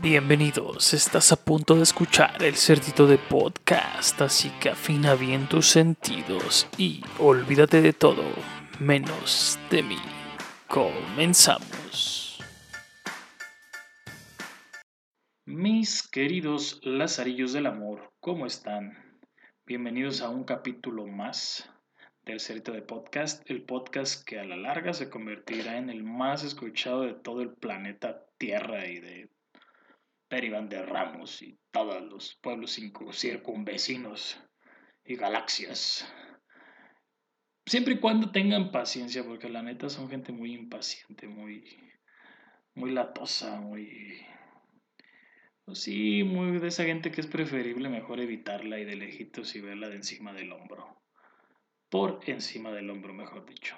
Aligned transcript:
Bienvenidos, 0.00 0.94
estás 0.94 1.32
a 1.32 1.44
punto 1.44 1.74
de 1.74 1.82
escuchar 1.82 2.44
el 2.44 2.54
cerdito 2.54 3.08
de 3.08 3.18
podcast, 3.18 4.22
así 4.22 4.48
que 4.60 4.68
afina 4.68 5.16
bien 5.16 5.48
tus 5.48 5.66
sentidos 5.66 6.68
y 6.78 7.02
olvídate 7.18 7.82
de 7.82 7.92
todo, 7.92 8.22
menos 8.78 9.58
de 9.72 9.82
mí. 9.82 9.98
Comenzamos. 10.68 12.38
Mis 15.46 16.06
queridos 16.06 16.78
lazarillos 16.84 17.52
del 17.52 17.66
amor, 17.66 18.12
¿cómo 18.20 18.46
están? 18.46 19.20
Bienvenidos 19.66 20.20
a 20.22 20.28
un 20.28 20.44
capítulo 20.44 21.08
más 21.08 21.68
del 22.24 22.38
Cerdito 22.38 22.70
de 22.70 22.82
Podcast, 22.82 23.42
el 23.50 23.64
podcast 23.64 24.24
que 24.24 24.38
a 24.38 24.44
la 24.44 24.56
larga 24.56 24.92
se 24.92 25.10
convertirá 25.10 25.76
en 25.76 25.90
el 25.90 26.04
más 26.04 26.44
escuchado 26.44 27.00
de 27.00 27.14
todo 27.14 27.42
el 27.42 27.52
planeta 27.52 28.24
Tierra 28.38 28.86
y 28.86 29.00
de 29.00 29.28
Periban 30.28 30.68
de 30.68 30.82
Ramos 30.84 31.42
y 31.42 31.58
todos 31.70 32.02
los 32.02 32.38
pueblos 32.42 32.78
circunvecinos 33.12 34.40
y 35.04 35.16
galaxias. 35.16 36.06
Siempre 37.66 37.94
y 37.94 37.98
cuando 37.98 38.30
tengan 38.30 38.70
paciencia, 38.70 39.24
porque 39.24 39.48
la 39.48 39.62
neta 39.62 39.88
son 39.88 40.08
gente 40.08 40.32
muy 40.32 40.54
impaciente, 40.54 41.28
muy, 41.28 41.64
muy 42.74 42.92
latosa, 42.92 43.60
muy... 43.60 44.26
Pues 45.64 45.80
sí, 45.80 46.24
muy 46.24 46.58
de 46.58 46.68
esa 46.68 46.84
gente 46.84 47.10
que 47.10 47.20
es 47.20 47.26
preferible 47.26 47.90
mejor 47.90 48.20
evitarla 48.20 48.78
y 48.78 48.84
de 48.84 48.96
lejitos 48.96 49.54
y 49.54 49.60
verla 49.60 49.90
de 49.90 49.96
encima 49.96 50.32
del 50.32 50.52
hombro 50.52 50.98
por 51.88 52.20
encima 52.26 52.70
del 52.70 52.90
hombro, 52.90 53.14
mejor 53.14 53.46
dicho. 53.46 53.76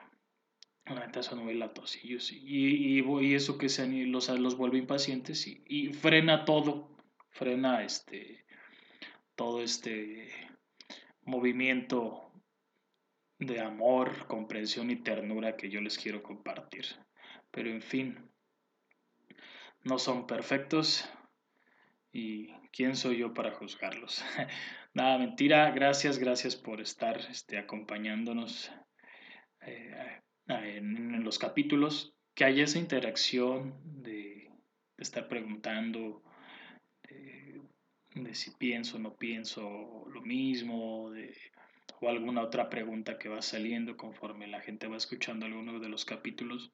La 0.90 1.06
neta 1.06 1.22
son 1.22 1.44
muy 1.44 1.54
latosillos 1.54 2.32
y, 2.32 3.00
y, 3.00 3.34
eso 3.34 3.58
que 3.58 3.68
sean, 3.68 4.10
los, 4.10 4.28
los 4.28 4.56
vuelve 4.56 4.78
impacientes 4.78 5.46
y, 5.46 5.92
frena 5.92 6.44
todo, 6.44 6.96
frena 7.30 7.84
este, 7.84 8.44
todo 9.36 9.62
este 9.62 10.28
movimiento 11.22 12.32
de 13.38 13.60
amor, 13.60 14.26
comprensión 14.26 14.90
y 14.90 14.96
ternura 14.96 15.56
que 15.56 15.70
yo 15.70 15.80
les 15.80 15.96
quiero 15.96 16.24
compartir. 16.24 16.86
Pero 17.52 17.70
en 17.70 17.82
fin, 17.82 18.28
no 19.84 19.98
son 19.98 20.26
perfectos 20.26 21.08
y 22.12 22.52
quién 22.72 22.96
soy 22.96 23.18
yo 23.18 23.32
para 23.32 23.52
juzgarlos. 23.52 24.24
Nada, 24.94 25.18
mentira. 25.18 25.70
Gracias, 25.70 26.18
gracias 26.18 26.56
por 26.56 26.80
estar 26.80 27.18
este, 27.30 27.58
acompañándonos 27.58 28.72
eh, 29.62 30.20
en, 30.50 31.22
los 31.24 31.38
capítulos. 31.38 32.14
Que 32.34 32.44
haya 32.44 32.64
esa 32.64 32.78
interacción 32.78 33.74
de, 34.02 34.50
estar 34.98 35.28
preguntando 35.28 36.22
de, 38.14 38.34
si 38.34 38.50
pienso 38.52 38.96
o 38.96 39.00
no 39.00 39.16
pienso 39.16 40.04
lo 40.12 40.22
mismo, 40.22 41.10
o 42.00 42.08
alguna 42.08 42.42
otra 42.42 42.70
pregunta 42.70 43.18
que 43.18 43.28
va 43.28 43.42
saliendo 43.42 43.96
conforme 43.96 44.46
la 44.46 44.60
gente 44.60 44.88
va 44.88 44.96
escuchando 44.96 45.46
alguno 45.46 45.78
de 45.80 45.88
los 45.88 46.04
capítulos. 46.04 46.72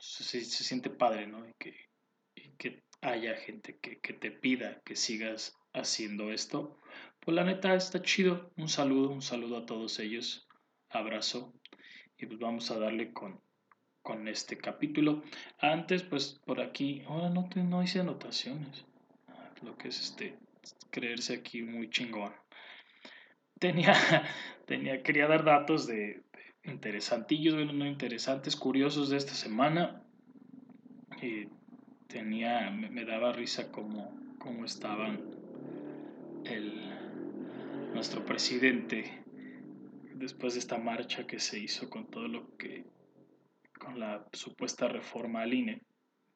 se, 0.00 0.44
siente 0.44 0.90
padre, 0.90 1.26
¿no? 1.26 1.48
Y 1.48 1.52
que, 1.58 1.88
y 2.34 2.50
que 2.56 2.82
haya 3.00 3.34
gente 3.36 3.78
que, 3.78 3.98
que, 4.00 4.12
te 4.12 4.30
pida 4.30 4.80
que 4.84 4.96
sigas 4.96 5.56
haciendo 5.72 6.30
esto. 6.32 6.78
Pues 7.20 7.34
la 7.34 7.44
neta 7.44 7.74
está 7.74 8.02
chido. 8.02 8.52
Un 8.56 8.68
saludo, 8.68 9.10
un 9.10 9.22
saludo 9.22 9.58
a 9.58 9.66
todos 9.66 9.98
ellos. 9.98 10.46
Abrazo. 10.92 11.52
Y 12.18 12.26
pues 12.26 12.38
vamos 12.38 12.70
a 12.70 12.78
darle 12.78 13.12
con, 13.12 13.40
con 14.02 14.28
este 14.28 14.56
capítulo. 14.56 15.22
Antes, 15.58 16.02
pues 16.02 16.40
por 16.44 16.60
aquí, 16.60 17.02
ahora 17.08 17.30
no, 17.30 17.48
no 17.54 17.82
hice 17.82 18.00
anotaciones. 18.00 18.84
Lo 19.62 19.76
que 19.76 19.88
es 19.88 20.00
este, 20.00 20.36
creerse 20.90 21.34
aquí 21.34 21.62
muy 21.62 21.90
chingón. 21.90 22.32
Tenía, 23.58 23.94
tenía, 24.66 25.02
quería 25.02 25.26
dar 25.26 25.44
datos 25.44 25.86
de, 25.86 26.22
interesantillos, 26.64 27.54
bueno, 27.54 27.72
no 27.72 27.86
interesantes, 27.86 28.56
curiosos 28.56 29.08
de 29.10 29.16
esta 29.16 29.34
semana. 29.34 30.02
Y 31.20 31.48
tenía, 32.08 32.70
me, 32.70 32.90
me 32.90 33.04
daba 33.04 33.32
risa 33.32 33.70
como, 33.70 34.16
como 34.38 34.64
estaban 34.64 35.20
el, 36.44 36.92
nuestro 37.94 38.24
presidente, 38.24 39.21
después 40.14 40.54
de 40.54 40.60
esta 40.60 40.78
marcha 40.78 41.26
que 41.26 41.38
se 41.38 41.58
hizo 41.58 41.88
con 41.90 42.10
todo 42.10 42.28
lo 42.28 42.56
que, 42.56 42.84
con 43.78 43.98
la 43.98 44.26
supuesta 44.32 44.88
reforma 44.88 45.42
al 45.42 45.54
INE 45.54 45.82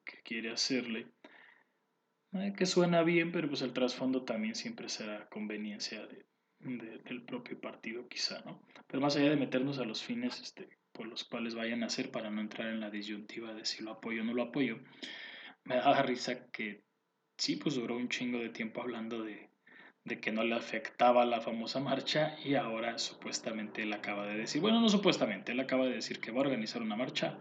que 0.03 0.21
quiere 0.23 0.51
hacerle, 0.51 1.07
eh, 2.33 2.53
que 2.55 2.65
suena 2.65 3.03
bien, 3.03 3.31
pero 3.31 3.47
pues 3.47 3.61
el 3.61 3.73
trasfondo 3.73 4.23
también 4.23 4.55
siempre 4.55 4.89
será 4.89 5.27
conveniencia 5.29 6.05
de, 6.07 6.25
del 6.59 7.23
propio 7.23 7.59
partido 7.59 8.07
quizá, 8.07 8.41
¿no? 8.41 8.65
Pero 8.87 9.01
más 9.01 9.15
allá 9.15 9.29
de 9.29 9.37
meternos 9.37 9.79
a 9.79 9.85
los 9.85 10.03
fines 10.03 10.39
este, 10.41 10.69
por 10.91 11.07
los 11.07 11.23
cuales 11.23 11.55
vayan 11.55 11.83
a 11.83 11.87
hacer 11.87 12.11
para 12.11 12.29
no 12.29 12.41
entrar 12.41 12.69
en 12.69 12.79
la 12.79 12.89
disyuntiva 12.89 13.53
de 13.53 13.65
si 13.65 13.83
lo 13.83 13.91
apoyo 13.91 14.21
o 14.21 14.25
no 14.25 14.33
lo 14.33 14.43
apoyo, 14.43 14.79
me 15.63 15.75
da 15.75 16.01
risa 16.01 16.49
que 16.51 16.83
sí, 17.37 17.57
pues 17.57 17.75
duró 17.75 17.95
un 17.97 18.09
chingo 18.09 18.39
de 18.39 18.49
tiempo 18.49 18.81
hablando 18.81 19.23
de, 19.23 19.49
de 20.07 20.19
que 20.19 20.31
no 20.31 20.43
le 20.43 20.55
afectaba 20.55 21.25
la 21.25 21.41
famosa 21.41 21.79
marcha 21.79 22.37
y 22.43 22.55
ahora 22.55 22.97
supuestamente 22.97 23.83
él 23.83 23.93
acaba 23.93 24.25
de 24.25 24.37
decir, 24.37 24.61
bueno, 24.61 24.79
no 24.79 24.89
supuestamente, 24.89 25.51
él 25.51 25.59
acaba 25.59 25.85
de 25.85 25.95
decir 25.95 26.19
que 26.19 26.31
va 26.31 26.37
a 26.37 26.41
organizar 26.41 26.81
una 26.81 26.95
marcha 26.95 27.37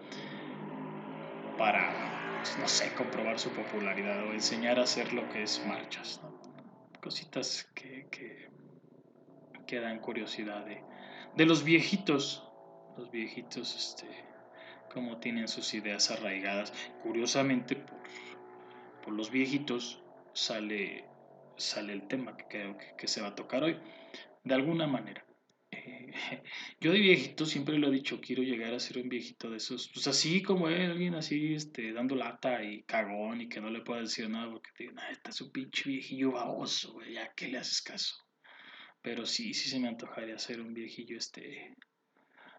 para, 1.56 2.38
pues, 2.38 2.58
no 2.58 2.66
sé, 2.66 2.92
comprobar 2.94 3.38
su 3.38 3.50
popularidad 3.50 4.26
o 4.26 4.32
enseñar 4.32 4.78
a 4.80 4.82
hacer 4.82 5.12
lo 5.12 5.28
que 5.30 5.44
es 5.44 5.64
marchas. 5.66 6.20
Cositas 7.00 7.70
que, 7.74 8.08
que, 8.10 9.80
dan 9.80 10.00
curiosidad 10.00 10.64
de, 10.64 10.82
de, 11.36 11.46
los 11.46 11.62
viejitos, 11.62 12.48
los 12.96 13.10
viejitos, 13.10 13.76
este, 13.76 14.08
cómo 14.92 15.18
tienen 15.18 15.46
sus 15.46 15.72
ideas 15.74 16.10
arraigadas. 16.10 16.72
Curiosamente, 17.02 17.76
por, 17.76 17.98
por 19.04 19.12
los 19.14 19.30
viejitos 19.30 20.02
sale 20.32 21.04
sale 21.56 21.92
el 21.92 22.06
tema 22.08 22.36
que 22.36 22.44
creo 22.48 22.76
que, 22.96 23.08
se 23.08 23.20
va 23.20 23.28
a 23.28 23.34
tocar 23.34 23.64
hoy, 23.64 23.78
de 24.44 24.54
alguna 24.54 24.86
manera. 24.86 25.24
Eh, 25.70 26.12
yo 26.80 26.92
de 26.92 26.98
viejito 26.98 27.46
siempre 27.46 27.78
lo 27.78 27.88
he 27.88 27.92
dicho, 27.92 28.20
quiero 28.20 28.42
llegar 28.42 28.74
a 28.74 28.80
ser 28.80 28.98
un 28.98 29.08
viejito 29.08 29.50
de 29.50 29.58
esos, 29.58 29.90
pues 29.92 30.06
así 30.06 30.42
como 30.42 30.66
alguien 30.66 31.14
así, 31.14 31.54
este, 31.54 31.92
dando 31.92 32.14
lata 32.14 32.62
y 32.62 32.82
cagón 32.84 33.40
y 33.40 33.48
que 33.48 33.60
no 33.60 33.70
le 33.70 33.82
pueda 33.82 34.00
decir 34.00 34.28
nada 34.28 34.50
porque 34.50 34.70
te 34.76 34.84
digan, 34.84 34.98
ah, 35.00 35.10
este 35.10 35.30
es 35.30 35.40
un 35.40 35.52
pinche 35.52 35.88
viejillo 35.88 36.32
baboso, 36.32 36.92
güey, 36.94 37.14
ya 37.14 37.32
que 37.34 37.48
le 37.48 37.58
haces 37.58 37.82
caso. 37.82 38.16
Pero 39.02 39.24
sí, 39.26 39.54
sí 39.54 39.68
se 39.68 39.78
me 39.78 39.88
antojaría 39.88 40.38
ser 40.38 40.60
un 40.60 40.74
viejillo, 40.74 41.16
este, 41.16 41.76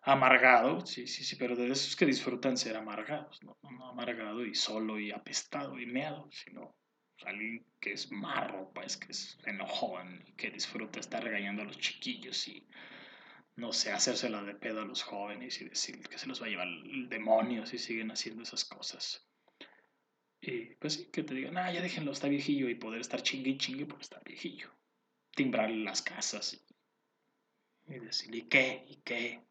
amargado, 0.08 0.86
sí, 0.86 1.06
sí, 1.06 1.26
sí, 1.26 1.36
pero 1.36 1.56
de 1.58 1.68
esos 1.68 1.96
que 1.98 2.06
disfrutan 2.06 2.56
ser 2.56 2.78
amargados, 2.78 3.44
no, 3.44 3.58
no 3.62 3.90
amargado 3.90 4.46
y 4.46 4.56
solo 4.56 4.98
y 4.98 5.12
apestado 5.12 5.78
y 5.78 5.86
meado, 5.86 6.30
sino 6.32 6.77
alguien 7.26 7.66
que 7.80 7.94
es 7.94 8.12
marro, 8.12 8.72
pues, 8.74 8.98
que 8.98 9.12
es 9.12 9.38
enojón, 9.46 10.24
que 10.36 10.52
disfruta 10.52 11.00
estar 11.00 11.24
regañando 11.24 11.62
a 11.62 11.66
los 11.66 11.78
chiquillos 11.78 12.48
y, 12.48 12.68
no 13.56 13.74
sé, 13.74 13.92
hacérsela 13.92 14.44
de 14.44 14.56
pedo 14.56 14.82
a 14.82 14.86
los 14.86 15.04
jóvenes 15.04 15.62
y 15.62 15.66
decir 15.66 16.00
que 16.08 16.18
se 16.18 16.28
los 16.28 16.42
va 16.42 16.46
a 16.46 16.50
llevar 16.50 16.68
el 16.68 17.10
demonio 17.10 17.66
si 17.66 17.78
siguen 17.78 18.12
haciendo 18.12 18.44
esas 18.44 18.66
cosas. 18.66 19.28
Y 20.42 20.76
pues 20.76 20.94
sí, 20.94 21.06
que 21.12 21.24
te 21.24 21.34
digan, 21.34 21.58
ah, 21.58 21.72
ya 21.72 21.82
déjenlo, 21.82 22.12
está 22.12 22.28
viejillo 22.28 22.70
y 22.70 22.76
poder 22.76 23.02
estar 23.02 23.22
chingue 23.24 23.52
y 23.52 23.58
chingue 23.58 23.86
porque 23.86 24.04
está 24.04 24.20
viejillo. 24.24 24.72
Timbrarle 25.36 25.84
las 25.84 26.02
casas 26.02 26.54
y, 26.54 27.94
y 27.94 28.00
decir, 28.00 28.34
¿y 28.34 28.44
qué? 28.44 28.86
¿Y 28.88 28.98
qué? 28.98 29.42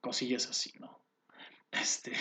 Cosillas 0.00 0.46
así, 0.46 0.72
¿no? 0.78 1.00
Este, 1.72 2.12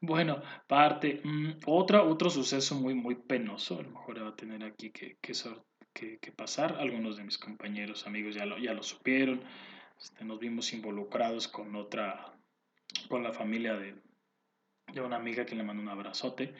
bueno, 0.00 0.42
parte. 0.66 1.20
Mm, 1.24 1.60
otra, 1.66 2.02
otro 2.02 2.30
suceso 2.30 2.74
muy, 2.76 2.94
muy 2.94 3.14
penoso, 3.14 3.78
a 3.78 3.82
lo 3.82 3.90
mejor 3.90 4.22
va 4.22 4.28
a 4.28 4.36
tener 4.36 4.64
aquí 4.64 4.90
que, 4.90 5.18
que, 5.20 6.32
pasar. 6.32 6.76
Algunos 6.78 7.16
de 7.16 7.24
mis 7.24 7.38
compañeros, 7.38 8.06
amigos 8.06 8.34
ya 8.34 8.46
lo, 8.46 8.58
ya 8.58 8.74
lo 8.74 8.82
supieron. 8.82 9.42
Este, 10.00 10.24
nos 10.24 10.38
vimos 10.38 10.72
involucrados 10.72 11.48
con 11.48 11.76
otra, 11.76 12.36
con 13.08 13.22
la 13.22 13.32
familia 13.32 13.74
de, 13.74 13.94
de 14.92 15.00
una 15.00 15.16
amiga 15.16 15.46
que 15.46 15.54
le 15.54 15.62
mandó 15.62 15.82
un 15.82 15.88
abrazote. 15.88 16.54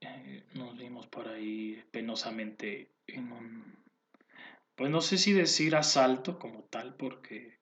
Eh, 0.00 0.44
nos 0.54 0.76
vimos 0.76 1.06
por 1.06 1.28
ahí 1.28 1.82
penosamente 1.90 2.92
en 3.06 3.32
un, 3.32 3.84
pues 4.74 4.90
no 4.90 5.00
sé 5.00 5.18
si 5.18 5.32
decir 5.32 5.76
asalto 5.76 6.38
como 6.38 6.64
tal, 6.64 6.96
porque 6.96 7.58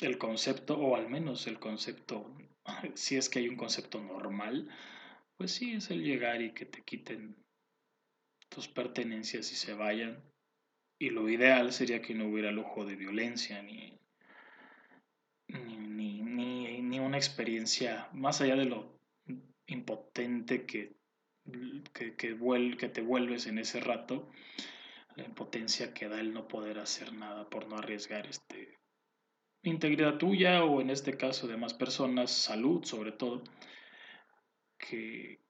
el 0.00 0.18
concepto, 0.18 0.78
o 0.78 0.96
al 0.96 1.08
menos 1.08 1.46
el 1.46 1.58
concepto 1.58 2.34
si 2.94 3.16
es 3.16 3.28
que 3.28 3.40
hay 3.40 3.48
un 3.48 3.56
concepto 3.56 4.00
normal, 4.00 4.68
pues 5.36 5.52
sí, 5.52 5.72
es 5.72 5.90
el 5.90 6.02
llegar 6.02 6.42
y 6.42 6.52
que 6.52 6.66
te 6.66 6.82
quiten 6.82 7.36
tus 8.48 8.68
pertenencias 8.68 9.50
y 9.52 9.56
se 9.56 9.74
vayan. 9.74 10.22
Y 10.98 11.10
lo 11.10 11.28
ideal 11.28 11.72
sería 11.72 12.00
que 12.00 12.14
no 12.14 12.28
hubiera 12.28 12.52
lujo 12.52 12.84
de 12.84 12.96
violencia 12.96 13.62
ni, 13.62 13.98
ni, 15.48 15.76
ni, 16.22 16.82
ni, 16.82 17.00
una 17.00 17.16
experiencia 17.16 18.08
más 18.12 18.40
allá 18.40 18.54
de 18.56 18.66
lo 18.66 19.00
impotente 19.66 20.64
que 20.64 20.94
que, 21.92 22.14
que, 22.16 22.76
que 22.78 22.88
te 22.88 23.00
vuelves 23.00 23.46
en 23.46 23.58
ese 23.58 23.80
rato, 23.80 24.28
la 25.16 25.24
impotencia 25.24 25.92
que 25.92 26.08
da 26.08 26.20
el 26.20 26.32
no 26.32 26.48
poder 26.48 26.78
hacer 26.78 27.12
nada 27.12 27.48
por 27.48 27.66
no 27.68 27.76
arriesgar 27.76 28.26
este, 28.26 28.78
integridad 29.62 30.18
tuya 30.18 30.64
o 30.64 30.80
en 30.80 30.90
este 30.90 31.16
caso 31.16 31.46
de 31.46 31.56
más 31.56 31.74
personas, 31.74 32.30
salud 32.30 32.84
sobre 32.84 33.12
todo, 33.12 33.42
que 34.78 35.40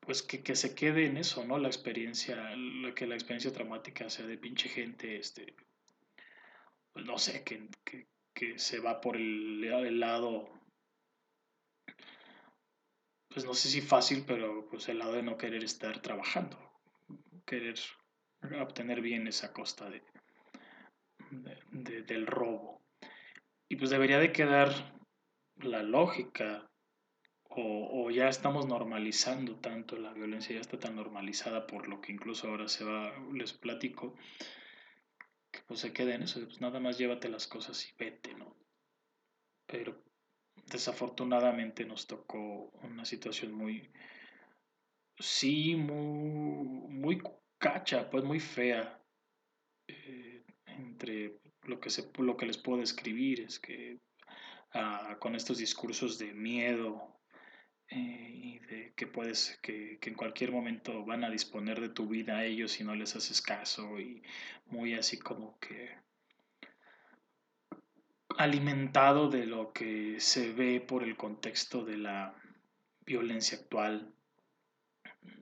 pues 0.00 0.22
que, 0.22 0.42
que, 0.42 0.56
se 0.56 0.74
quede 0.74 1.06
en 1.06 1.16
eso, 1.16 1.44
¿no? 1.44 1.58
La 1.58 1.68
experiencia, 1.68 2.36
que 2.96 3.06
la 3.06 3.14
experiencia 3.14 3.52
traumática 3.52 4.10
sea 4.10 4.26
de 4.26 4.36
pinche 4.36 4.68
gente, 4.68 5.16
este, 5.16 5.54
pues 6.92 7.06
no 7.06 7.18
sé, 7.18 7.44
que, 7.44 7.68
que, 7.84 8.08
que 8.34 8.58
se 8.58 8.80
va 8.80 9.00
por 9.00 9.16
el, 9.16 9.62
el 9.62 10.00
lado 10.00 10.50
pues 13.32 13.46
no 13.46 13.54
sé 13.54 13.68
si 13.68 13.80
fácil, 13.80 14.24
pero 14.26 14.68
pues 14.68 14.88
el 14.88 14.98
lado 14.98 15.14
de 15.14 15.22
no 15.22 15.36
querer 15.38 15.64
estar 15.64 16.00
trabajando, 16.00 16.58
querer 17.46 17.78
obtener 18.60 19.00
bien 19.00 19.26
esa 19.26 19.52
costa 19.52 19.88
de, 19.88 20.02
del 21.70 22.26
robo. 22.26 22.82
Y 23.68 23.76
pues 23.76 23.90
debería 23.90 24.18
de 24.18 24.32
quedar 24.32 24.70
la 25.56 25.82
lógica, 25.82 26.68
o, 27.54 28.10
ya 28.10 28.28
estamos 28.28 28.66
normalizando 28.66 29.56
tanto, 29.56 29.96
la 29.96 30.12
violencia 30.12 30.54
ya 30.54 30.60
está 30.60 30.78
tan 30.78 30.96
normalizada 30.96 31.66
por 31.66 31.86
lo 31.86 32.00
que 32.00 32.12
incluso 32.12 32.48
ahora 32.48 32.68
se 32.68 32.84
va, 32.84 33.12
les 33.32 33.52
platico, 33.52 34.16
que 35.50 35.60
pues 35.66 35.80
se 35.80 35.92
quede 35.92 36.14
en 36.14 36.22
eso, 36.22 36.40
pues 36.44 36.60
nada 36.60 36.80
más 36.80 36.96
llévate 36.96 37.28
las 37.28 37.46
cosas 37.46 37.86
y 37.86 37.94
vete, 37.98 38.34
¿no? 38.34 38.56
Pero 39.66 40.02
desafortunadamente 40.66 41.84
nos 41.84 42.06
tocó 42.06 42.70
una 42.82 43.04
situación 43.04 43.52
muy, 43.52 43.90
sí, 45.18 45.76
muy, 45.76 46.88
muy 46.88 47.22
cacha, 47.58 48.08
pues 48.10 48.24
muy 48.24 48.40
fea. 48.40 48.98
Eh, 49.88 50.31
entre 50.78 51.38
lo 51.64 51.80
que, 51.80 51.90
se, 51.90 52.10
lo 52.18 52.36
que 52.36 52.46
les 52.46 52.58
puedo 52.58 52.80
describir 52.80 53.40
es 53.40 53.58
que 53.58 53.98
ah, 54.74 55.16
con 55.20 55.34
estos 55.34 55.58
discursos 55.58 56.18
de 56.18 56.32
miedo 56.32 57.18
eh, 57.88 58.30
y 58.32 58.58
de 58.60 58.92
que 58.94 59.06
puedes, 59.06 59.58
que, 59.62 59.98
que, 60.00 60.10
en 60.10 60.16
cualquier 60.16 60.52
momento 60.52 61.04
van 61.04 61.24
a 61.24 61.30
disponer 61.30 61.80
de 61.80 61.88
tu 61.88 62.08
vida 62.08 62.38
a 62.38 62.44
ellos 62.44 62.72
si 62.72 62.84
no 62.84 62.94
les 62.94 63.14
haces 63.16 63.40
caso 63.42 64.00
y 64.00 64.22
muy 64.66 64.94
así 64.94 65.18
como 65.18 65.58
que 65.58 65.90
alimentado 68.38 69.28
de 69.28 69.46
lo 69.46 69.72
que 69.72 70.20
se 70.20 70.52
ve 70.52 70.80
por 70.80 71.02
el 71.02 71.16
contexto 71.16 71.84
de 71.84 71.98
la 71.98 72.34
violencia 73.04 73.58
actual, 73.58 74.14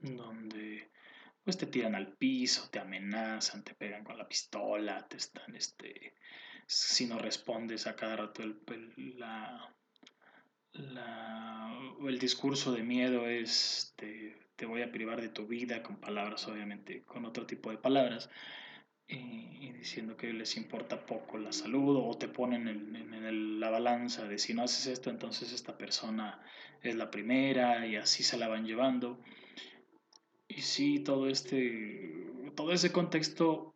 donde 0.01 0.89
pues 1.43 1.57
te 1.57 1.65
tiran 1.65 1.95
al 1.95 2.13
piso, 2.13 2.69
te 2.69 2.79
amenazan, 2.79 3.63
te 3.63 3.73
pegan 3.73 4.03
con 4.03 4.17
la 4.17 4.27
pistola, 4.27 5.07
te 5.07 5.17
están, 5.17 5.55
este, 5.55 6.13
si 6.65 7.05
no 7.07 7.17
respondes 7.19 7.87
a 7.87 7.95
cada 7.95 8.15
rato 8.15 8.43
el, 8.43 8.59
la, 9.17 9.73
el 10.73 12.19
discurso 12.19 12.71
de 12.71 12.83
miedo 12.83 13.27
es 13.27 13.93
te, 13.95 14.37
te 14.55 14.65
voy 14.65 14.83
a 14.83 14.91
privar 14.91 15.21
de 15.21 15.29
tu 15.29 15.47
vida 15.47 15.81
con 15.81 15.97
palabras, 15.97 16.47
obviamente, 16.47 17.03
con 17.03 17.25
otro 17.25 17.45
tipo 17.45 17.71
de 17.71 17.77
palabras 17.77 18.29
y, 19.07 19.71
diciendo 19.73 20.15
que 20.15 20.31
les 20.31 20.55
importa 20.57 21.05
poco 21.05 21.37
la 21.37 21.51
salud 21.51 21.97
o 21.97 22.17
te 22.17 22.27
ponen 22.27 22.67
en, 22.67 23.59
la 23.59 23.69
balanza 23.69 24.27
de 24.27 24.37
si 24.37 24.53
no 24.53 24.63
haces 24.63 24.87
esto, 24.87 25.09
entonces 25.09 25.51
esta 25.51 25.77
persona 25.77 26.41
es 26.81 26.95
la 26.95 27.11
primera 27.11 27.85
y 27.85 27.95
así 27.95 28.23
se 28.23 28.37
la 28.37 28.47
van 28.47 28.65
llevando. 28.65 29.19
Y 30.53 30.63
sí, 30.63 30.99
todo 30.99 31.29
este, 31.29 32.29
todo 32.55 32.73
ese 32.73 32.91
contexto, 32.91 33.73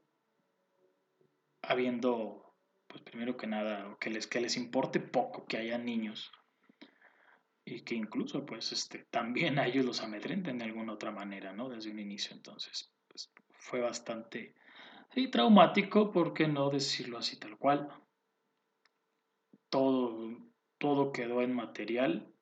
habiendo, 1.62 2.54
pues 2.88 3.01
primero 3.01 3.38
que 3.38 3.48
nada, 3.48 3.95
que 3.98 4.10
les, 4.10 4.27
que 4.27 4.42
les 4.42 4.57
importe 4.57 5.00
poco 5.00 5.45
que 5.45 5.56
haya 5.56 5.77
niños 5.77 6.33
y 7.63 7.81
que 7.83 7.95
incluso 7.95 8.45
pues 8.45 8.74
este, 8.74 9.06
también 9.10 9.57
a 9.57 9.68
ellos 9.68 9.86
los 9.86 10.01
amedrenten 10.01 10.57
de 10.57 10.66
alguna 10.66 10.92
otra 10.92 11.12
manera, 11.12 11.54
¿no? 11.54 11.69
Desde 11.69 11.92
un 11.92 12.00
inicio, 12.00 12.36
entonces, 12.36 12.92
pues 13.07 13.31
fue 13.57 13.80
bastante 13.80 14.54
y 15.16 15.30
traumático, 15.30 16.12
¿por 16.12 16.33
qué 16.33 16.50
no 16.50 16.69
decirlo 16.69 17.19
así 17.19 17.39
tal 17.39 17.57
cual? 17.57 17.88
Todo, 19.69 20.38
todo 20.77 21.13
quedó 21.13 21.42
en 21.42 21.54
material 21.56 22.35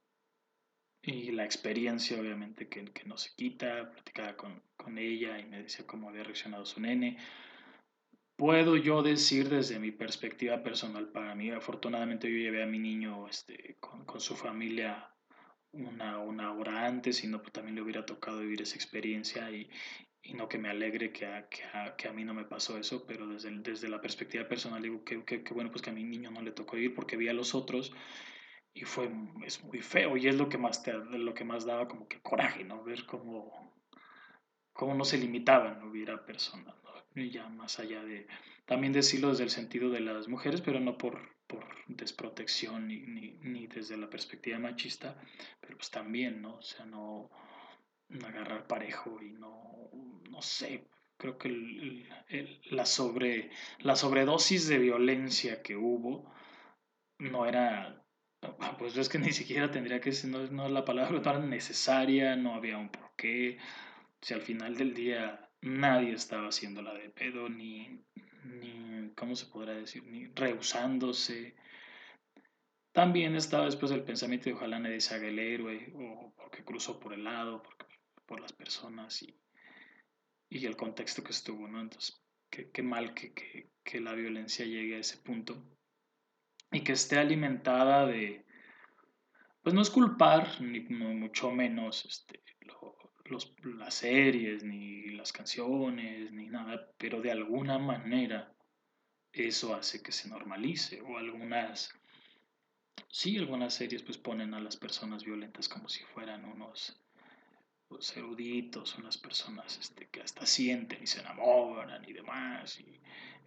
y 1.04 1.32
la 1.32 1.44
experiencia 1.44 2.20
obviamente 2.20 2.70
que, 2.70 2.86
que 2.86 3.04
no 3.04 3.18
se 3.18 3.36
quita, 3.36 3.92
platicaba 3.92 4.38
con, 4.38 4.64
con, 4.78 4.98
ella 4.98 5.38
y 5.38 5.46
me 5.46 5.62
decía 5.62 5.86
cómo 5.86 6.10
había 6.10 6.24
reaccionado 6.24 6.66
su 6.66 6.80
nene. 6.80 7.18
Puedo 8.38 8.78
yo 8.78 9.04
decir 9.04 9.50
desde 9.50 9.80
mi 9.80 9.92
perspectiva 9.92 10.64
personal, 10.64 11.10
para 11.10 11.36
mí, 11.36 11.52
afortunadamente 11.52 12.32
yo 12.32 12.38
llevé 12.38 12.64
a 12.64 12.68
mi 12.68 12.80
niño 12.80 13.28
este, 13.28 13.76
con, 13.80 14.06
con 14.06 14.22
su 14.22 14.36
familia 14.36 15.10
una, 15.74 16.20
una 16.20 16.54
hora 16.54 16.86
antes 16.88 17.24
y 17.24 17.28
no, 17.28 17.42
pues 17.42 17.52
también 17.52 17.76
le 17.76 17.82
hubiera 17.82 18.06
tocado 18.06 18.40
vivir 18.40 18.62
esa 18.62 18.76
experiencia 18.76 19.52
y, 19.52 19.70
y 20.22 20.34
no 20.36 20.48
que 20.48 20.58
me 20.58 20.70
alegre 20.70 21.12
que 21.12 21.26
a, 21.26 21.50
que 21.50 21.64
a, 21.74 21.96
que 21.98 22.08
a 22.08 22.14
mí 22.14 22.24
no 22.24 22.34
me 22.34 22.46
pasó 22.46 22.78
eso, 22.78 23.06
pero 23.06 23.28
desde, 23.28 23.52
desde 23.60 23.90
la 23.90 24.00
perspectiva 24.00 24.48
personal 24.48 24.82
digo 24.82 25.04
que, 25.04 25.24
que, 25.26 25.44
bueno, 25.54 25.70
pues 25.70 25.82
que 25.82 25.90
a 25.90 25.94
mi 25.94 26.04
niño 26.04 26.32
no 26.32 26.42
le 26.42 26.52
tocó 26.52 26.78
ir 26.78 26.96
porque 26.96 27.18
vi 27.18 27.28
a 27.28 27.34
los 27.34 27.54
otros 27.54 27.92
y 28.74 28.82
fue, 28.86 29.12
es 29.46 29.64
muy 29.64 29.82
feo 29.82 30.18
y 30.18 30.28
es 30.28 30.36
lo 30.36 30.50
que 30.50 30.58
más, 30.58 30.84
te, 30.84 30.94
lo 30.94 31.34
que 31.34 31.44
más 31.44 31.66
daba 31.66 31.88
como 31.88 32.08
que 32.08 32.22
coraje, 32.22 32.64
¿no? 32.64 32.84
Ver 32.84 33.06
cómo, 33.06 33.74
cómo 34.74 34.96
no 34.96 35.06
se 35.06 35.18
limitaban, 35.18 35.80
no 35.80 35.90
hubiera 35.90 36.26
personas, 36.26 36.76
¿no? 36.84 37.22
Y 37.22 37.30
ya 37.30 37.48
más 37.50 37.80
allá 37.80 38.04
de, 38.04 38.28
también 38.66 38.94
decirlo 38.94 39.30
desde 39.30 39.44
el 39.44 39.50
sentido 39.52 39.90
de 39.90 40.00
las 40.00 40.28
mujeres, 40.28 40.62
pero 40.62 40.80
no 40.80 40.98
por, 40.98 41.36
por 41.46 41.66
desprotección 41.88 42.88
ni, 42.88 43.02
ni, 43.02 43.68
desde 43.68 43.98
la 43.98 44.10
perspectiva 44.10 44.58
machista, 44.58 45.16
pero 45.62 45.78
pues 45.78 45.92
también, 45.92 46.42
¿no? 46.42 46.56
O 46.56 46.62
sea, 46.62 46.86
no 46.86 47.30
agarrar 48.26 48.68
parejo 48.68 49.22
y 49.22 49.32
no, 49.32 49.90
no 50.30 50.42
sé, 50.42 50.88
creo 51.18 51.38
que 51.38 52.06
la, 52.72 52.86
sobre, 52.86 53.52
la 53.80 53.96
sobredosis 53.96 54.68
de 54.68 54.78
violencia 54.78 55.62
que 55.62 55.76
hubo 55.76 56.34
no 57.20 57.46
era, 57.46 58.03
pues 58.78 58.98
es 58.98 59.10
que 59.10 59.20
ni 59.20 59.32
siquiera 59.32 59.72
tendría 59.72 60.00
que 60.02 60.12
ser, 60.12 60.30
no, 60.30 60.46
no 60.48 60.70
la 60.70 60.86
palabra 60.86 61.40
no 61.40 61.48
necesaria, 61.48 62.36
no 62.36 62.56
había 62.56 62.78
un 62.78 62.90
porqué, 62.90 63.58
si 64.22 64.34
al 64.34 64.42
final 64.42 64.76
del 64.76 64.94
día 64.94 65.50
nadie 65.62 66.14
estaba 66.14 66.48
haciendo 66.48 66.82
la 66.82 66.94
de 66.94 67.10
pedo, 67.10 67.50
ni, 67.50 68.04
ni, 68.44 69.12
¿cómo 69.16 69.36
se 69.36 69.46
podrá 69.48 69.74
decir? 69.74 70.04
Ni 70.06 70.28
rehusándose. 70.28 71.56
También 72.92 73.36
estaba 73.36 73.66
después 73.66 73.92
el 73.92 74.04
pensamiento 74.04 74.50
de 74.50 74.56
ojalá 74.56 74.80
nadie 74.80 75.00
se 75.00 75.16
haga 75.16 75.28
el 75.28 75.40
héroe 75.40 75.92
o 75.96 76.34
porque 76.36 76.64
cruzó 76.64 77.00
por 77.00 77.14
el 77.14 77.24
lado, 77.24 77.64
por 78.26 78.40
las 78.40 78.54
personas 78.54 79.22
y, 79.24 79.36
y 80.50 80.66
el 80.66 80.76
contexto 80.76 81.24
que 81.24 81.32
estuvo, 81.32 81.68
¿no? 81.68 81.82
Entonces, 81.82 82.22
qué, 82.50 82.70
qué 82.70 82.84
mal 82.84 83.14
que, 83.14 83.34
que, 83.34 83.72
que, 83.84 84.00
la 84.00 84.14
violencia 84.14 84.66
llegue 84.66 84.96
a 84.96 85.00
ese 85.00 85.18
punto 85.18 85.66
y 86.74 86.82
que 86.82 86.94
esté 86.94 87.20
alimentada 87.20 88.06
de, 88.06 88.44
pues 89.62 89.74
no 89.74 89.82
es 89.82 89.90
culpar, 89.90 90.62
ni 90.62 90.82
mucho 90.82 91.52
menos 91.52 92.06
este, 92.06 92.44
los, 93.26 93.56
las 93.64 93.94
series, 93.94 94.64
ni 94.64 95.12
las 95.12 95.32
canciones, 95.32 96.32
ni 96.32 96.48
nada, 96.48 96.90
pero 96.98 97.22
de 97.22 97.32
alguna 97.32 97.78
manera 97.78 98.54
eso 99.32 99.74
hace 99.74 100.04
que 100.04 100.12
se 100.12 100.30
normalice 100.30 101.02
o 101.02 101.18
algunas 101.18 101.92
sí 103.10 103.38
algunas 103.38 103.74
series 103.74 104.04
pues 104.04 104.18
ponen 104.18 104.54
a 104.54 104.60
las 104.60 104.78
personas 104.78 105.24
violentas 105.24 105.68
como 105.68 105.90
si 105.90 106.04
fueran 106.04 106.46
unos 106.46 107.00
los 107.90 108.18
eruditos, 108.18 108.98
unas 108.98 109.18
personas 109.18 109.78
este, 109.78 110.08
que 110.10 110.22
hasta 110.22 110.46
sienten 110.46 111.04
y 111.04 111.08
se 111.08 111.22
enamoran 111.22 112.04
y 112.08 112.14
demás, 112.14 112.80
y, 112.80 113.00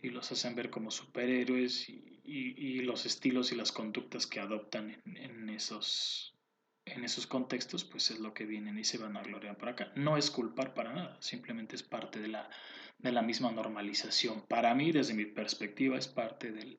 y 0.03 0.11
los 0.11 0.31
hacen 0.33 0.55
ver 0.55 0.71
como 0.71 0.91
superhéroes, 0.91 1.89
y, 1.89 2.21
y, 2.25 2.81
los 2.81 3.07
estilos 3.07 3.53
y 3.53 3.55
las 3.55 3.73
conductas 3.73 4.27
que 4.27 4.41
adoptan 4.41 4.91
en, 5.05 5.17
en, 5.17 5.49
esos, 5.49 6.35
en 6.85 7.05
esos 7.05 7.27
contextos, 7.27 7.85
pues 7.85 8.11
es 8.11 8.19
lo 8.19 8.35
que 8.35 8.47
vienen 8.47 8.79
y 8.79 8.85
se 8.85 8.99
van 8.99 9.17
a 9.17 9.23
gloriar 9.23 9.57
por 9.57 9.69
acá. 9.69 9.93
No 9.95 10.17
es 10.17 10.31
culpar 10.31 10.75
para 10.75 10.93
nada, 10.93 11.17
simplemente 11.21 11.77
es 11.77 11.83
parte 11.83 12.19
de 12.21 12.29
la, 12.29 12.51
de 12.99 13.13
la 13.13 13.23
misma 13.23 13.53
normalización. 13.53 14.43
Para 14.49 14.75
mí, 14.75 14.91
desde 14.91 15.15
mi 15.15 15.27
perspectiva, 15.27 15.97
es 15.97 16.09
parte 16.09 16.51
del, 16.51 16.79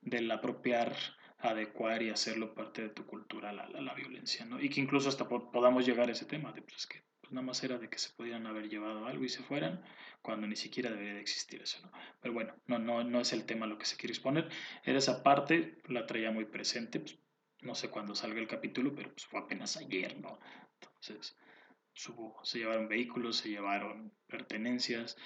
del 0.00 0.30
apropiar 0.30 0.96
adecuar 1.38 2.02
y 2.02 2.10
hacerlo 2.10 2.54
parte 2.54 2.82
de 2.82 2.88
tu 2.88 3.04
cultura 3.06 3.52
la, 3.52 3.68
la, 3.68 3.94
violencia, 3.94 4.44
¿no? 4.46 4.60
Y 4.60 4.68
que 4.68 4.80
incluso 4.80 5.08
hasta 5.08 5.28
podamos 5.28 5.86
llegar 5.86 6.08
a 6.08 6.12
ese 6.12 6.24
tema 6.24 6.52
de 6.52 6.62
pues, 6.62 6.86
que 6.86 7.02
pues, 7.26 7.34
nada 7.34 7.46
más 7.46 7.62
era 7.64 7.78
de 7.78 7.88
que 7.88 7.98
se 7.98 8.10
podían 8.10 8.46
haber 8.46 8.68
llevado 8.68 9.06
algo 9.06 9.24
y 9.24 9.28
se 9.28 9.42
fueran, 9.42 9.82
cuando 10.22 10.46
ni 10.46 10.54
siquiera 10.54 10.90
debería 10.90 11.14
de 11.14 11.20
existir 11.20 11.60
eso, 11.60 11.80
¿no? 11.82 11.90
Pero 12.20 12.34
bueno, 12.34 12.54
no, 12.66 12.78
no, 12.78 13.02
no 13.02 13.20
es 13.20 13.32
el 13.32 13.44
tema 13.44 13.66
lo 13.66 13.78
que 13.78 13.86
se 13.86 13.96
quiere 13.96 14.12
exponer. 14.12 14.48
Era 14.84 14.98
esa 14.98 15.22
parte, 15.24 15.78
la 15.88 16.06
traía 16.06 16.30
muy 16.30 16.44
presente, 16.44 17.00
pues, 17.00 17.18
no 17.62 17.74
sé 17.74 17.90
cuándo 17.90 18.14
salga 18.14 18.38
el 18.38 18.46
capítulo, 18.46 18.94
pero 18.94 19.10
pues 19.10 19.26
fue 19.26 19.40
apenas 19.40 19.76
ayer, 19.76 20.20
¿no? 20.20 20.38
Entonces, 20.80 21.36
se 22.42 22.58
llevaron 22.58 22.88
vehículos, 22.88 23.38
se 23.38 23.48
llevaron 23.48 24.12
pertenencias, 24.28 25.16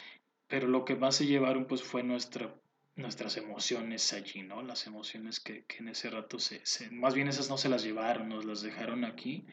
pero 0.47 0.69
lo 0.69 0.85
que 0.85 0.97
más 0.97 1.17
se 1.17 1.27
llevaron 1.27 1.67
pues 1.67 1.83
fue 1.83 2.03
nuestra, 2.03 2.55
nuestras 2.97 3.37
emociones 3.37 4.13
allí, 4.13 4.43
¿no? 4.43 4.63
Las 4.63 4.87
emociones 4.87 5.41
que, 5.41 5.67
en 5.79 5.89
ese 5.89 6.09
rato 6.09 6.39
se, 6.39 6.63
más 6.91 7.15
bien 7.15 7.29
esas 7.29 7.51
no 7.51 7.59
se 7.59 7.69
las 7.69 7.83
llevaron, 7.83 8.29
nos 8.29 8.45
las 8.45 8.63
dejaron 8.63 9.05
aquí 9.05 9.47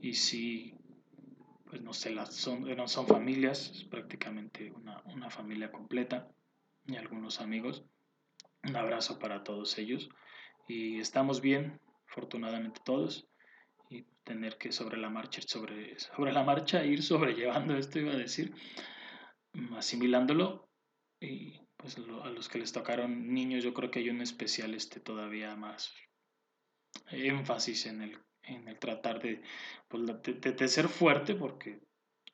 y 0.00 0.14
sí, 0.14 0.74
pues 1.68 1.82
no 1.82 1.92
sé, 1.92 2.10
las 2.10 2.34
son, 2.34 2.66
son 2.88 3.06
familias, 3.06 3.70
es 3.74 3.84
prácticamente 3.84 4.70
una, 4.70 5.02
una 5.04 5.30
familia 5.30 5.70
completa 5.70 6.28
y 6.86 6.96
algunos 6.96 7.40
amigos. 7.40 7.84
Un 8.64 8.76
abrazo 8.76 9.18
para 9.18 9.44
todos 9.44 9.78
ellos. 9.78 10.08
Y 10.66 10.98
estamos 10.98 11.40
bien, 11.40 11.80
afortunadamente 12.08 12.80
todos. 12.84 13.28
Y 13.90 14.04
tener 14.24 14.56
que 14.56 14.72
sobre 14.72 14.96
la 14.96 15.10
marcha 15.10 15.42
sobre, 15.42 15.98
sobre 15.98 16.32
la 16.32 16.42
marcha 16.42 16.84
ir 16.84 17.02
sobrellevando 17.02 17.76
esto 17.76 17.98
iba 17.98 18.12
a 18.12 18.16
decir 18.16 18.54
asimilándolo. 19.76 20.68
Y 21.20 21.60
pues 21.76 21.98
a 21.98 22.30
los 22.30 22.48
que 22.48 22.58
les 22.58 22.72
tocaron 22.72 23.32
niños 23.32 23.62
yo 23.62 23.74
creo 23.74 23.90
que 23.90 24.00
hay 24.00 24.10
un 24.10 24.22
especial 24.22 24.74
este 24.74 25.00
todavía 25.00 25.54
más 25.56 25.92
énfasis 27.10 27.86
en 27.86 28.02
el, 28.02 28.18
en 28.48 28.68
el 28.68 28.78
tratar 28.78 29.20
de, 29.20 29.42
pues, 29.88 30.02
de, 30.22 30.68
ser 30.68 30.88
fuerte 30.88 31.34
porque 31.34 31.80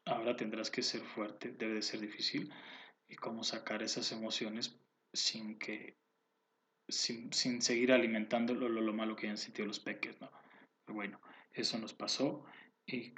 ahora 0.04 0.36
tendrás 0.36 0.70
que 0.70 0.82
ser 0.82 1.02
fuerte 1.02 1.52
debe 1.52 1.74
de 1.74 1.82
ser 1.82 2.00
difícil 2.00 2.52
y 3.08 3.16
cómo 3.16 3.44
sacar 3.44 3.82
esas 3.82 4.10
emociones 4.12 4.80
sin 5.12 5.58
que 5.58 5.96
sin, 6.88 7.32
sin 7.32 7.62
seguir 7.62 7.92
alimentando 7.92 8.54
lo, 8.54 8.68
lo, 8.68 8.92
malo 8.92 9.16
que 9.16 9.26
hayan 9.26 9.38
sentido 9.38 9.66
los 9.66 9.80
peques 9.80 10.20
no 10.20 10.30
pero 10.84 10.96
bueno 10.96 11.20
eso 11.52 11.78
nos 11.78 11.94
pasó 11.94 12.44
y 12.86 13.14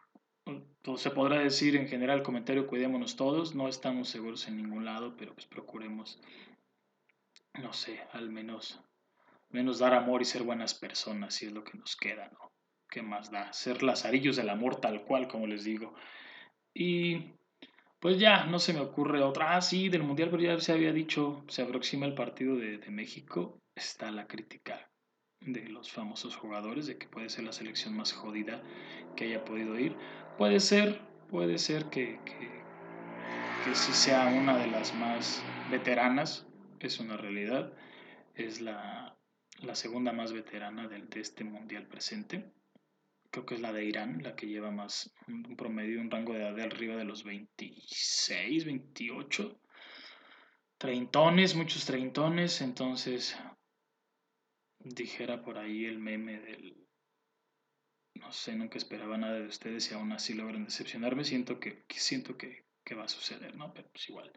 pues, 0.82 1.00
se 1.00 1.10
podrá 1.10 1.40
decir 1.40 1.74
en 1.74 1.88
general 1.88 2.18
el 2.18 2.24
comentario 2.24 2.68
cuidémonos 2.68 3.16
todos, 3.16 3.56
no 3.56 3.66
estamos 3.66 4.08
seguros 4.08 4.46
en 4.46 4.56
ningún 4.56 4.84
lado, 4.84 5.16
pero 5.16 5.34
pues 5.34 5.44
procuremos, 5.46 6.20
no 7.54 7.72
sé, 7.72 8.00
al 8.12 8.30
menos, 8.30 8.80
menos 9.48 9.80
dar 9.80 9.92
amor 9.92 10.22
y 10.22 10.24
ser 10.24 10.44
buenas 10.44 10.72
personas, 10.74 11.34
si 11.34 11.46
es 11.46 11.52
lo 11.52 11.64
que 11.64 11.76
nos 11.76 11.96
queda, 11.96 12.28
¿no? 12.28 12.52
¿Qué 12.90 13.02
más 13.02 13.30
da? 13.30 13.52
Ser 13.52 13.82
lazarillos 13.82 14.36
del 14.36 14.48
amor 14.48 14.80
tal 14.80 15.04
cual, 15.04 15.28
como 15.28 15.46
les 15.46 15.64
digo. 15.64 15.94
Y 16.74 17.32
pues 18.00 18.18
ya, 18.18 18.44
no 18.44 18.58
se 18.58 18.72
me 18.72 18.80
ocurre 18.80 19.22
otra. 19.22 19.56
Ah, 19.56 19.60
sí, 19.60 19.88
del 19.88 20.02
Mundial, 20.02 20.30
pero 20.30 20.42
ya 20.42 20.60
se 20.60 20.72
había 20.72 20.92
dicho, 20.92 21.44
se 21.48 21.62
aproxima 21.62 22.06
el 22.06 22.14
partido 22.14 22.56
de, 22.56 22.78
de 22.78 22.90
México, 22.90 23.58
está 23.74 24.10
la 24.10 24.26
crítica 24.26 24.88
de 25.40 25.68
los 25.68 25.90
famosos 25.90 26.36
jugadores, 26.36 26.86
de 26.86 26.98
que 26.98 27.08
puede 27.08 27.28
ser 27.28 27.44
la 27.44 27.52
selección 27.52 27.96
más 27.96 28.12
jodida 28.12 28.62
que 29.14 29.24
haya 29.24 29.44
podido 29.44 29.78
ir. 29.78 29.96
Puede 30.38 30.60
ser, 30.60 31.00
puede 31.30 31.58
ser 31.58 31.86
que, 31.86 32.18
que, 32.24 33.74
sí 33.74 33.92
sea 33.92 34.26
una 34.28 34.56
de 34.58 34.68
las 34.68 34.94
más 34.94 35.42
veteranas, 35.70 36.46
es 36.80 37.00
una 37.00 37.16
realidad, 37.16 37.72
es 38.34 38.60
la, 38.60 39.16
segunda 39.72 40.12
más 40.12 40.32
veterana 40.32 40.88
de, 40.88 41.02
de, 41.02 41.20
este 41.20 41.44
mundial 41.44 41.86
presente. 41.86 42.52
Creo 43.36 43.44
que 43.44 43.56
es 43.56 43.60
la 43.60 43.70
de 43.70 43.84
Irán, 43.84 44.22
la 44.22 44.34
que 44.34 44.46
lleva 44.46 44.70
más 44.70 45.12
un 45.28 45.58
promedio, 45.58 46.00
un 46.00 46.10
rango 46.10 46.32
de 46.32 46.40
edad 46.40 46.54
de 46.54 46.62
arriba 46.62 46.96
de 46.96 47.04
los 47.04 47.22
26, 47.22 48.64
28. 48.64 49.60
Treintones, 50.78 51.54
muchos 51.54 51.84
treintones, 51.84 52.62
entonces 52.62 53.36
dijera 54.78 55.42
por 55.42 55.58
ahí 55.58 55.84
el 55.84 55.98
meme 55.98 56.40
del 56.40 56.88
no 58.14 58.32
sé, 58.32 58.56
nunca 58.56 58.78
esperaba 58.78 59.18
nada 59.18 59.34
de 59.34 59.48
ustedes 59.48 59.90
y 59.90 59.94
aún 59.94 60.12
así 60.12 60.32
logran 60.32 60.64
decepcionarme, 60.64 61.22
siento 61.22 61.60
que, 61.60 61.84
siento 61.90 62.38
que, 62.38 62.64
va 62.94 63.04
a 63.04 63.08
suceder, 63.08 63.54
¿no? 63.54 63.74
Pero 63.74 63.90
pues 63.90 64.08
igual, 64.08 64.32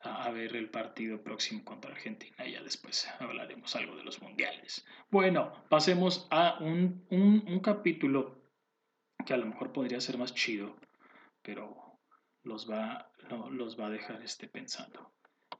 a, 0.00 0.30
ver 0.30 0.54
el 0.56 0.70
partido 0.70 1.22
próximo 1.22 1.64
contra 1.64 1.90
Argentina, 1.90 2.46
ya 2.46 2.62
después 2.62 3.08
hablaremos 3.18 3.74
algo 3.76 3.96
de 3.96 4.04
los 4.04 4.20
mundiales. 4.22 4.86
Bueno, 5.10 5.52
pasemos 5.68 6.26
a 6.30 6.58
un, 6.60 7.04
un, 7.10 7.60
capítulo 7.60 8.42
que 9.26 9.34
a 9.34 9.36
lo 9.36 9.46
mejor 9.46 9.72
podría 9.72 10.00
ser 10.00 10.18
más 10.18 10.34
chido, 10.34 10.76
pero 11.42 11.98
los 12.44 12.70
va, 12.70 13.10
los 13.50 13.78
va 13.78 13.86
a 13.86 13.90
dejar 13.90 14.22
este 14.22 14.48
pensando. 14.48 15.12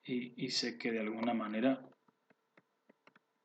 Y, 0.04 0.44
y 0.44 0.50
sé 0.50 0.78
que 0.78 0.92
de 0.92 1.00
alguna 1.00 1.34
manera 1.34 1.82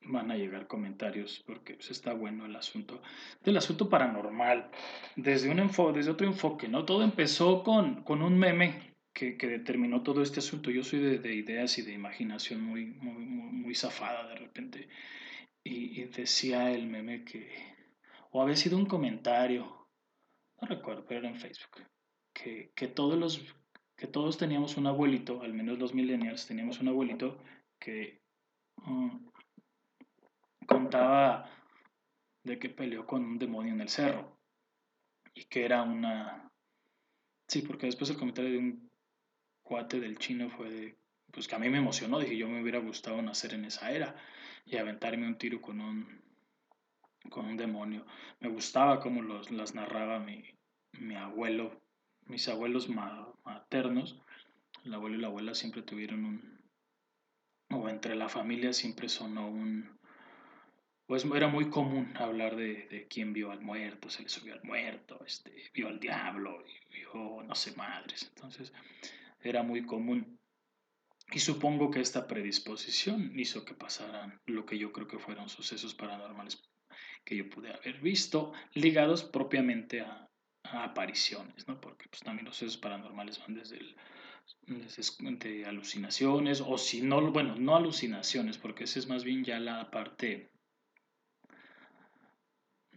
van 0.06 0.32
a 0.32 0.36
llegar 0.36 0.68
comentarios 0.68 1.44
porque 1.46 1.76
pues, 1.76 1.92
está 1.92 2.14
bueno 2.14 2.46
el 2.46 2.56
asunto 2.58 3.02
del 3.42 3.56
asunto 3.56 3.90
paranormal 3.90 4.70
desde 5.16 5.50
un 5.50 5.72
desde 5.94 6.12
otro 6.12 6.28
enfoque 6.28 6.68
no 6.68 6.84
todo 6.84 7.04
empezó 7.04 7.64
con, 7.64 8.04
con 8.04 8.22
un 8.22 8.38
meme 8.38 8.93
que, 9.13 9.38
que, 9.38 9.48
determinó 9.48 10.03
todo 10.03 10.22
este 10.22 10.39
asunto. 10.39 10.72
Yo 10.72 10.84
soy 10.84 11.00
de, 11.00 11.20
de 11.20 11.34
ideas 11.36 11.77
y 11.77 11.82
de 11.84 11.93
imaginación 11.93 12.62
muy 12.62 12.86
muy, 12.86 13.25
muy, 13.25 13.75
zafada 13.75 14.27
de 14.29 14.36
repente. 14.36 14.89
Y, 15.63 16.01
y, 16.01 16.05
decía 16.05 16.72
el 16.72 16.88
meme 16.88 17.24
que 17.24 17.50
o 18.32 18.41
había 18.41 18.55
sido 18.55 18.77
un 18.77 18.86
comentario 18.86 19.88
no 20.62 20.67
recuerdo 20.67 21.05
pero 21.05 21.22
era 21.22 21.29
en 21.29 21.38
Facebook 21.38 21.88
que, 22.34 22.72
que 22.75 22.88
todos 22.88 23.17
los 23.17 23.41
que 23.96 24.08
todos 24.08 24.38
teníamos 24.38 24.75
un 24.75 24.88
abuelito 24.88 25.41
al 25.41 25.53
menos 25.53 25.79
los 25.79 25.93
millennials 25.93 26.48
teníamos 26.48 26.82
un 26.82 26.89
abuelito 26.89 27.41
que 27.79 28.22
mm, 28.77 29.27
contaba 30.65 31.50
de 32.43 32.60
que 32.60 32.70
peleó 32.70 33.05
con 33.05 33.24
un 33.24 33.39
demonio 33.39 33.74
en 33.74 33.82
el 33.82 33.89
cerro 33.89 34.38
y 35.34 35.46
que 35.46 35.65
era 35.65 35.82
una... 35.82 36.51
Sí, 37.48 37.62
porque 37.62 37.88
después 37.88 38.10
el 38.10 38.17
comentario 38.17 38.51
de 38.51 38.58
un 38.58 38.91
cuate 39.74 40.00
del 40.00 40.20
chino 40.20 40.51
fue 40.51 40.70
de, 40.70 40.96
pues 41.32 41.48
que 41.48 41.56
a 41.56 41.58
mí 41.58 41.68
me 41.68 41.80
emocionó, 41.80 42.20
dije 42.20 42.38
yo 42.38 42.48
me 42.48 42.62
hubiera 42.62 42.77
gustado 42.77 43.20
nacer 43.24 43.56
en 43.56 43.65
esa 43.65 43.89
era 43.89 44.15
y 44.68 44.77
aventarme 44.77 45.25
un 45.25 45.39
tiro 45.39 45.62
con 45.62 45.82
un, 45.82 46.22
con 47.32 47.48
un 47.48 47.58
demonio. 47.58 48.06
Me 48.39 48.50
gustaba 48.50 49.00
cómo 49.00 49.24
los, 49.24 49.50
las 49.50 49.74
narraba 49.74 50.20
mi, 50.20 50.44
mi 50.92 51.15
abuelo, 51.15 51.82
mis 52.27 52.48
abuelos 52.50 52.88
maternos, 52.88 54.22
el 54.86 54.94
abuelo 54.94 55.15
y 55.15 55.22
la 55.22 55.27
abuela 55.27 55.56
siempre 55.56 55.82
tuvieron 55.82 56.24
un, 56.24 56.62
o 57.72 57.89
entre 57.89 58.13
la 58.13 58.30
familia 58.30 58.74
siempre 58.74 59.10
sonó 59.10 59.50
un, 59.50 59.98
pues 61.08 61.25
era 61.25 61.48
muy 61.48 61.72
común 61.72 62.13
hablar 62.15 62.56
de, 62.56 62.88
de 62.89 63.08
quién 63.08 63.34
vio 63.34 63.50
al 63.50 63.62
muerto, 63.62 64.12
se 64.12 64.22
le 64.22 64.30
subió 64.30 64.53
al 64.53 64.63
muerto, 64.63 65.20
este, 65.25 65.51
vio 65.74 65.88
al 65.88 66.00
diablo, 66.00 66.63
vio 66.92 67.42
no 67.42 67.56
sé 67.56 67.75
madres. 67.75 68.32
Entonces 68.36 68.72
era 69.44 69.64
muy 69.64 69.86
común. 69.86 70.40
Y 71.32 71.40
supongo 71.40 71.90
que 71.90 72.00
esta 72.00 72.28
predisposición 72.28 73.38
hizo 73.40 73.66
que 73.66 73.74
pasaran 73.74 74.42
lo 74.46 74.66
que 74.66 74.78
yo 74.78 74.92
creo 74.92 75.08
que 75.08 75.20
fueron 75.20 75.50
sucesos 75.50 75.96
paranormales 75.96 76.62
que 77.26 77.38
yo 77.38 77.50
pude 77.50 77.74
haber 77.74 78.00
visto, 78.02 78.54
ligados 78.74 79.24
propiamente 79.24 80.02
a, 80.02 80.30
apariciones, 80.64 81.68
¿no? 81.68 81.80
Porque 81.80 82.08
pues, 82.10 82.22
también 82.22 82.46
los 82.46 82.58
sucesos 82.58 82.78
paranormales 82.78 83.40
van 83.40 83.56
desde, 83.56 83.80
desde 84.68 85.66
alucinaciones, 85.66 86.62
o 86.62 86.78
si 86.78 87.02
no, 87.02 87.32
bueno, 87.32 87.56
no 87.56 87.76
alucinaciones, 87.76 88.58
porque 88.58 88.84
esa 88.84 89.00
es 89.00 89.08
más 89.08 89.24
bien 89.24 89.44
ya 89.44 89.60
la 89.60 89.90
parte 89.90 90.54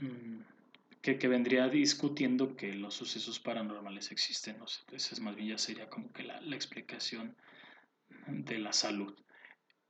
Mm, 0.01 0.43
que, 1.15 1.29
vendría 1.29 1.69
discutiendo 1.69 2.57
que 2.57 2.75
los 2.75 2.95
sucesos 2.95 3.39
paranormales 3.39 4.11
existen. 4.11 4.59
¿no? 4.59 4.67
Entonces, 4.81 5.21
más 5.21 5.37
bien 5.37 5.51
ya 5.51 5.59
sería 5.59 5.89
como 5.89 6.13
que 6.13 6.25
la, 6.25 6.39
explicación 6.55 7.37
de 8.27 8.59
la 8.59 8.73
salud. 8.73 9.15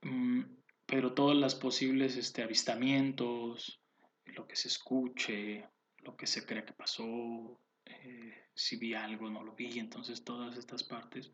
Mm, 0.03 0.43
pero 0.85 1.13
todas 1.13 1.35
las 1.35 1.55
posibles 1.55 2.15
este, 2.15 2.43
avistamientos, 2.43 3.81
lo 4.25 4.47
que 4.47 4.55
se 4.55 4.67
escuche, 4.67 5.67
lo 5.99 6.15
que 6.15 6.27
se 6.27 6.45
cree 6.45 6.63
que 6.63 6.73
pasó, 6.73 7.59
eh, 7.85 8.45
si 8.53 8.77
vi 8.77 8.93
algo, 8.93 9.29
no 9.29 9.43
lo 9.43 9.53
vi, 9.53 9.79
entonces 9.79 10.23
todas 10.23 10.55
estas 10.57 10.83
partes, 10.83 11.31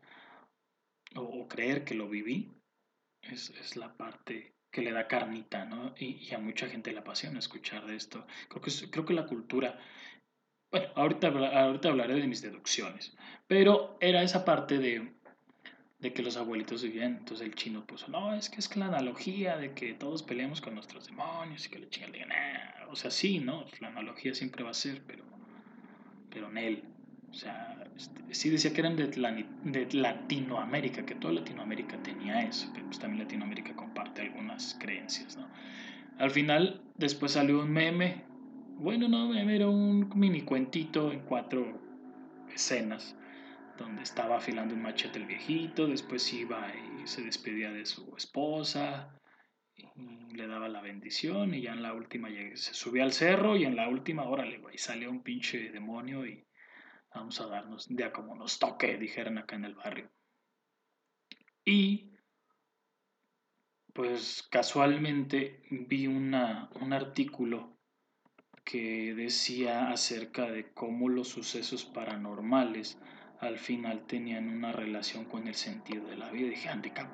o, 1.14 1.46
creer 1.46 1.84
que 1.84 1.94
lo 1.94 2.08
viví, 2.08 2.50
es, 3.20 3.50
es 3.50 3.76
la 3.76 3.96
parte 3.96 4.53
que 4.74 4.82
le 4.82 4.90
da 4.90 5.06
carnita, 5.06 5.64
¿no? 5.64 5.94
Y, 5.96 6.34
a 6.34 6.38
mucha 6.38 6.66
gente 6.68 6.92
le 6.92 6.98
apasiona 6.98 7.38
escuchar 7.38 7.86
de 7.86 7.94
esto. 7.94 8.26
Creo 8.48 8.60
que, 8.60 8.90
creo 8.90 9.04
que 9.04 9.14
la 9.14 9.24
cultura, 9.24 9.78
bueno, 10.72 10.88
ahorita, 10.96 11.28
ahorita 11.28 11.88
hablaré 11.90 12.14
de 12.14 12.26
mis 12.26 12.42
deducciones, 12.42 13.16
pero 13.46 13.96
era 14.00 14.24
esa 14.24 14.44
parte 14.44 14.78
de, 14.78 15.14
de 16.00 16.12
que 16.12 16.24
los 16.24 16.36
abuelitos 16.36 16.82
vivían, 16.82 17.18
entonces 17.18 17.46
el 17.46 17.54
chino 17.54 17.86
puso, 17.86 18.08
no, 18.08 18.34
es 18.34 18.50
que 18.50 18.58
es 18.58 18.76
la 18.76 18.86
analogía 18.86 19.56
de 19.56 19.74
que 19.74 19.94
todos 19.94 20.24
peleamos 20.24 20.60
con 20.60 20.74
nuestros 20.74 21.06
demonios 21.06 21.66
y 21.66 21.70
que 21.70 21.78
le 21.78 21.88
chingan, 21.88 22.12
o 22.90 22.96
sea, 22.96 23.12
sí, 23.12 23.38
¿no? 23.38 23.66
La 23.78 23.88
analogía 23.88 24.34
siempre 24.34 24.64
va 24.64 24.70
a 24.70 24.74
ser, 24.74 25.04
pero, 25.06 25.24
pero 26.30 26.50
en 26.50 26.58
él, 26.58 26.84
o 27.34 27.36
sea, 27.36 27.84
este, 27.96 28.32
sí 28.32 28.48
decía 28.48 28.72
que 28.72 28.80
eran 28.80 28.94
de, 28.94 29.08
de, 29.08 29.88
Latinoamérica, 29.92 31.04
que 31.04 31.16
toda 31.16 31.34
Latinoamérica 31.34 32.00
tenía 32.00 32.42
eso, 32.42 32.70
pero 32.72 32.86
pues 32.86 33.00
también 33.00 33.24
Latinoamérica 33.24 33.74
comparte 33.74 34.22
algunas 34.22 34.76
creencias, 34.78 35.36
¿no? 35.36 35.48
Al 36.18 36.30
final, 36.30 36.80
después 36.96 37.32
salió 37.32 37.60
un 37.60 37.72
meme, 37.72 38.24
bueno, 38.76 39.08
no, 39.08 39.30
meme 39.30 39.56
era 39.56 39.68
un 39.68 40.08
mini 40.14 40.42
cuentito 40.42 41.10
en 41.10 41.20
cuatro, 41.20 41.80
escenas 42.54 43.16
donde 43.76 44.04
estaba 44.04 44.36
afilando 44.36 44.76
un 44.76 44.82
machete 44.82 45.18
el 45.18 45.26
viejito, 45.26 45.88
después 45.88 46.32
iba 46.32 46.72
y 47.02 47.08
se 47.08 47.22
despedía 47.22 47.72
de 47.72 47.84
su 47.84 48.14
esposa, 48.16 49.18
le 50.32 50.46
daba 50.46 50.68
la 50.68 50.80
bendición 50.80 51.52
y 51.52 51.62
ya 51.62 51.72
en 51.72 51.82
la 51.82 51.94
última 51.94 52.28
se 52.54 52.74
subía 52.74 53.02
al 53.02 53.12
cerro 53.12 53.56
y 53.56 53.64
en 53.64 53.74
la 53.74 53.88
última, 53.88 54.22
órale, 54.22 54.58
güey, 54.58 54.78
salió 54.78 55.10
un 55.10 55.24
pinche 55.24 55.72
demonio 55.72 56.24
y 56.24 56.44
vamos 57.14 57.40
a 57.40 57.46
darnos 57.46 57.86
ya 57.88 58.12
como 58.12 58.34
nos 58.34 58.58
toque, 58.58 58.98
dijeron 58.98 59.38
acá 59.38 59.56
en 59.56 59.64
el 59.64 59.74
barrio. 59.74 60.10
Y 61.64 62.10
pues 63.92 64.46
casualmente 64.50 65.62
vi 65.70 66.06
una, 66.06 66.68
un 66.80 66.92
artículo 66.92 67.78
que 68.64 69.14
decía 69.14 69.90
acerca 69.90 70.50
de 70.50 70.72
cómo 70.72 71.08
los 71.08 71.28
sucesos 71.28 71.84
paranormales 71.84 72.98
al 73.40 73.58
final 73.58 74.06
tenían 74.06 74.48
una 74.48 74.72
relación 74.72 75.26
con 75.26 75.46
el 75.46 75.54
sentido 75.54 76.06
de 76.06 76.16
la 76.16 76.30
vida. 76.30 76.48
Dije, 76.48 76.68
handicap, 76.68 77.08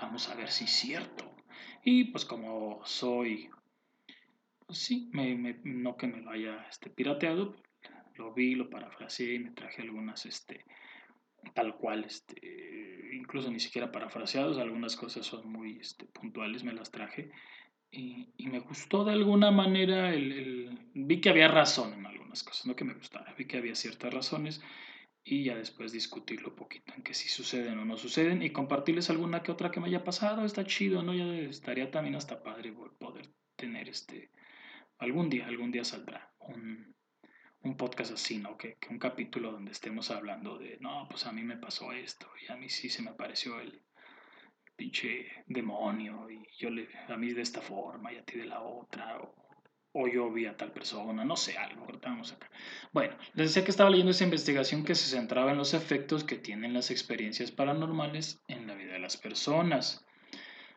vamos 0.00 0.28
a 0.28 0.34
ver 0.34 0.50
si 0.50 0.64
es 0.64 0.70
cierto. 0.70 1.30
Y 1.84 2.04
pues 2.04 2.24
como 2.24 2.80
soy, 2.84 3.50
pues 4.66 4.78
sí, 4.78 5.10
me, 5.12 5.60
no 5.64 5.96
que 5.96 6.06
me 6.06 6.20
lo 6.20 6.30
haya 6.30 6.66
este, 6.68 6.90
pirateado, 6.90 7.54
lo 8.16 8.32
vi, 8.32 8.54
lo 8.54 8.70
parafraseé 8.70 9.34
y 9.34 9.38
me 9.38 9.50
traje 9.52 9.82
algunas, 9.82 10.26
este, 10.26 10.64
tal 11.54 11.76
cual, 11.76 12.04
este, 12.04 13.10
incluso 13.12 13.50
ni 13.50 13.60
siquiera 13.60 13.92
parafraseados, 13.92 14.58
algunas 14.58 14.96
cosas 14.96 15.26
son 15.26 15.50
muy 15.50 15.78
este, 15.80 16.06
puntuales, 16.06 16.64
me 16.64 16.72
las 16.72 16.90
traje. 16.90 17.30
Y, 17.90 18.28
me 18.38 18.58
gustó 18.60 19.04
de 19.04 19.12
alguna 19.12 19.50
manera, 19.50 20.12
el, 20.12 20.90
vi 20.94 21.20
que 21.20 21.30
había 21.30 21.48
razón 21.48 21.94
en 21.94 22.06
algunas 22.06 22.42
cosas, 22.42 22.66
no 22.66 22.76
que 22.76 22.84
me 22.84 22.94
gustara, 22.94 23.34
vi 23.34 23.46
que 23.46 23.56
había 23.56 23.74
ciertas 23.74 24.12
razones 24.12 24.62
y 25.24 25.44
ya 25.44 25.56
después 25.56 25.92
discutirlo 25.92 26.50
un 26.50 26.56
poquito 26.56 26.92
en 26.94 27.02
que 27.02 27.14
si 27.14 27.28
suceden 27.28 27.78
o 27.78 27.84
no 27.84 27.96
suceden 27.96 28.42
y 28.42 28.50
compartirles 28.50 29.10
alguna 29.10 29.42
que 29.42 29.50
otra 29.50 29.70
que 29.70 29.80
me 29.80 29.88
haya 29.88 30.04
pasado, 30.04 30.44
está 30.44 30.64
chido, 30.64 31.02
¿no? 31.02 31.14
Ya 31.14 31.26
estaría 31.48 31.90
también 31.90 32.14
hasta 32.14 32.42
padre 32.42 32.72
poder 32.98 33.30
tener 33.56 33.88
este, 33.88 34.30
algún 34.98 35.28
día, 35.28 35.46
algún 35.46 35.72
día 35.72 35.84
saldrá 35.84 36.32
un, 36.38 36.95
un 37.62 37.76
podcast 37.76 38.12
así, 38.12 38.38
¿no? 38.38 38.56
Que, 38.56 38.76
que, 38.76 38.88
un 38.88 38.98
capítulo 38.98 39.52
donde 39.52 39.72
estemos 39.72 40.10
hablando 40.10 40.58
de, 40.58 40.78
no, 40.80 41.06
pues 41.08 41.26
a 41.26 41.32
mí 41.32 41.42
me 41.42 41.56
pasó 41.56 41.92
esto 41.92 42.26
y 42.46 42.52
a 42.52 42.56
mí 42.56 42.68
sí 42.68 42.88
se 42.88 43.02
me 43.02 43.10
apareció 43.10 43.60
el 43.60 43.82
pinche 44.76 45.26
demonio 45.46 46.30
y 46.30 46.46
yo 46.58 46.70
le, 46.70 46.88
a 47.08 47.16
mí 47.16 47.32
de 47.32 47.42
esta 47.42 47.60
forma 47.60 48.12
y 48.12 48.18
a 48.18 48.24
ti 48.24 48.38
de 48.38 48.46
la 48.46 48.60
otra, 48.60 49.18
o, 49.18 49.34
o 49.92 50.08
yo 50.08 50.30
vi 50.30 50.46
a 50.46 50.56
tal 50.56 50.72
persona, 50.72 51.24
no 51.24 51.36
sé, 51.36 51.56
algo, 51.56 51.86
estamos 51.92 52.32
acá. 52.32 52.50
Bueno, 52.92 53.16
les 53.34 53.48
decía 53.48 53.64
que 53.64 53.70
estaba 53.70 53.90
leyendo 53.90 54.10
esa 54.10 54.24
investigación 54.24 54.84
que 54.84 54.94
se 54.94 55.16
centraba 55.16 55.52
en 55.52 55.58
los 55.58 55.72
efectos 55.72 56.22
que 56.24 56.36
tienen 56.36 56.74
las 56.74 56.90
experiencias 56.90 57.50
paranormales 57.50 58.42
en 58.46 58.66
la 58.66 58.74
vida 58.74 58.92
de 58.92 58.98
las 58.98 59.16
personas. 59.16 60.04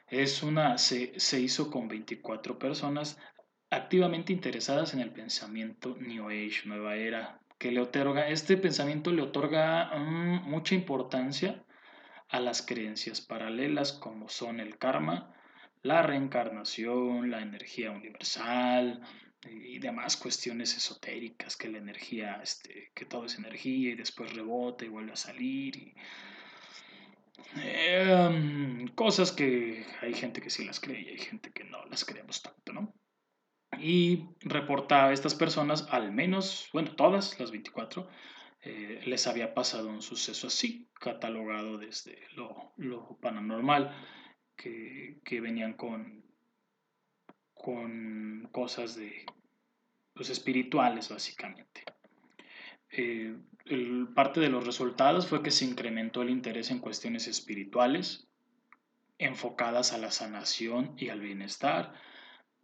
Es 0.08 0.42
una, 0.42 0.78
se, 0.78 1.20
se 1.20 1.40
hizo 1.40 1.70
con 1.70 1.88
24 1.88 2.58
personas 2.58 3.20
activamente 3.70 4.34
interesadas 4.34 4.94
en 4.94 5.00
el 5.02 5.12
pensamiento 5.12 5.96
New 6.00 6.30
Age, 6.30 6.62
nueva 6.66 6.96
era, 6.96 7.40
que 7.58 7.72
le 7.72 7.82
otorga, 7.82 8.30
este 8.30 8.58
pensamiento 8.58 9.12
le 9.12 9.22
otorga 9.22 9.92
mm, 9.98 10.50
mucha 10.50 10.76
importancia 10.76 11.64
a 12.30 12.40
las 12.40 12.62
creencias 12.62 13.22
paralelas 13.22 13.94
como 13.94 14.30
son 14.30 14.60
el 14.60 14.78
karma, 14.78 15.34
la 15.82 16.02
reencarnación, 16.04 17.32
la 17.32 17.42
energía 17.42 17.92
universal 17.92 19.02
y 19.46 19.80
demás 19.80 20.18
cuestiones 20.18 20.76
esotéricas, 20.76 21.56
que 21.56 21.70
la 21.70 21.78
energía, 21.78 22.40
este, 22.44 22.92
que 22.94 23.06
todo 23.06 23.26
es 23.26 23.38
energía 23.38 23.92
y 23.92 23.96
después 23.96 24.34
rebota 24.34 24.86
y 24.86 24.90
vuelve 24.90 25.14
a 25.14 25.16
salir. 25.16 25.78
Y, 25.78 25.96
em, 27.64 28.88
cosas 28.90 29.32
que 29.32 29.86
hay 30.02 30.14
gente 30.14 30.42
que 30.42 30.50
sí 30.50 30.66
las 30.66 30.80
cree 30.80 31.02
y 31.02 31.10
hay 31.10 31.18
gente 31.18 31.52
que 31.52 31.64
no 31.64 31.86
las 31.86 32.04
creemos 32.06 32.42
tanto, 32.42 32.74
¿no? 32.74 32.94
Y 33.82 34.30
reporta 34.42 35.06
a 35.06 35.14
estas 35.14 35.36
personas, 35.36 35.88
al 35.90 36.12
menos, 36.12 36.70
bueno, 36.74 36.96
todas 36.96 37.40
las 37.40 37.52
24, 37.52 38.08
eh, 38.62 39.02
les 39.06 39.28
había 39.28 39.54
pasado 39.54 39.90
un 39.90 40.02
suceso 40.02 40.48
así, 40.48 40.90
catalogado 40.94 41.78
desde 41.78 42.20
lo, 42.36 42.74
lo 42.78 43.18
paranormal 43.22 43.96
que, 44.56 45.40
venían 45.42 45.74
con, 45.74 46.24
con 47.54 48.50
cosas 48.52 48.96
de 48.96 49.26
pues, 50.14 50.30
espirituales, 50.30 51.10
básicamente. 51.10 51.84
Eh, 52.92 53.38
parte 54.16 54.40
de 54.40 54.50
los 54.50 54.66
resultados 54.66 55.28
fue 55.28 55.44
que 55.44 55.52
se 55.52 55.66
incrementó 55.66 56.22
el 56.22 56.30
interés 56.30 56.72
en 56.72 56.80
cuestiones 56.80 57.28
espirituales 57.28 58.28
enfocadas 59.18 59.94
a 59.94 59.98
la 59.98 60.12
sanación 60.12 60.96
y 60.98 61.10
al 61.10 61.20
bienestar, 61.20 61.94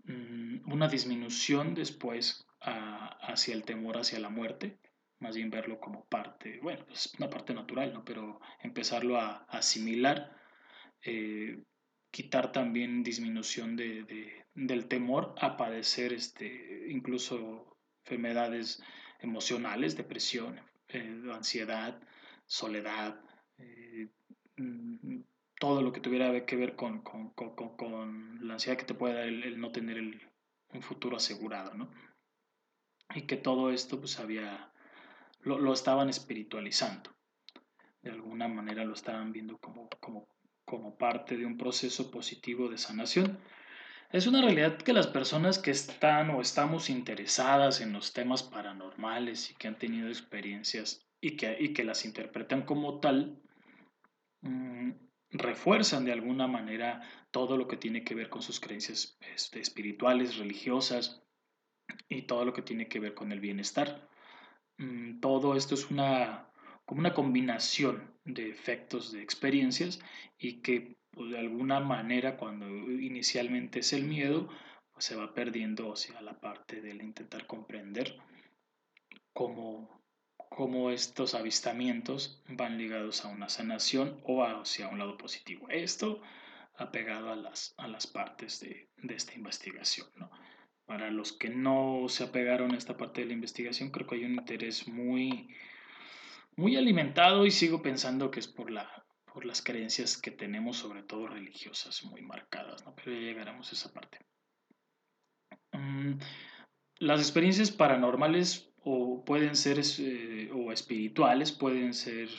mm, 0.06 0.72
una 0.72 0.88
disminución 0.88 1.74
después 1.74 2.46
hacia 2.62 3.54
el 3.54 3.64
temor 3.64 3.98
hacia 3.98 4.20
la 4.20 4.30
muerte, 4.30 4.80
más 5.20 5.36
bien 5.36 5.50
verlo 5.52 5.80
como 5.80 6.06
parte, 6.06 6.60
bueno, 6.62 6.86
pues 6.86 7.14
una 7.18 7.30
parte 7.30 7.54
natural, 7.54 8.02
pero 8.06 8.40
empezarlo 8.62 9.20
a, 9.20 9.46
asimilar, 9.50 10.36
eh, 11.04 11.64
quitar 12.12 12.52
también 12.52 13.04
disminución 13.04 13.76
de, 13.76 14.46
del 14.54 14.88
temor 14.88 15.36
a 15.40 15.58
padecer 15.58 16.14
este, 16.14 16.88
incluso 16.90 17.78
enfermedades 18.04 18.82
emocionales, 19.20 19.98
depresión, 19.98 20.60
eh, 20.88 21.22
ansiedad, 21.34 22.00
soledad, 22.46 23.20
eh, 23.58 24.08
mm, 24.58 25.20
todo 25.60 25.82
lo 25.82 25.92
que 25.94 26.02
tuviera 26.02 26.46
que 26.46 26.56
ver 26.56 26.76
con, 26.76 27.02
con, 27.02 27.30
con, 27.32 28.48
la 28.48 28.54
ansiedad 28.54 28.78
que 28.78 28.86
te 28.86 28.94
puede 28.94 29.16
dar 29.16 29.24
el, 29.24 29.60
no 29.60 29.72
tener 29.72 29.98
el, 29.98 30.22
un 30.74 30.82
futuro 30.82 31.18
asegurado, 31.18 31.74
¿no? 31.74 31.90
Y 33.14 33.22
que 33.24 33.38
todo 33.38 33.72
esto 33.72 34.00
pues 34.00 34.20
había, 34.20 34.72
lo, 35.42 35.60
lo, 35.60 35.74
estaban 35.74 36.10
espiritualizando, 36.10 37.12
de 38.02 38.12
alguna 38.12 38.48
manera 38.48 38.84
lo 38.84 38.94
estaban 38.94 39.32
viendo 39.32 39.58
como, 39.58 39.88
como 40.00 40.28
como 40.66 40.98
parte 40.98 41.38
de 41.38 41.46
un 41.46 41.58
proceso 41.58 42.12
positivo 42.12 42.68
de 42.70 42.78
sanación. 42.78 43.40
Es 44.12 44.28
una 44.28 44.42
realidad 44.42 44.78
que 44.78 44.94
las 44.94 45.08
personas 45.08 45.60
que 45.60 45.72
están 45.72 46.30
o 46.32 46.42
estamos 46.42 46.90
interesadas 46.90 47.82
en 47.82 47.94
los 47.94 48.14
temas 48.14 48.44
paranormales 48.44 49.52
y 49.52 49.56
que 49.56 49.68
han 49.68 49.78
tenido 49.78 50.08
experiencias 50.08 51.06
y 51.22 51.38
que, 51.38 51.56
y 51.60 51.74
que 51.74 51.84
las 51.84 52.06
interpretan 52.06 52.64
como 52.64 53.00
tal, 53.00 53.42
mm, 54.42 54.92
refuerzan 55.38 56.06
de 56.06 56.12
alguna 56.12 56.48
manera 56.48 57.02
todo 57.32 57.58
lo 57.58 57.68
que 57.68 57.78
tiene 57.78 58.04
que 58.04 58.16
ver 58.16 58.30
con 58.30 58.42
sus 58.42 58.60
creencias 58.60 59.18
este, 59.34 59.60
espirituales, 59.60 60.38
religiosas 60.38 61.24
y 62.10 62.24
todo 62.24 62.46
lo 62.46 62.54
que 62.54 62.62
tiene 62.62 62.88
que 62.88 63.00
ver 63.00 63.14
con 63.14 63.32
el 63.32 63.40
bienestar. 63.40 64.10
Mm, 64.78 65.20
todo 65.20 65.56
esto 65.56 65.76
es 65.76 65.90
una, 65.92 66.50
como 66.86 67.00
una 67.00 67.14
combinación 67.14 68.14
de 68.26 68.50
efectos 68.50 69.12
de 69.12 69.22
experiencias 69.22 70.00
y 70.38 70.62
que 70.62 70.98
pues, 71.12 71.32
de 71.32 71.40
alguna 71.40 71.80
manera 71.80 72.38
cuando 72.38 72.68
inicialmente 72.68 73.80
es 73.80 73.94
el 73.94 74.04
miedo, 74.04 74.50
pues 74.92 75.06
se 75.06 75.16
va 75.16 75.34
perdiendo 75.34 75.94
hacia 75.94 76.22
la 76.22 76.40
parte 76.40 76.82
del 76.82 77.02
intentar 77.02 77.48
comprender 77.48 78.18
cómo, 79.34 80.05
cómo 80.56 80.90
estos 80.90 81.36
avistamientos 81.36 82.42
van 82.48 82.78
ligados 82.78 83.26
a 83.26 83.28
una 83.28 83.50
sanación 83.50 84.22
o 84.24 84.42
hacia 84.46 84.88
un 84.88 85.00
lado 85.00 85.18
positivo. 85.18 85.68
Esto 85.70 86.22
apegado 86.78 87.30
a 87.30 87.36
las, 87.36 87.76
a 87.78 87.90
las 87.90 88.08
partes 88.08 88.62
de, 88.62 88.90
de 88.96 89.16
esta 89.16 89.34
investigación. 89.34 90.08
¿no? 90.16 90.32
Para 90.86 91.12
los 91.12 91.34
que 91.34 91.50
no 91.50 92.06
se 92.08 92.24
apegaron 92.24 92.74
a 92.74 92.78
esta 92.78 92.96
parte 92.96 93.20
de 93.20 93.28
la 93.28 93.34
investigación, 93.34 93.92
creo 93.92 94.08
que 94.08 94.16
hay 94.16 94.24
un 94.24 94.36
interés 94.36 94.88
muy 94.88 95.54
muy 96.56 96.78
alimentado 96.78 97.46
y 97.46 97.52
sigo 97.52 97.82
pensando 97.82 98.32
que 98.32 98.40
es 98.40 98.48
por, 98.48 98.72
la, 98.72 99.06
por 99.26 99.44
las 99.44 99.62
creencias 99.62 100.16
que 100.16 100.32
tenemos, 100.32 100.78
sobre 100.78 101.04
todo 101.04 101.28
religiosas, 101.28 102.06
muy 102.06 102.22
marcadas, 102.22 102.86
¿no? 102.86 102.96
pero 102.96 103.12
ya 103.12 103.20
llegaremos 103.20 103.70
a 103.70 103.76
esa 103.76 103.92
parte. 103.92 104.20
Mm, 105.74 106.14
las 107.00 107.20
experiencias 107.20 107.72
paranormales 107.72 108.74
o 108.86 109.26
pueden 109.26 109.56
ser 109.56 109.80
eh, 110.00 110.50
o 110.54 110.72
espirituales, 110.72 111.52
pueden 111.52 111.94
ser 111.94 112.30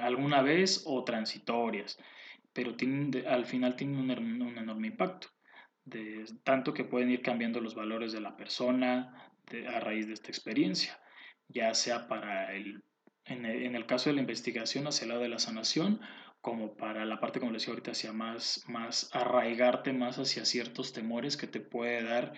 alguna 0.00 0.42
vez 0.42 0.84
o 0.86 1.04
transitorias, 1.04 1.98
pero 2.52 2.74
tienen, 2.76 3.26
al 3.26 3.44
final 3.44 3.76
tienen 3.76 3.98
un, 3.98 4.10
enorme 4.58 4.86
impacto, 4.88 5.28
tanto 6.42 6.72
que 6.72 6.84
pueden 6.84 7.10
ir 7.10 7.20
cambiando 7.20 7.60
los 7.60 7.74
valores 7.74 8.12
de 8.12 8.20
la 8.20 8.36
persona 8.36 9.30
a 9.68 9.80
raíz 9.80 10.06
de 10.06 10.14
esta 10.14 10.28
experiencia 10.28 10.98
ya 11.48 11.74
sea 11.74 12.08
para 12.08 12.54
el, 12.54 12.82
en 13.24 13.44
el, 13.74 13.86
caso 13.86 14.10
de 14.10 14.14
la 14.14 14.20
investigación 14.20 14.86
hacia 14.86 15.04
el 15.04 15.08
lado 15.10 15.22
de 15.22 15.28
la 15.28 15.38
sanación, 15.38 16.00
como 16.40 16.76
para 16.76 17.04
la 17.04 17.20
parte, 17.20 17.40
como 17.40 17.52
les 17.52 17.62
decía 17.62 17.72
ahorita, 17.72 17.90
hacia 17.92 18.12
más, 18.12 18.64
más 18.68 19.10
arraigarte 19.12 19.92
más 19.92 20.18
hacia 20.18 20.44
ciertos 20.44 20.92
temores 20.92 21.36
que 21.36 21.46
te 21.46 21.60
puede 21.60 22.02
dar 22.04 22.34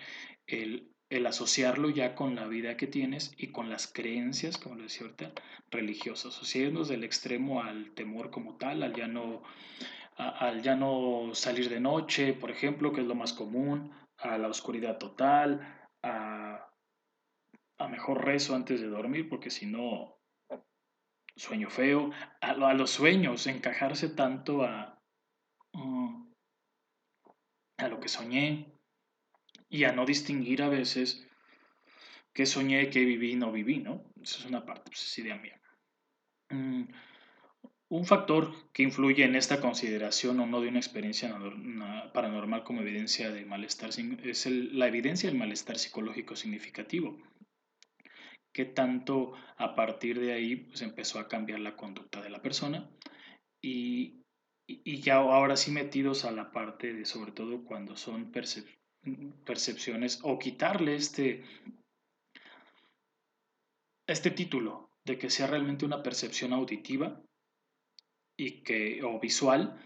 el 0.47 0.91
el 1.11 1.27
asociarlo 1.27 1.89
ya 1.89 2.15
con 2.15 2.35
la 2.35 2.47
vida 2.47 2.77
que 2.77 2.87
tienes 2.87 3.33
y 3.37 3.47
con 3.51 3.69
las 3.69 3.85
creencias, 3.85 4.57
como 4.57 4.75
lo 4.75 4.83
decía 4.83 5.01
ahorita, 5.01 5.33
religiosas, 5.69 6.41
o 6.41 6.45
sea, 6.45 6.61
irnos 6.61 6.87
del 6.87 7.03
extremo 7.03 7.61
al 7.61 7.91
temor 7.91 8.31
como 8.31 8.55
tal, 8.55 8.81
al 8.81 8.93
ya 8.93 9.07
no, 9.07 9.43
al 10.15 10.61
ya 10.61 10.77
no 10.77 11.31
salir 11.33 11.67
de 11.67 11.81
noche, 11.81 12.33
por 12.33 12.49
ejemplo, 12.49 12.93
que 12.93 13.01
es 13.01 13.07
lo 13.07 13.15
más 13.15 13.33
común, 13.33 13.91
a 14.19 14.37
la 14.37 14.47
oscuridad 14.47 14.97
total, 14.97 15.89
a, 16.01 16.69
mejor 17.89 18.23
rezo 18.23 18.55
antes 18.55 18.79
de 18.79 18.87
dormir, 18.87 19.27
porque 19.27 19.49
si 19.49 19.65
no, 19.65 20.17
sueño 21.35 21.69
feo, 21.69 22.11
a, 22.39 22.51
a, 22.51 22.73
los 22.73 22.89
sueños, 22.89 23.47
encajarse 23.47 24.07
tanto 24.07 24.63
a, 24.63 24.97
mm, 25.73 26.31
a 27.79 27.87
lo 27.89 27.99
que 27.99 28.07
soñé, 28.07 28.80
y 29.71 29.85
a 29.85 29.93
no 29.93 30.05
distinguir 30.05 30.61
a 30.61 30.69
veces 30.69 31.25
qué 32.33 32.45
soñé, 32.45 32.89
qué 32.89 33.05
viví 33.05 33.35
no 33.35 33.51
viví, 33.51 33.77
¿no? 33.79 34.03
Esa 34.21 34.39
es 34.39 34.45
una 34.45 34.65
parte, 34.65 34.91
pues 34.91 35.03
es 35.03 35.17
idea 35.17 35.37
mía. 35.37 35.59
Mm, 36.49 36.83
un 37.87 38.05
factor 38.05 38.53
que 38.73 38.83
influye 38.83 39.23
en 39.23 39.35
esta 39.35 39.61
consideración 39.61 40.39
o 40.41 40.45
no 40.45 40.61
de 40.61 40.67
una 40.67 40.79
experiencia 40.79 41.37
paranormal 42.13 42.63
como 42.63 42.81
evidencia 42.81 43.31
de 43.31 43.45
malestar 43.45 43.89
es 44.23 44.45
la 44.45 44.87
evidencia 44.87 45.29
del 45.29 45.39
malestar 45.39 45.77
psicológico 45.77 46.35
significativo, 46.35 47.17
que 48.53 48.65
tanto 48.65 49.33
a 49.57 49.75
partir 49.75 50.19
de 50.19 50.33
ahí 50.33 50.55
pues, 50.57 50.81
empezó 50.81 51.19
a 51.19 51.29
cambiar 51.29 51.59
la 51.59 51.77
conducta 51.77 52.21
de 52.21 52.29
la 52.29 52.41
persona 52.41 52.89
y, 53.61 54.21
y 54.67 55.01
ya 55.01 55.15
ahora 55.15 55.55
sí 55.55 55.71
metidos 55.71 56.25
a 56.25 56.31
la 56.31 56.51
parte 56.51 56.93
de 56.93 57.05
sobre 57.05 57.31
todo 57.31 57.63
cuando 57.63 57.95
son 57.95 58.31
percepciones 58.31 58.80
percepciones 59.45 60.19
o 60.23 60.37
quitarle 60.37 60.95
este, 60.95 61.43
este 64.07 64.31
título 64.31 64.89
de 65.05 65.17
que 65.17 65.29
sea 65.29 65.47
realmente 65.47 65.85
una 65.85 66.03
percepción 66.03 66.53
auditiva 66.53 67.21
y 68.37 68.63
que, 68.63 69.03
o 69.03 69.19
visual 69.19 69.79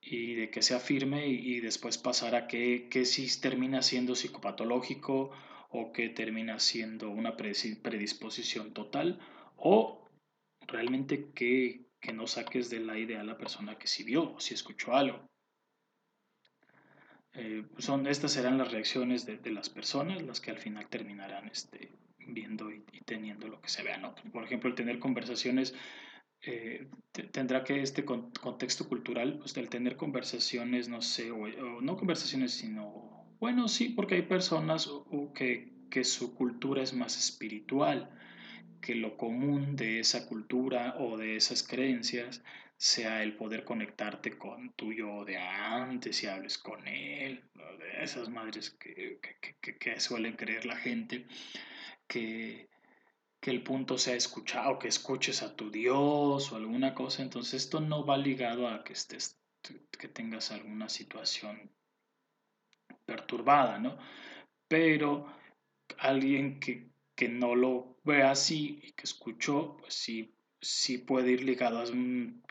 y 0.00 0.34
de 0.34 0.50
que 0.50 0.62
sea 0.62 0.80
firme 0.80 1.28
y, 1.28 1.60
después 1.60 1.98
pasar 1.98 2.34
a 2.34 2.46
que, 2.46 2.88
que 2.88 3.04
si 3.04 3.40
termina 3.40 3.82
siendo 3.82 4.14
psicopatológico 4.14 5.30
o 5.70 5.92
que 5.92 6.08
termina 6.08 6.58
siendo 6.58 7.10
una 7.10 7.36
predisposición 7.36 8.72
total 8.72 9.20
o 9.56 10.08
realmente 10.66 11.30
que, 11.32 11.86
que 12.00 12.12
no 12.12 12.26
saques 12.26 12.68
de 12.70 12.80
la 12.80 12.98
idea 12.98 13.20
a 13.20 13.24
la 13.24 13.38
persona 13.38 13.78
que 13.78 13.86
sí 13.86 14.02
vio 14.02 14.34
o 14.34 14.40
si 14.40 14.54
escuchó 14.54 14.94
algo. 14.94 15.31
Eh, 17.34 17.64
son, 17.78 18.06
estas 18.06 18.32
serán 18.32 18.58
las 18.58 18.72
reacciones 18.72 19.24
de, 19.24 19.38
las 19.50 19.70
personas 19.70 20.22
las 20.22 20.40
que 20.40 20.50
al 20.50 20.58
final 20.58 20.86
terminarán 20.88 21.48
este, 21.48 21.90
viendo 22.18 22.70
y, 22.70 22.82
teniendo 23.04 23.48
lo 23.48 23.60
que 23.60 23.68
se 23.68 23.82
vea. 23.82 23.96
¿no? 23.96 24.14
Por 24.32 24.44
ejemplo, 24.44 24.68
el 24.68 24.76
tener 24.76 24.98
conversaciones 24.98 25.74
eh, 26.42 26.88
tendrá 27.30 27.64
que 27.64 27.82
este 27.82 28.04
contexto 28.04 28.88
cultural, 28.88 29.38
pues 29.38 29.56
el 29.56 29.68
tener 29.68 29.96
conversaciones, 29.96 30.88
no 30.88 31.00
sé, 31.00 31.30
o, 31.30 31.80
no 31.80 31.96
conversaciones, 31.96 32.52
sino, 32.52 33.36
bueno, 33.38 33.68
sí, 33.68 33.90
porque 33.90 34.16
hay 34.16 34.22
personas 34.22 34.90
que, 35.34 35.72
que 35.88 36.04
su 36.04 36.34
cultura 36.34 36.82
es 36.82 36.92
más 36.92 37.16
espiritual, 37.16 38.10
que 38.80 38.96
lo 38.96 39.16
común 39.16 39.76
de 39.76 40.00
esa 40.00 40.26
cultura 40.26 40.96
o 40.98 41.16
de 41.16 41.36
esas 41.36 41.62
creencias 41.62 42.42
sea 42.82 43.22
el 43.22 43.36
poder 43.36 43.62
conectarte 43.64 44.36
con 44.36 44.72
tu 44.72 44.92
yo 44.92 45.24
de 45.24 45.36
antes 45.36 46.20
y 46.24 46.26
hables 46.26 46.58
con 46.58 46.88
él, 46.88 47.44
de 47.78 48.02
esas 48.02 48.28
madres 48.28 48.70
que, 48.70 49.20
suelen 50.00 50.34
creer 50.34 50.66
la 50.66 50.74
gente, 50.74 51.28
que, 52.08 52.68
el 53.42 53.62
punto 53.62 53.98
sea 53.98 54.16
escuchar 54.16 54.66
o 54.66 54.80
que 54.80 54.88
escuches 54.88 55.44
a 55.44 55.54
tu 55.54 55.70
Dios 55.70 56.50
o 56.50 56.56
alguna 56.56 56.92
cosa, 56.92 57.22
entonces 57.22 57.62
esto 57.62 57.78
no 57.78 58.04
va 58.04 58.16
ligado 58.16 58.66
a 58.66 58.82
que 58.82 58.94
estés, 58.94 59.38
que 59.96 60.08
tengas 60.08 60.50
alguna 60.50 60.88
situación 60.88 61.70
perturbada, 63.06 63.78
¿no? 63.78 63.96
Pero 64.66 65.32
alguien 65.98 66.58
que, 66.58 66.90
que 67.14 67.28
no 67.28 67.54
lo 67.54 68.00
ve 68.02 68.24
así 68.24 68.80
y 68.82 68.92
que 68.92 69.04
escuchó, 69.04 69.76
pues 69.76 69.94
sí, 69.94 70.34
sí 70.60 70.98
puede 70.98 71.30
ir 71.30 71.44
ligado 71.44 71.78
a 71.78 71.84
un 71.84 72.42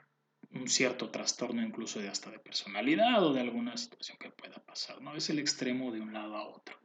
un 0.53 0.67
cierto 0.67 1.09
trastorno 1.09 1.61
incluso 1.61 1.99
de 1.99 2.09
hasta 2.09 2.29
de 2.29 2.39
personalidad 2.39 3.23
o 3.23 3.33
de 3.33 3.41
alguna 3.41 3.77
situación 3.77 4.17
que 4.19 4.31
pueda 4.31 4.57
pasar, 4.65 5.01
¿no? 5.01 5.15
Es 5.15 5.29
el 5.29 5.39
extremo 5.39 5.91
de 5.91 6.01
un 6.01 6.13
lado 6.13 6.35
a 6.35 6.47
otro. 6.47 6.77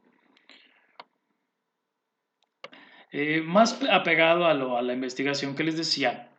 Eh, 3.11 3.41
más 3.41 3.81
apegado 3.89 4.45
a, 4.45 4.53
lo, 4.53 4.77
a 4.77 4.81
la 4.81 4.93
investigación 4.93 5.55
que 5.55 5.63
les 5.63 5.77
decía, 5.77 6.37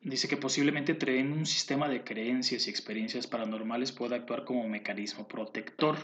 dice 0.00 0.28
que 0.28 0.36
posiblemente 0.36 0.94
traen 0.94 1.32
un 1.32 1.46
sistema 1.46 1.88
de 1.88 2.04
creencias 2.04 2.66
y 2.66 2.70
experiencias 2.70 3.26
paranormales 3.26 3.92
pueda 3.92 4.16
actuar 4.16 4.44
como 4.44 4.68
mecanismo 4.68 5.26
protector, 5.26 5.96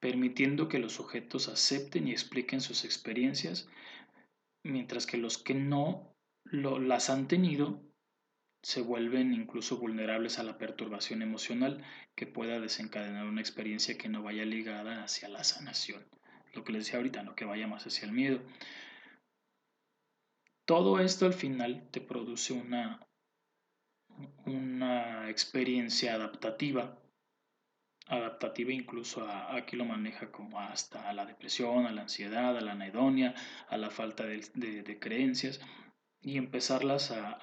permitiendo 0.00 0.68
que 0.68 0.78
los 0.78 0.92
sujetos 0.92 1.48
acepten 1.48 2.06
y 2.06 2.12
expliquen 2.12 2.60
sus 2.60 2.84
experiencias, 2.84 3.68
mientras 4.62 5.06
que 5.06 5.16
los 5.16 5.38
que 5.38 5.54
no 5.54 6.14
lo, 6.44 6.78
las 6.78 7.10
han 7.10 7.26
tenido 7.26 7.82
se 8.62 8.80
vuelven 8.80 9.34
incluso 9.34 9.76
vulnerables 9.76 10.38
a 10.38 10.44
la 10.44 10.56
perturbación 10.56 11.20
emocional 11.22 11.84
que 12.14 12.26
pueda 12.26 12.60
desencadenar 12.60 13.26
una 13.26 13.40
experiencia 13.40 13.98
que 13.98 14.08
no 14.08 14.22
vaya 14.22 14.44
ligada 14.44 15.02
hacia 15.02 15.28
la 15.28 15.42
sanación. 15.42 16.04
Lo 16.54 16.62
que 16.62 16.72
les 16.72 16.84
decía 16.84 16.98
ahorita, 16.98 17.22
no 17.22 17.34
que 17.34 17.44
vaya 17.44 17.66
más 17.66 17.86
hacia 17.86 18.06
el 18.06 18.12
miedo. 18.12 18.40
Todo 20.64 21.00
esto 21.00 21.26
al 21.26 21.34
final 21.34 21.88
te 21.90 22.00
produce 22.00 22.52
una, 22.52 23.04
una 24.46 25.28
experiencia 25.28 26.14
adaptativa, 26.14 26.98
adaptativa 28.06 28.72
incluso 28.72 29.26
aquí 29.28 29.76
lo 29.76 29.84
maneja 29.84 30.30
como 30.30 30.60
hasta 30.60 31.08
a 31.08 31.12
la 31.12 31.26
depresión, 31.26 31.86
a 31.86 31.92
la 31.92 32.02
ansiedad, 32.02 32.56
a 32.56 32.60
la 32.60 32.72
anedonia, 32.72 33.34
a 33.68 33.76
la 33.76 33.90
falta 33.90 34.24
de 34.24 34.98
creencias 35.00 35.60
y 36.22 36.38
empezarlas 36.38 37.10
a, 37.10 37.38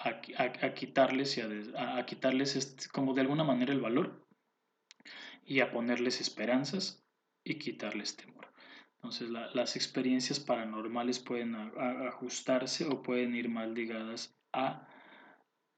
quitarles, 0.74 1.38
y 1.38 1.42
a, 1.76 2.06
quitarles 2.06 2.88
como 2.92 3.14
de 3.14 3.22
alguna 3.22 3.44
manera 3.44 3.74
el 3.74 3.82
valor 3.82 4.26
y 5.46 5.60
a 5.60 5.72
ponerles 5.72 6.22
esperanzas 6.22 7.04
y 7.44 7.56
quitarles 7.56 8.16
temor. 8.16 8.48
Entonces 8.96 9.30
las 9.30 9.76
experiencias 9.76 10.40
paranormales 10.40 11.20
pueden 11.20 11.56
ajustarse 11.56 12.86
o 12.86 13.02
pueden 13.02 13.36
ir 13.36 13.50
más 13.50 13.70
ligadas 13.70 14.34
a, 14.54 14.88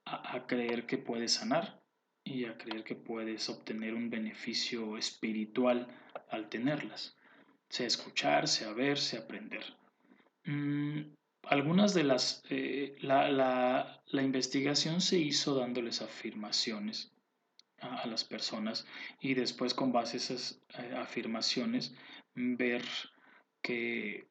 a 0.04 0.46
creer 0.46 0.86
que 0.86 0.98
puedes 0.98 1.34
sanar 1.34 1.82
y 2.24 2.44
a 2.44 2.56
creer 2.56 2.84
que 2.84 2.94
puedes 2.94 3.48
obtener 3.48 3.94
un 3.94 4.10
beneficio 4.10 4.96
espiritual 4.96 5.88
al 6.30 6.48
tenerlas, 6.48 7.16
sea 7.68 7.86
escuchar, 7.86 8.46
sea 8.48 8.72
ver, 8.72 8.98
sea 8.98 9.20
aprender. 9.20 9.64
Mm, 10.44 11.14
algunas 11.44 11.94
de 11.94 12.04
las, 12.04 12.42
eh, 12.50 12.96
la, 13.00 14.00
investigación 14.12 15.00
se 15.00 15.18
hizo 15.18 15.54
dándoles 15.54 16.02
afirmaciones 16.02 17.12
a, 17.78 18.06
las 18.06 18.24
personas 18.24 18.86
y 19.20 19.34
después 19.34 19.74
con 19.74 19.92
base 19.92 20.16
a 20.16 20.20
esas 20.20 20.62
eh, 20.78 20.94
afirmaciones 20.96 21.94
ver 22.34 22.84
qué 23.62 24.28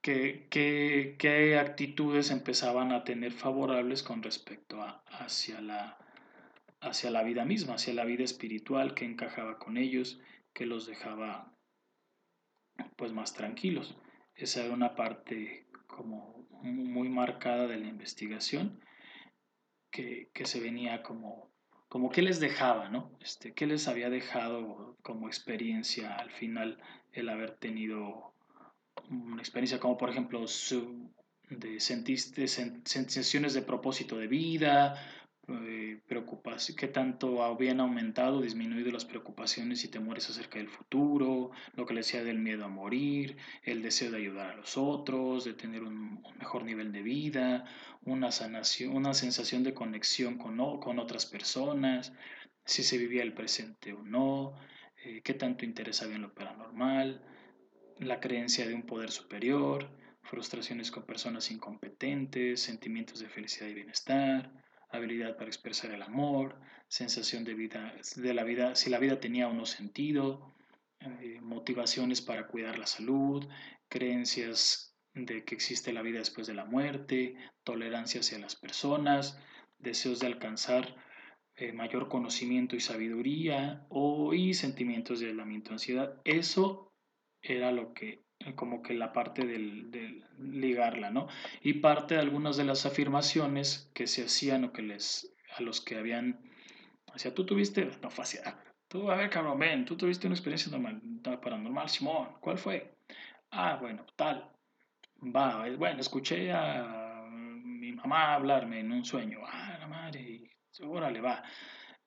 qué 0.00 1.58
actitudes 1.60 2.30
empezaban 2.30 2.92
a 2.92 3.02
tener 3.02 3.32
favorables 3.32 4.04
con 4.04 4.22
respecto 4.22 4.80
a 4.80 5.02
hacia 5.08 5.60
la, 5.60 5.98
hacia 6.80 7.10
la 7.10 7.22
vida 7.22 7.44
misma, 7.44 7.74
hacia 7.74 7.92
la 7.94 8.04
vida 8.04 8.22
espiritual 8.22 8.94
que 8.94 9.04
encajaba 9.04 9.58
con 9.58 9.76
ellos, 9.76 10.20
que 10.52 10.66
los 10.66 10.86
dejaba 10.86 11.52
pues 12.96 13.12
más 13.12 13.34
tranquilos. 13.34 13.96
Esa 14.36 14.64
era 14.64 14.74
una 14.74 14.94
parte 14.94 15.66
como 15.86 16.46
muy 16.62 17.08
marcada 17.08 17.66
de 17.66 17.78
la 17.78 17.86
investigación 17.86 18.80
que, 19.90 20.30
se 20.44 20.60
venía 20.60 21.02
como, 21.02 21.50
como 21.88 22.10
qué 22.10 22.20
les 22.20 22.38
dejaba, 22.38 22.90
¿no? 22.90 23.10
Este, 23.20 23.54
¿Qué 23.54 23.66
les 23.66 23.88
había 23.88 24.10
dejado 24.10 24.96
como 25.02 25.26
experiencia 25.26 26.14
al 26.14 26.30
final 26.30 26.78
el 27.12 27.28
haber 27.30 27.52
tenido 27.52 28.34
una 29.08 29.40
experiencia 29.40 29.80
como 29.80 29.96
por 29.96 30.10
ejemplo 30.10 30.44
de 31.48 31.80
sentiste 31.80 32.48
sensaciones 32.48 33.54
de 33.54 33.62
propósito 33.62 34.18
de 34.18 34.26
vida, 34.26 35.00
eh, 35.48 36.00
preocupación, 36.08 36.76
qué 36.76 36.88
tanto 36.88 37.44
habían 37.44 37.78
aumentado, 37.80 38.40
disminuido 38.40 38.90
las 38.90 39.04
preocupaciones 39.04 39.84
y 39.84 39.88
temores 39.88 40.28
acerca 40.28 40.58
del 40.58 40.68
futuro, 40.68 41.52
lo 41.74 41.86
que 41.86 41.94
le 41.94 42.00
decía 42.00 42.24
del 42.24 42.40
miedo 42.40 42.64
a 42.64 42.68
morir, 42.68 43.36
el 43.62 43.80
deseo 43.80 44.10
de 44.10 44.18
ayudar 44.18 44.50
a 44.50 44.56
los 44.56 44.76
otros, 44.76 45.44
de 45.44 45.54
tener 45.54 45.84
un, 45.84 46.20
mejor 46.38 46.64
nivel 46.64 46.90
de 46.90 47.02
vida, 47.02 47.64
una 48.04 48.32
sanación, 48.32 48.96
una 48.96 49.14
sensación 49.14 49.62
de 49.62 49.72
conexión 49.72 50.36
con, 50.36 50.56
con 50.80 50.98
otras 50.98 51.26
personas, 51.26 52.12
si 52.64 52.82
se 52.82 52.98
vivía 52.98 53.22
el 53.22 53.32
presente 53.32 53.92
o 53.92 54.02
no, 54.02 54.54
eh, 55.04 55.20
qué 55.22 55.34
tanto 55.34 55.64
interés 55.64 56.02
había 56.02 56.16
en 56.16 56.22
lo 56.22 56.34
paranormal, 56.34 57.22
la 58.00 58.18
creencia 58.18 58.66
de 58.66 58.74
un 58.74 58.82
poder 58.82 59.12
superior, 59.12 59.88
frustraciones 60.22 60.90
con 60.90 61.04
personas 61.04 61.52
incompetentes, 61.52 62.60
sentimientos 62.60 63.20
de 63.20 63.28
felicidad 63.28 63.68
y 63.68 63.74
bienestar, 63.74 64.50
habilidad 64.96 65.36
para 65.36 65.48
expresar 65.48 65.90
el 65.92 66.02
amor, 66.02 66.58
sensación 66.88 67.44
de 67.44 67.54
vida, 67.54 67.94
de 68.16 68.34
la 68.34 68.44
vida, 68.44 68.74
si 68.74 68.90
la 68.90 68.98
vida 68.98 69.20
tenía 69.20 69.48
o 69.48 69.52
no 69.52 69.66
sentido, 69.66 70.54
eh, 71.00 71.40
motivaciones 71.42 72.22
para 72.22 72.46
cuidar 72.46 72.78
la 72.78 72.86
salud, 72.86 73.46
creencias 73.88 74.94
de 75.14 75.44
que 75.44 75.54
existe 75.54 75.92
la 75.92 76.02
vida 76.02 76.18
después 76.18 76.46
de 76.46 76.54
la 76.54 76.64
muerte, 76.64 77.36
tolerancia 77.64 78.20
hacia 78.20 78.38
las 78.38 78.56
personas, 78.56 79.38
deseos 79.78 80.20
de 80.20 80.26
alcanzar 80.26 80.94
eh, 81.56 81.72
mayor 81.72 82.08
conocimiento 82.08 82.76
y 82.76 82.80
sabiduría 82.80 83.86
o, 83.88 84.34
y 84.34 84.52
sentimientos 84.52 85.20
de 85.20 85.28
aislamiento, 85.28 85.72
ansiedad. 85.72 86.20
Eso 86.24 86.92
era 87.40 87.72
lo 87.72 87.94
que, 87.94 88.25
como 88.54 88.82
que 88.82 88.94
la 88.94 89.12
parte 89.12 89.46
del, 89.46 90.22
ligarla, 90.38 91.10
¿no? 91.10 91.28
Y 91.62 91.74
parte 91.74 92.14
de 92.14 92.20
algunas 92.20 92.56
de 92.56 92.64
las 92.64 92.86
afirmaciones 92.86 93.90
que 93.94 94.06
se 94.06 94.24
hacían 94.24 94.64
o 94.64 94.72
que 94.72 94.82
les, 94.82 95.34
a 95.56 95.62
los 95.62 95.80
que 95.80 95.96
habían, 95.96 96.38
o 97.14 97.18
sea, 97.18 97.34
tú 97.34 97.44
tuviste, 97.44 97.90
no 98.02 98.10
fue 98.10 98.24
tú, 98.88 99.10
a 99.10 99.16
ver, 99.16 99.30
cabrón, 99.30 99.58
ven, 99.58 99.84
tú 99.84 99.96
tuviste 99.96 100.26
una 100.26 100.36
experiencia 100.36 100.70
normal, 100.70 101.00
paranormal, 101.42 101.88
Simón, 101.88 102.28
¿cuál 102.40 102.58
fue? 102.58 102.94
Ah, 103.50 103.76
bueno, 103.80 104.04
tal. 104.16 104.50
Va, 105.22 105.66
bueno, 105.76 106.00
escuché 106.00 106.52
a 106.52 107.24
mi 107.30 107.92
mamá 107.92 108.34
hablarme 108.34 108.80
en 108.80 108.92
un 108.92 109.04
sueño. 109.04 109.40
Ah, 109.44 109.76
la 109.80 109.86
madre, 109.86 110.50
órale, 110.82 111.20
va. 111.20 111.42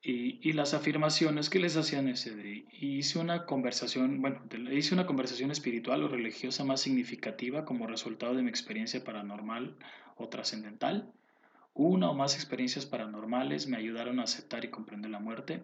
Y, 0.01 0.53
las 0.53 0.73
afirmaciones 0.73 1.49
que 1.49 1.59
les 1.59 1.75
hacían 1.75 2.07
ese 2.07 2.33
día. 2.33 2.63
Hice 2.71 3.19
una 3.19 3.45
conversación, 3.45 4.21
bueno, 4.21 4.41
hice 4.71 4.93
una 4.93 5.05
conversación 5.05 5.51
espiritual 5.51 6.03
o 6.03 6.07
religiosa 6.07 6.63
más 6.63 6.79
significativa 6.81 7.65
como 7.65 7.85
resultado 7.85 8.33
de 8.33 8.41
mi 8.41 8.49
experiencia 8.49 9.03
paranormal 9.03 9.77
o 10.15 10.29
trascendental. 10.29 11.11
Una 11.73 12.09
o 12.09 12.13
más 12.13 12.35
experiencias 12.35 12.85
paranormales 12.85 13.67
me 13.67 13.77
ayudaron 13.77 14.19
a 14.19 14.23
aceptar 14.23 14.63
y 14.63 14.69
comprender 14.69 15.11
la 15.11 15.19
muerte. 15.19 15.63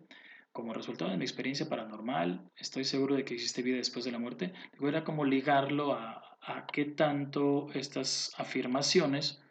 Como 0.52 0.74
resultado 0.74 1.12
de 1.12 1.18
mi 1.18 1.24
experiencia 1.24 1.70
paranormal, 1.70 2.50
estoy 2.58 2.84
seguro 2.84 3.16
de 3.16 3.24
que 3.24 3.36
existe 3.36 3.62
vida 3.62 3.78
después 3.78 4.04
de 4.04 4.12
la 4.12 4.20
muerte. 4.20 4.54
Era 4.82 5.06
como 5.06 5.24
ligarlo 5.24 5.94
a, 5.94 6.38
a 6.42 6.68
qué 6.68 6.86
tanto 6.86 7.70
estas 7.74 8.34
afirmaciones 8.38 9.42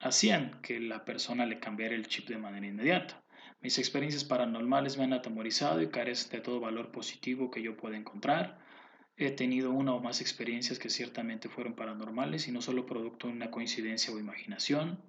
hacían 0.00 0.60
que 0.62 0.78
la 0.78 1.04
persona 1.04 1.46
le 1.46 1.58
cambiara 1.58 1.96
el 1.96 2.06
chip 2.06 2.28
de 2.28 2.38
manera 2.38 2.66
inmediata. 2.66 3.22
Mis 3.60 3.78
experiencias 3.78 4.24
paranormales 4.24 4.96
me 4.96 5.04
han 5.04 5.12
atemorizado 5.12 5.82
y 5.82 5.88
carecen 5.88 6.30
de 6.30 6.40
todo 6.40 6.60
valor 6.60 6.92
positivo 6.92 7.50
que 7.50 7.62
yo 7.62 7.76
pueda 7.76 7.96
encontrar. 7.96 8.58
He 9.16 9.32
tenido 9.32 9.72
una 9.72 9.94
o 9.94 10.00
más 10.00 10.20
experiencias 10.20 10.78
que 10.78 10.90
ciertamente 10.90 11.48
fueron 11.48 11.74
paranormales 11.74 12.46
y 12.46 12.52
no 12.52 12.62
solo 12.62 12.86
producto 12.86 13.26
de 13.26 13.32
una 13.32 13.50
coincidencia 13.50 14.14
o 14.14 14.18
imaginación. 14.20 15.02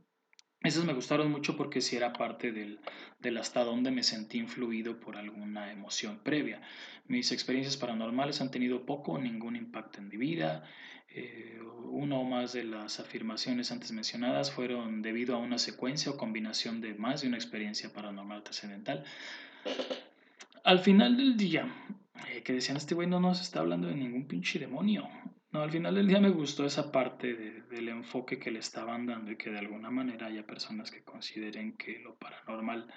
Esas 0.62 0.84
me 0.84 0.94
gustaron 0.94 1.32
mucho 1.32 1.56
porque 1.56 1.80
sí 1.80 1.96
era 1.96 2.12
parte 2.12 2.52
del, 2.52 2.80
del, 3.20 3.38
hasta 3.38 3.64
donde 3.64 3.92
me 3.92 4.04
sentí 4.04 4.40
influido 4.40 5.00
por 5.00 5.16
alguna 5.16 5.72
emoción 5.72 6.20
previa. 6.24 6.62
Mis 7.08 7.32
experiencias 7.32 7.78
paranormales 7.78 8.42
han 8.42 8.52
tenido 8.52 8.86
poco 8.86 9.14
o 9.14 9.20
ningún 9.20 9.56
impacto 9.56 10.00
en 10.00 10.10
mi 10.10 10.18
vida. 10.18 10.64
Eh, 11.12 11.60
una 11.92 12.18
o 12.18 12.24
más 12.24 12.54
de 12.54 12.64
las 12.64 13.00
afirmaciones 13.00 13.72
antes 13.72 13.92
mencionadas 13.92 14.52
fueron 14.52 15.02
debido 15.02 15.36
a 15.36 15.40
una 15.40 15.58
secuencia 15.58 16.12
o 16.12 16.18
combinación 16.18 16.82
de 16.82 16.94
más 16.94 17.22
de 17.22 17.28
una 17.28 17.38
experiencia 17.38 17.92
paranormal 17.92 18.44
trascendental. 18.44 19.04
Al 20.64 20.80
final 20.80 21.18
del 21.18 21.36
día, 21.36 21.68
eh, 22.30 22.44
que 22.44 22.54
decían, 22.54 22.78
este 22.78 22.96
güey 22.96 23.08
no 23.08 23.20
nos 23.20 23.42
está 23.42 23.60
hablando 23.60 23.88
de 23.88 23.96
ningún 23.96 24.28
pinche 24.28 24.60
demonio. 24.60 25.10
No, 25.52 25.64
al 25.64 25.72
final 25.72 25.96
del 25.96 26.08
día 26.08 26.20
me 26.20 26.30
gustó 26.30 26.66
esa 26.66 26.92
parte 26.92 27.34
del 27.70 27.90
enfoque 27.90 28.38
que 28.38 28.52
le 28.52 28.60
estaban 28.60 29.08
dando 29.08 29.32
y 29.32 29.38
que 29.38 29.50
de 29.50 29.58
alguna 29.58 29.90
manera 29.90 30.28
haya 30.28 30.46
personas 30.46 30.92
que 30.92 31.04
consideren 31.04 31.76
que 31.76 32.00
lo 32.00 32.16
paranormal 32.16 32.88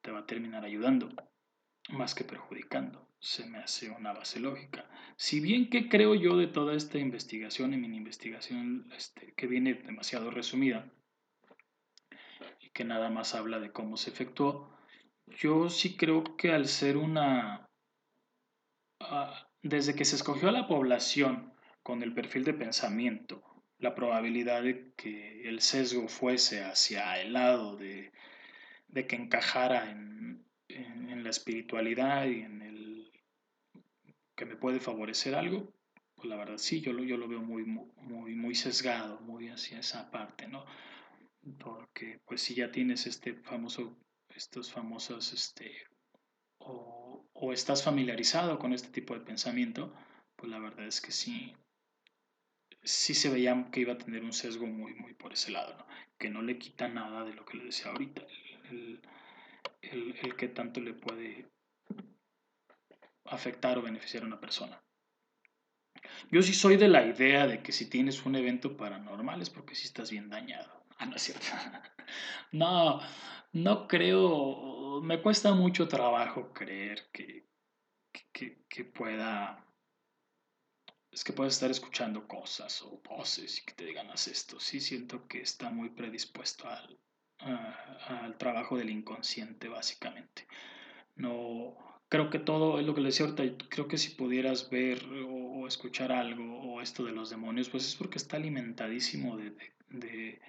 te 0.00 0.10
va 0.10 0.20
a 0.20 0.26
terminar 0.26 0.64
ayudando 0.64 1.10
más 1.90 2.14
que 2.14 2.24
perjudicando. 2.24 3.08
Se 3.20 3.46
me 3.46 3.58
hace 3.58 3.90
una 3.90 4.12
base 4.12 4.40
lógica. 4.40 4.84
Si 5.16 5.40
bien 5.40 5.70
que 5.70 5.88
creo 5.88 6.14
yo 6.14 6.36
de 6.36 6.46
toda 6.46 6.74
esta 6.74 6.98
investigación 6.98 7.72
y 7.72 7.78
mi 7.78 7.96
investigación 7.96 8.90
este, 8.96 9.32
que 9.34 9.46
viene 9.46 9.74
demasiado 9.74 10.30
resumida 10.30 10.90
y 12.60 12.70
que 12.70 12.84
nada 12.84 13.08
más 13.08 13.34
habla 13.34 13.60
de 13.60 13.72
cómo 13.72 13.96
se 13.96 14.10
efectuó, 14.10 14.76
yo 15.26 15.70
sí 15.70 15.96
creo 15.96 16.36
que 16.36 16.52
al 16.52 16.66
ser 16.66 16.96
una... 16.96 17.66
Ah, 19.00 19.48
desde 19.62 19.94
que 19.94 20.04
se 20.04 20.16
escogió 20.16 20.50
a 20.50 20.52
la 20.52 20.68
población 20.68 21.54
con 21.82 22.02
el 22.02 22.14
perfil 22.14 22.44
de 22.44 22.54
pensamiento, 22.54 23.42
la 23.78 23.94
probabilidad 23.94 24.62
de 24.62 24.92
que 24.96 25.48
el 25.48 25.60
sesgo 25.60 26.08
fuese 26.08 26.64
hacia 26.64 27.20
el 27.20 27.32
lado 27.32 27.76
de, 27.76 28.12
que 28.92 29.16
encajara 29.16 29.90
en, 29.90 30.33
la 30.68 31.30
espiritualidad 31.30 32.26
y 32.26 32.42
en 32.42 32.62
el 32.62 33.12
que 34.36 34.46
me 34.46 34.56
puede 34.56 34.80
favorecer 34.80 35.34
algo, 35.34 35.72
pues 36.14 36.28
la 36.28 36.36
verdad 36.36 36.58
sí, 36.58 36.80
yo 36.80 36.92
lo, 36.92 37.04
yo 37.04 37.16
lo 37.16 37.28
veo 37.28 37.40
muy, 37.40 37.64
muy, 37.64 38.34
muy 38.34 38.54
sesgado, 38.54 39.20
muy 39.20 39.48
hacia 39.48 39.80
esa 39.80 40.10
parte, 40.10 40.48
¿no? 40.48 40.64
Porque 41.58 42.20
pues 42.24 42.42
si 42.42 42.54
ya 42.54 42.70
tienes 42.70 43.06
este 43.06 43.34
famoso, 43.34 43.96
estos 44.34 44.72
famosos, 44.72 45.32
este, 45.32 45.72
o, 46.58 47.26
o 47.32 47.52
estás 47.52 47.82
familiarizado 47.82 48.58
con 48.58 48.72
este 48.72 48.88
tipo 48.88 49.14
de 49.14 49.20
pensamiento, 49.20 49.94
pues 50.36 50.50
la 50.50 50.58
verdad 50.58 50.86
es 50.86 51.00
que 51.00 51.12
sí, 51.12 51.54
sí 52.82 53.14
se 53.14 53.30
veía 53.30 53.68
que 53.70 53.80
iba 53.80 53.94
a 53.94 53.98
tener 53.98 54.24
un 54.24 54.32
sesgo 54.32 54.66
muy, 54.66 54.94
muy 54.94 55.14
por 55.14 55.32
ese 55.32 55.52
lado, 55.52 55.76
¿no? 55.76 55.86
que 56.18 56.30
no 56.30 56.42
le 56.42 56.58
quita 56.58 56.88
nada 56.88 57.24
de 57.24 57.34
lo 57.34 57.44
que 57.44 57.58
le 57.58 57.64
decía 57.64 57.90
ahorita, 57.90 58.22
que 60.36 60.48
tanto 60.48 60.80
le 60.80 60.94
puede 60.94 61.50
afectar 63.26 63.78
o 63.78 63.82
beneficiar 63.82 64.22
a 64.22 64.26
una 64.26 64.40
persona. 64.40 64.82
Yo 66.30 66.42
sí 66.42 66.52
soy 66.52 66.76
de 66.76 66.88
la 66.88 67.06
idea 67.06 67.46
de 67.46 67.62
que 67.62 67.72
si 67.72 67.88
tienes 67.88 68.24
un 68.24 68.36
evento 68.36 68.76
paranormal 68.76 69.40
es 69.40 69.50
porque 69.50 69.74
sí 69.74 69.84
estás 69.86 70.10
bien 70.10 70.28
dañado. 70.28 70.84
Ah, 70.98 71.06
no 71.06 71.16
es 71.16 71.22
cierto. 71.22 71.46
no, 72.52 73.00
no 73.52 73.88
creo, 73.88 75.00
me 75.02 75.20
cuesta 75.22 75.54
mucho 75.54 75.88
trabajo 75.88 76.52
creer 76.52 77.10
que, 77.12 77.48
que, 78.68 78.84
pueda 78.84 79.64
es 81.10 81.22
que 81.22 81.32
puedes 81.32 81.54
estar 81.54 81.70
escuchando 81.70 82.26
cosas 82.26 82.82
o 82.82 83.00
voces 83.02 83.60
y 83.60 83.64
que 83.64 83.74
te 83.74 83.84
digan 83.84 84.10
haz 84.10 84.26
esto. 84.26 84.58
Sí 84.58 84.80
siento 84.80 85.28
que 85.28 85.40
está 85.40 85.70
muy 85.70 85.90
predispuesto 85.90 86.68
al, 86.68 86.98
al 87.38 88.36
trabajo 88.38 88.76
del 88.76 88.90
inconsciente, 88.90 89.68
básicamente. 89.68 90.46
No, 91.16 91.76
creo 92.08 92.30
que 92.30 92.38
todo 92.38 92.80
es 92.80 92.86
lo 92.86 92.94
que 92.94 93.00
le 93.00 93.08
decía 93.08 93.26
ahorita. 93.26 93.66
Creo 93.68 93.88
que 93.88 93.98
si 93.98 94.10
pudieras 94.10 94.70
ver 94.70 95.04
o, 95.28 95.66
escuchar 95.66 96.12
algo 96.12 96.60
o 96.60 96.80
esto 96.82 97.04
de 97.04 97.12
los 97.12 97.30
demonios, 97.30 97.70
pues 97.70 97.86
es 97.88 97.96
porque 97.96 98.18
está 98.18 98.36
alimentadísimo 98.36 99.36
de, 99.38 99.54
de, 99.88 100.40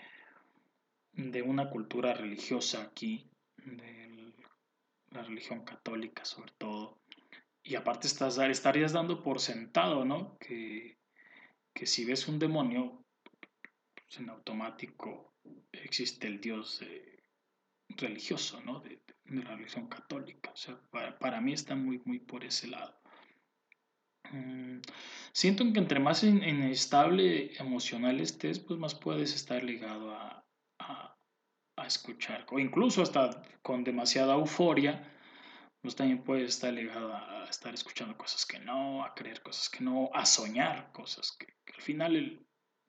de 1.14 1.42
una 1.42 1.70
cultura 1.70 2.14
religiosa 2.14 2.82
aquí, 2.82 3.30
de 3.58 4.34
la 5.12 5.24
religión 5.24 5.64
católica 5.64 6.26
sobre 6.26 6.52
todo 6.58 7.00
y 7.66 7.76
aparte 7.76 8.06
estás, 8.06 8.38
estarías 8.38 8.94
dando 8.94 9.24
por 9.24 9.40
sentado, 9.40 10.06
¿no? 10.06 10.38
Que, 10.38 11.00
que 11.74 11.88
si 11.88 12.06
ves 12.06 12.28
un 12.28 12.38
demonio, 12.38 13.04
pues 14.06 14.20
en 14.20 14.30
automático 14.30 15.34
existe 15.72 16.28
el 16.28 16.40
Dios 16.40 16.82
religioso, 17.90 18.62
¿no? 18.62 18.80
De, 18.80 19.02
la 19.26 19.56
religión 19.56 19.88
católica. 19.88 20.52
O 20.52 20.56
sea, 20.56 20.80
para, 20.92 21.42
mí 21.42 21.54
está 21.54 21.76
muy, 21.76 22.00
muy 22.06 22.20
por 22.20 22.44
ese 22.44 22.68
lado. 22.68 22.96
Mm, 24.32 24.82
siento 25.32 25.64
que 25.74 25.80
entre 25.80 26.00
más 26.00 26.24
inestable 26.24 27.56
emocional 27.58 28.20
estés, 28.20 28.60
pues 28.60 28.80
más 28.80 28.94
puedes 28.94 29.34
estar 29.34 29.64
ligado 29.64 30.14
a, 30.14 30.46
a, 30.78 31.18
escuchar. 31.88 32.46
O 32.52 32.60
incluso 32.60 33.02
hasta 33.02 33.42
con 33.62 33.84
demasiada 33.84 34.36
euforia, 34.36 35.12
pues 35.82 35.96
también 35.96 36.24
puedes 36.24 36.50
estar 36.50 36.74
ligado 36.74 37.14
a 37.14 37.46
estar 37.50 37.74
escuchando 37.74 38.18
cosas 38.18 38.46
que 38.46 38.60
no, 38.60 39.04
a 39.04 39.14
creer 39.14 39.42
cosas 39.42 39.70
que 39.70 39.84
no, 39.84 40.10
a 40.14 40.26
soñar 40.26 40.92
cosas 40.92 41.32
que, 41.38 41.48
al 41.74 41.82
final 41.82 42.16
el, 42.16 42.45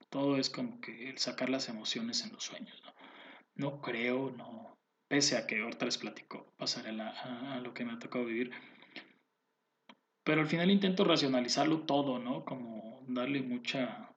todo 0.08 0.36
es 0.36 0.50
como 0.50 0.80
que 0.80 1.08
el 1.08 1.18
sacar 1.18 1.48
las 1.48 1.68
emociones 1.68 2.24
en 2.24 2.32
los 2.32 2.44
sueños, 2.44 2.82
¿no? 2.84 2.94
No 3.54 3.80
creo, 3.80 4.30
no, 4.30 4.78
pese 5.08 5.36
a 5.36 5.46
que 5.46 5.60
ahorita 5.60 5.86
les 5.86 5.98
platico, 5.98 6.52
pasaré 6.56 6.90
a, 7.00 7.54
a, 7.54 7.60
lo 7.60 7.72
que 7.74 7.84
me 7.84 7.92
ha 7.92 7.98
tocado 7.98 8.24
vivir, 8.24 8.50
pero 10.24 10.40
al 10.40 10.48
final 10.48 10.70
intento 10.70 11.04
racionalizarlo 11.04 11.82
todo, 11.86 12.18
¿no? 12.18 12.44
Como 12.44 13.02
darle 13.08 13.42
mucha, 13.42 14.14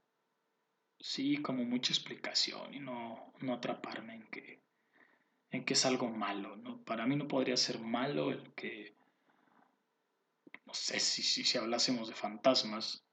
sí, 1.00 1.38
como 1.38 1.64
mucha 1.64 1.94
explicación 1.94 2.74
y 2.74 2.80
no, 2.80 3.34
no 3.40 3.54
atraparme 3.54 4.16
en 4.16 4.28
que 4.30 4.60
en 5.52 5.66
que 5.66 5.74
es 5.74 5.86
algo 5.86 6.10
malo, 6.10 6.56
¿no? 6.58 6.84
Para 6.84 7.08
mí 7.08 7.16
no 7.16 7.28
podría 7.28 7.58
ser 7.58 7.80
malo 7.80 8.32
el 8.32 8.54
que 8.54 8.96
no 10.66 10.74
sé 10.76 11.00
si, 11.00 11.24
si, 11.24 11.44
si 11.44 11.58
hablásemos 11.58 12.08
de 12.08 12.14
fantasmas, 12.14 13.04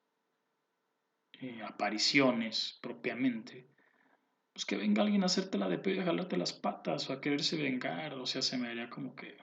eh, 1.40 1.62
apariciones 1.62 2.78
propiamente, 2.80 3.68
pues 4.52 4.64
que 4.64 4.76
venga 4.76 5.02
alguien 5.02 5.22
a 5.22 5.26
hacerte 5.26 5.58
la 5.58 5.68
de 5.68 5.78
pedo 5.78 5.96
y 5.96 5.98
a 6.00 6.04
jalarte 6.04 6.36
las 6.36 6.52
patas 6.52 7.08
o 7.10 7.12
a 7.12 7.20
quererse 7.20 7.56
vengar, 7.56 8.14
o 8.14 8.26
sea, 8.26 8.42
se 8.42 8.56
me 8.56 8.68
haría 8.68 8.88
como 8.88 9.14
que, 9.14 9.36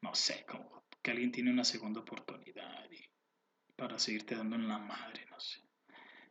no 0.00 0.14
sé, 0.14 0.44
como 0.46 0.84
que 1.02 1.10
alguien 1.10 1.32
tiene 1.32 1.50
una 1.50 1.64
segunda 1.64 2.00
oportunidad 2.00 2.80
para 3.80 3.98
seguirte 3.98 4.36
dando 4.36 4.56
en 4.56 4.68
la 4.68 4.78
madre, 4.78 5.24
no 5.30 5.40
sé. 5.40 5.62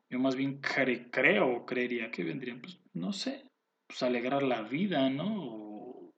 Yo 0.07 0.19
más 0.19 0.35
bien 0.35 0.61
creo 0.61 1.47
o 1.47 1.65
creería 1.65 2.11
que 2.11 2.23
vendrían, 2.23 2.61
pues, 2.61 2.79
no 2.93 3.11
sé, 3.11 3.49
pues 3.87 4.03
alegrar 4.03 4.43
la 4.43 4.61
vida, 4.61 5.09
¿no? 5.09 5.25
O 5.45 6.13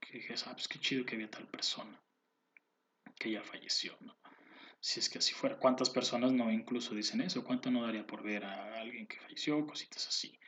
que 0.00 0.18
dije, 0.18 0.34
ah, 0.46 0.52
pues 0.52 0.68
qué 0.68 0.78
chido 0.78 1.04
que 1.04 1.16
había 1.16 1.28
tal 1.28 1.48
persona 1.48 2.00
que 3.18 3.32
ya 3.32 3.42
falleció, 3.42 3.96
¿no? 4.00 4.19
Si 4.80 4.98
es 4.98 5.10
que 5.10 5.18
así 5.18 5.34
fuera. 5.34 5.58
¿Cuántas 5.58 5.90
personas 5.90 6.32
no 6.32 6.50
incluso 6.50 6.94
dicen 6.94 7.20
eso? 7.20 7.44
¿Cuánto 7.44 7.70
no 7.70 7.82
daría 7.82 8.06
por 8.06 8.22
ver 8.22 8.44
a 8.44 8.80
alguien 8.80 9.06
que 9.06 9.20
falleció? 9.20 9.66
Cositas 9.66 10.08
así. 10.08 10.38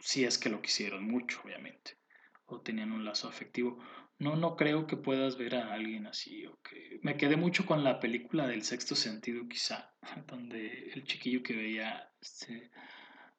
Si 0.00 0.24
es 0.24 0.38
que 0.38 0.48
lo 0.48 0.62
quisieron 0.62 1.04
mucho, 1.04 1.40
obviamente. 1.44 1.98
O 2.46 2.60
tenían 2.60 2.92
un 2.92 3.04
lazo 3.04 3.28
afectivo. 3.28 3.82
No, 4.18 4.36
no 4.36 4.54
creo 4.54 4.86
que 4.86 4.96
puedas 4.96 5.36
ver 5.36 5.56
a 5.56 5.72
alguien 5.72 6.06
así. 6.06 6.46
O 6.46 6.60
que... 6.62 7.00
Me 7.02 7.16
quedé 7.16 7.36
mucho 7.36 7.66
con 7.66 7.82
la 7.82 7.98
película 7.98 8.46
del 8.46 8.62
sexto 8.62 8.94
sentido, 8.94 9.48
quizá, 9.48 9.92
donde 10.28 10.92
el 10.94 11.04
chiquillo 11.04 11.42
que 11.42 11.56
veía 11.56 12.12
este, 12.20 12.70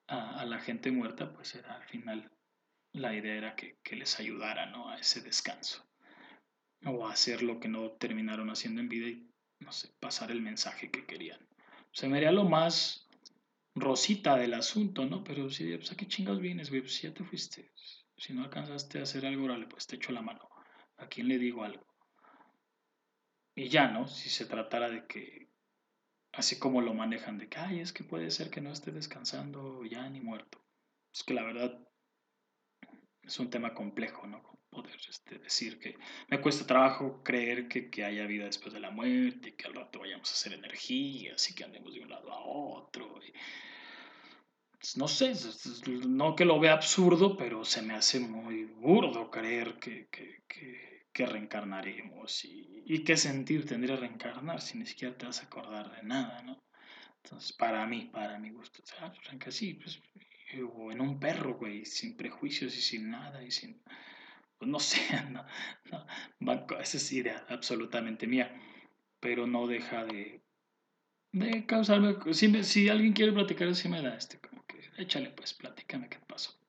a, 0.07 0.43
la 0.45 0.59
gente 0.59 0.91
muerta, 0.91 1.33
pues 1.33 1.55
era 1.55 1.75
al 1.77 1.83
final 1.85 2.29
la 2.91 3.15
idea 3.15 3.35
era 3.35 3.55
que, 3.55 3.79
que 3.83 3.95
les 3.95 4.19
ayudara 4.19 4.65
¿no? 4.65 4.89
a 4.89 4.97
ese 4.97 5.21
descanso 5.21 5.86
o 6.85 7.07
hacer 7.07 7.43
lo 7.43 7.59
que 7.59 7.67
no 7.67 7.91
terminaron 7.91 8.49
haciendo 8.49 8.81
en 8.81 8.89
vida 8.89 9.07
y, 9.07 9.29
no 9.59 9.71
sé, 9.71 9.89
pasar 9.99 10.31
el 10.31 10.41
mensaje 10.41 10.91
que 10.91 11.05
querían. 11.05 11.39
Se 11.91 12.07
me 12.07 12.17
haría 12.17 12.31
lo 12.31 12.43
más 12.43 13.07
rosita 13.75 14.35
del 14.35 14.53
asunto, 14.53 15.05
¿no? 15.05 15.23
Pero 15.23 15.49
si, 15.49 15.75
pues, 15.75 15.91
¿a 15.91 15.95
qué 15.95 16.07
chingados 16.07 16.41
vienes, 16.41 16.69
güey? 16.69 16.81
Pues 16.81 16.95
si 16.95 17.07
ya 17.07 17.13
te 17.13 17.23
fuiste. 17.23 17.71
Si 18.17 18.33
no 18.33 18.43
alcanzaste 18.43 18.99
a 18.99 19.03
hacer 19.03 19.25
algo, 19.25 19.45
órale, 19.45 19.67
pues 19.67 19.87
te 19.87 19.95
echo 19.95 20.11
la 20.11 20.21
mano. 20.21 20.49
¿A 20.97 21.07
quién 21.07 21.27
le 21.27 21.37
digo 21.37 21.63
algo? 21.63 21.85
Y 23.55 23.69
ya, 23.69 23.87
¿no? 23.87 24.07
Si 24.07 24.29
se 24.29 24.45
tratara 24.45 24.89
de 24.89 25.05
que, 25.07 25.49
así 26.31 26.59
como 26.59 26.81
lo 26.81 26.93
manejan, 26.93 27.37
de 27.37 27.47
que, 27.47 27.57
ay, 27.57 27.79
es 27.79 27.93
que 27.93 28.03
puede 28.03 28.31
ser 28.31 28.49
que 28.49 28.61
no 28.61 28.71
esté 28.71 28.91
descansando 28.91 29.83
ya 29.85 30.09
ni 30.09 30.21
muerto. 30.21 30.63
Es 31.13 31.23
que 31.23 31.33
la 31.33 31.43
verdad 31.43 31.86
es 33.27 33.39
un 33.39 33.49
tema 33.49 33.73
complejo, 33.73 34.25
¿no? 34.25 34.41
poder 34.69 34.97
este, 35.09 35.39
decir 35.39 35.79
que 35.79 35.97
me 36.27 36.41
cuesta 36.41 36.67
trabajo 36.67 37.21
creer 37.23 37.67
que, 37.67 37.89
que, 37.89 38.03
haya 38.03 38.25
vida 38.25 38.45
después 38.45 38.73
de 38.73 38.79
la 38.79 38.91
muerte, 38.91 39.55
que 39.55 39.65
al 39.65 39.73
rato 39.73 39.99
vayamos 39.99 40.29
a 40.29 40.33
hacer 40.33 40.53
energía, 40.53 41.33
así 41.35 41.55
que 41.55 41.63
andemos 41.63 41.93
de 41.93 42.01
un 42.01 42.09
lado 42.09 42.31
a 42.31 42.39
otro. 42.39 43.19
Pues, 44.79 44.97
no 44.97 45.07
sé, 45.07 45.33
no 46.05 46.35
que 46.35 46.45
lo 46.45 46.59
vea 46.59 46.73
absurdo, 46.73 47.35
pero 47.37 47.65
se 47.65 47.81
me 47.81 47.93
hace 47.95 48.19
muy 48.19 48.65
burdo 48.65 49.31
creer 49.31 49.79
que, 49.79 50.07
que, 50.09 50.43
que 51.17 51.25
reencarnaremos 51.25 52.45
y, 52.45 53.03
qué 53.03 53.17
sentir 53.17 53.65
tendría 53.65 53.95
reencarnar 53.95 54.61
si 54.61 54.77
ni 54.77 54.85
siquiera 54.85 55.17
te 55.17 55.25
vas 55.25 55.41
a 55.41 55.47
acordar 55.47 55.91
de 55.95 56.03
nada, 56.03 56.43
¿no? 56.43 56.63
Entonces, 57.23 57.53
para 57.53 57.85
mí, 57.87 58.09
para 58.13 58.37
mi 58.37 58.51
gusto, 58.51 58.83
o 58.83 58.85
sea, 58.85 59.11
sí, 59.49 59.73
pues, 59.73 59.99
o 60.75 60.91
en 60.91 61.01
un 61.01 61.19
perro, 61.19 61.55
güey, 61.55 61.85
sin 61.85 62.15
prejuicios 62.15 62.75
y 62.77 62.81
sin 62.81 63.09
nada 63.09 63.43
y 63.43 63.51
sin 63.51 63.81
pues 64.57 64.69
no 64.69 64.79
sé, 64.79 64.99
no, 65.29 65.45
esa 66.79 66.97
es 66.97 67.11
idea 67.11 67.45
absolutamente 67.49 68.27
mía, 68.27 68.59
pero 69.19 69.47
no 69.47 69.67
deja 69.67 70.05
de, 70.05 70.41
de 71.31 71.65
causarme, 71.65 72.15
si, 72.33 72.63
si 72.63 72.89
alguien 72.89 73.13
quiere 73.13 73.33
platicar 73.33 73.67
así 73.67 73.87
me 73.87 74.01
da 74.01 74.15
este, 74.15 74.39
como 74.39 74.65
que, 74.65 74.79
échale 74.97 75.29
pues, 75.31 75.53
platícame 75.53 76.09
qué 76.09 76.19
pasó. 76.19 76.59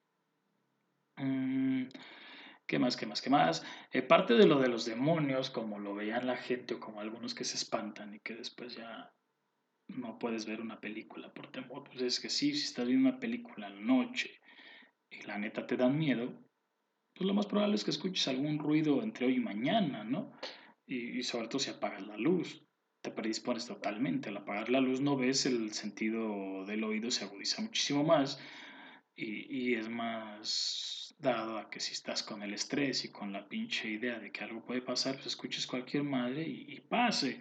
Mm, 1.16 1.88
¿Qué 2.66 2.78
más, 2.78 2.96
qué 2.98 3.06
más, 3.06 3.22
qué 3.22 3.30
más? 3.30 3.64
Eh, 3.92 4.02
parte 4.02 4.34
de 4.34 4.46
lo 4.46 4.60
de 4.60 4.68
los 4.68 4.84
demonios, 4.84 5.48
como 5.48 5.78
lo 5.78 5.94
veían 5.94 6.26
la 6.26 6.36
gente 6.36 6.74
o 6.74 6.80
como 6.80 7.00
algunos 7.00 7.34
que 7.34 7.44
se 7.44 7.56
espantan 7.56 8.14
y 8.14 8.20
que 8.20 8.34
después 8.34 8.76
ya 8.76 9.10
no 9.88 10.18
puedes 10.18 10.46
ver 10.46 10.60
una 10.60 10.80
película 10.80 11.32
por 11.32 11.50
temor, 11.50 11.84
pues 11.84 12.02
es 12.02 12.20
que 12.20 12.30
sí, 12.30 12.54
si 12.54 12.64
estás 12.64 12.86
viendo 12.86 13.08
una 13.08 13.20
película 13.20 13.68
en 13.68 13.76
la 13.76 13.80
noche 13.80 14.40
y 15.10 15.22
la 15.22 15.38
neta 15.38 15.66
te 15.66 15.76
dan 15.76 15.98
miedo, 15.98 16.32
pues 17.14 17.26
lo 17.26 17.34
más 17.34 17.46
probable 17.46 17.74
es 17.74 17.84
que 17.84 17.90
escuches 17.90 18.28
algún 18.28 18.58
ruido 18.58 19.02
entre 19.02 19.26
hoy 19.26 19.36
y 19.36 19.40
mañana, 19.40 20.04
¿no? 20.04 20.32
Y, 20.86 21.22
sobre 21.24 21.48
todo 21.48 21.58
si 21.58 21.70
apagas 21.70 22.06
la 22.06 22.16
luz, 22.16 22.64
te 23.02 23.10
predispones 23.10 23.66
totalmente. 23.66 24.28
Al 24.28 24.36
apagar 24.36 24.70
la 24.70 24.80
luz 24.80 25.00
no 25.00 25.16
ves 25.16 25.44
el 25.44 25.72
sentido 25.72 26.64
del 26.64 26.84
oído, 26.84 27.10
se 27.10 27.24
agudiza 27.24 27.60
muchísimo 27.60 28.04
más 28.04 28.40
y, 29.16 29.74
es 29.74 29.88
más 29.88 31.14
dado 31.18 31.58
a 31.58 31.68
que 31.68 31.80
si 31.80 31.92
estás 31.92 32.22
con 32.22 32.42
el 32.42 32.54
estrés 32.54 33.04
y 33.04 33.10
con 33.10 33.32
la 33.32 33.48
pinche 33.48 33.90
idea 33.90 34.20
de 34.20 34.30
que 34.30 34.44
algo 34.44 34.64
puede 34.64 34.80
pasar, 34.80 35.16
pues 35.16 35.26
escuches 35.26 35.66
cualquier 35.66 36.04
madre 36.04 36.46
y, 36.46 36.78
pase. 36.88 37.40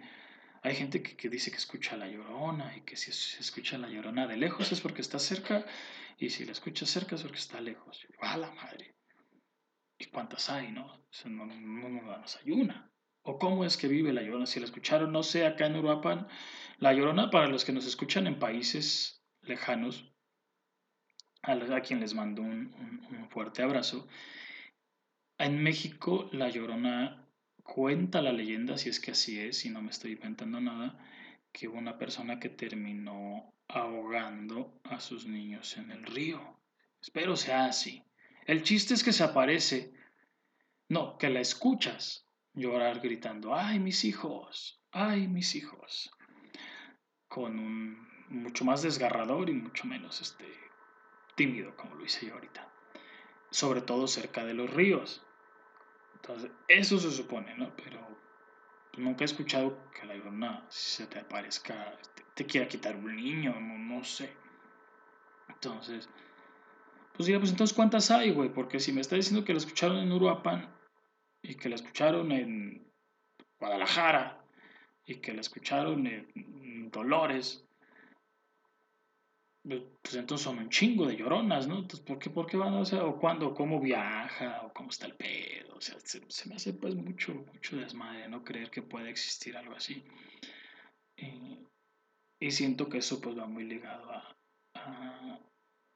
Hay 0.62 0.74
gente 0.74 1.02
que, 1.02 1.28
dice 1.28 1.50
que 1.50 1.56
escucha 1.56 1.96
la 1.96 2.08
llorona 2.08 2.76
y 2.76 2.80
que 2.82 2.96
si 2.96 3.12
se 3.12 3.40
escucha 3.40 3.78
la 3.78 3.88
llorona 3.88 4.26
de 4.26 4.36
lejos 4.36 4.72
es 4.72 4.80
porque 4.80 5.02
está 5.02 5.18
cerca 5.18 5.64
y 6.18 6.30
si 6.30 6.44
la 6.44 6.52
escuchas 6.52 6.90
cerca 6.90 7.14
es 7.14 7.22
porque 7.22 7.38
está 7.38 7.60
lejos. 7.60 8.06
¡Ah, 8.20 8.36
la 8.36 8.50
madre! 8.50 8.94
¿Y 9.98 10.06
cuántas 10.06 10.50
hay, 10.50 10.72
no? 10.72 10.86
no, 11.24 11.46
no, 11.46 11.56
no 11.56 12.24
hay 12.44 12.50
una. 12.52 12.90
¿O 13.22 13.38
cómo 13.38 13.64
es 13.64 13.76
que 13.76 13.88
vive 13.88 14.12
la 14.12 14.22
Llorona? 14.22 14.46
Si 14.46 14.58
la 14.58 14.66
escucharon, 14.66 15.12
no 15.12 15.22
sé, 15.22 15.44
acá 15.44 15.66
en 15.66 15.76
Uruapan, 15.76 16.28
la 16.78 16.92
Llorona, 16.92 17.30
para 17.30 17.48
los 17.48 17.64
que 17.64 17.72
nos 17.72 17.86
escuchan 17.86 18.26
en 18.26 18.38
países 18.38 19.22
lejanos, 19.42 20.12
a, 21.42 21.80
quien 21.80 22.00
les 22.00 22.14
mando 22.14 22.42
un, 22.42 22.74
un, 23.10 23.28
fuerte 23.30 23.62
abrazo, 23.62 24.08
en 25.38 25.62
México 25.62 26.28
la 26.32 26.48
Llorona 26.48 27.27
cuenta 27.68 28.22
la 28.22 28.32
leyenda, 28.32 28.78
si 28.78 28.88
es 28.88 28.98
que 28.98 29.10
así 29.10 29.38
es, 29.38 29.64
y 29.66 29.70
no 29.70 29.82
me 29.82 29.90
estoy 29.90 30.12
inventando 30.12 30.58
nada, 30.60 30.98
que 31.52 31.68
hubo 31.68 31.78
una 31.78 31.98
persona 31.98 32.40
que 32.40 32.48
terminó 32.48 33.54
ahogando 33.68 34.80
a 34.84 35.00
sus 35.00 35.26
niños 35.26 35.76
en 35.76 35.90
el 35.90 36.04
río. 36.04 36.40
Espero 37.00 37.36
sea 37.36 37.66
así. 37.66 38.02
El 38.46 38.62
chiste 38.62 38.94
es 38.94 39.04
que 39.04 39.12
se 39.12 39.22
aparece. 39.22 39.92
No, 40.88 41.18
que 41.18 41.28
la 41.28 41.40
escuchas 41.40 42.26
llorar 42.54 43.00
gritando, 43.00 43.54
ay 43.54 43.78
mis 43.78 44.04
hijos, 44.04 44.82
ay 44.90 45.28
mis 45.28 45.54
hijos. 45.54 46.10
Con 47.28 47.58
un 47.58 48.08
mucho 48.30 48.64
más 48.64 48.82
desgarrador 48.82 49.50
y 49.50 49.52
mucho 49.52 49.86
menos 49.86 50.22
este, 50.22 50.46
tímido, 51.36 51.76
como 51.76 51.94
lo 51.96 52.04
hice 52.04 52.26
yo 52.26 52.34
ahorita. 52.34 52.72
Sobre 53.50 53.82
todo 53.82 54.08
cerca 54.08 54.44
de 54.44 54.54
los 54.54 54.70
ríos. 54.70 55.22
Entonces, 56.22 56.50
eso 56.68 56.98
se 56.98 57.10
supone, 57.10 57.54
¿no? 57.56 57.74
Pero 57.76 58.00
nunca 58.96 59.24
he 59.24 59.26
escuchado 59.26 59.90
que 59.92 60.06
la 60.06 60.14
llorona 60.14 60.64
se 60.68 61.06
te 61.06 61.20
aparezca, 61.20 61.96
te, 62.34 62.46
quiera 62.46 62.68
quitar 62.68 62.96
un 62.96 63.16
niño, 63.16 63.58
no, 63.58 64.02
sé. 64.04 64.30
Entonces, 65.48 66.08
pues 67.14 67.26
diría, 67.26 67.40
pues 67.40 67.50
entonces 67.50 67.74
¿cuántas 67.74 68.10
hay, 68.10 68.32
güey? 68.32 68.52
Porque 68.52 68.80
si 68.80 68.92
me 68.92 69.00
está 69.00 69.16
diciendo 69.16 69.44
que 69.44 69.52
la 69.52 69.58
escucharon 69.58 69.98
en 69.98 70.12
Uruapan 70.12 70.74
y 71.42 71.54
que 71.54 71.68
la 71.68 71.76
escucharon 71.76 72.32
en 72.32 72.92
Guadalajara 73.58 74.44
y 75.04 75.16
que 75.16 75.32
la 75.32 75.40
escucharon 75.40 76.06
en 76.06 76.90
Dolores, 76.90 77.68
pues, 79.68 79.82
pues 80.02 80.14
entonces 80.14 80.44
son 80.44 80.58
un 80.58 80.70
chingo 80.70 81.06
de 81.06 81.16
lloronas, 81.16 81.66
¿no? 81.68 81.76
Entonces, 81.76 82.00
¿por 82.00 82.18
qué, 82.18 82.30
por 82.30 82.46
qué 82.46 82.56
van? 82.56 82.74
O 82.74 82.84
sea, 82.84 83.04
o 83.04 83.18
cuándo, 83.18 83.54
cómo 83.54 83.80
viaja, 83.80 84.62
o 84.64 84.72
cómo 84.72 84.88
está 84.88 85.06
el 85.06 85.14
pedo, 85.14 85.67
o 85.78 85.80
sea, 85.80 85.96
se, 86.00 86.20
me 86.48 86.56
hace 86.56 86.74
pues 86.74 86.94
mucho, 86.94 87.32
mucho 87.34 87.76
desmadre, 87.76 88.28
¿no? 88.28 88.44
Creer 88.44 88.70
que 88.70 88.82
puede 88.82 89.10
existir 89.10 89.56
algo 89.56 89.74
así. 89.74 90.04
y 92.40 92.50
siento 92.50 92.88
que 92.88 92.98
eso 92.98 93.20
pues 93.20 93.36
va 93.38 93.46
muy 93.46 93.64
ligado 93.64 94.10
a 94.12 94.38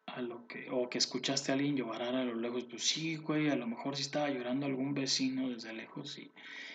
a 0.07 0.21
lo 0.21 0.47
que, 0.47 0.69
o 0.71 0.89
que 0.89 0.99
escuchaste 0.99 1.53
a 1.53 1.55
alguien 1.55 1.77
llorar 1.77 2.15
a 2.15 2.25
lo 2.25 2.35
lejos, 2.35 2.65
pues 2.65 2.83
sí, 2.83 3.17
güey, 3.17 3.49
a 3.49 3.57
lo 3.57 3.67
mejor 3.67 3.97
sí 3.97 4.03
estaba 4.03 4.29
llorando 4.31 4.67
algún 4.67 4.95
vecino 4.95 5.49
desde 5.49 5.73
lejos 5.73 6.19
y, 6.19 6.31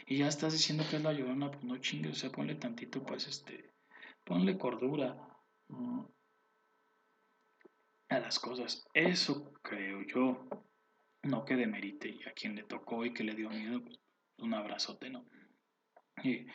y 0.08 0.18
ya 0.18 0.28
estás 0.28 0.54
diciendo 0.54 0.84
que 0.90 0.98
es 0.98 1.04
la 1.04 1.14
llorona, 1.14 1.52
pues 1.52 1.64
no 1.64 1.78
chingues, 1.78 2.14
o 2.14 2.16
sea, 2.16 2.32
ponle 2.32 2.56
tantito, 2.56 3.04
pues 3.06 3.28
este, 3.28 3.72
ponle 4.24 4.58
cordura 4.58 5.18
a 8.10 8.20
las 8.20 8.40
cosas. 8.40 8.88
Eso 8.94 9.54
creo 9.62 10.02
yo, 10.04 10.48
no 11.24 11.46
que 11.46 11.56
demerite 11.56 12.10
y 12.10 12.24
a 12.28 12.34
quien 12.34 12.56
le 12.56 12.64
tocó 12.64 13.06
y 13.06 13.14
que 13.14 13.24
le 13.24 13.36
dio 13.36 13.50
miedo, 13.50 13.84
un 14.38 14.54
abrazote, 14.54 15.10
¿no? 15.10 15.26
Y, 16.24 16.48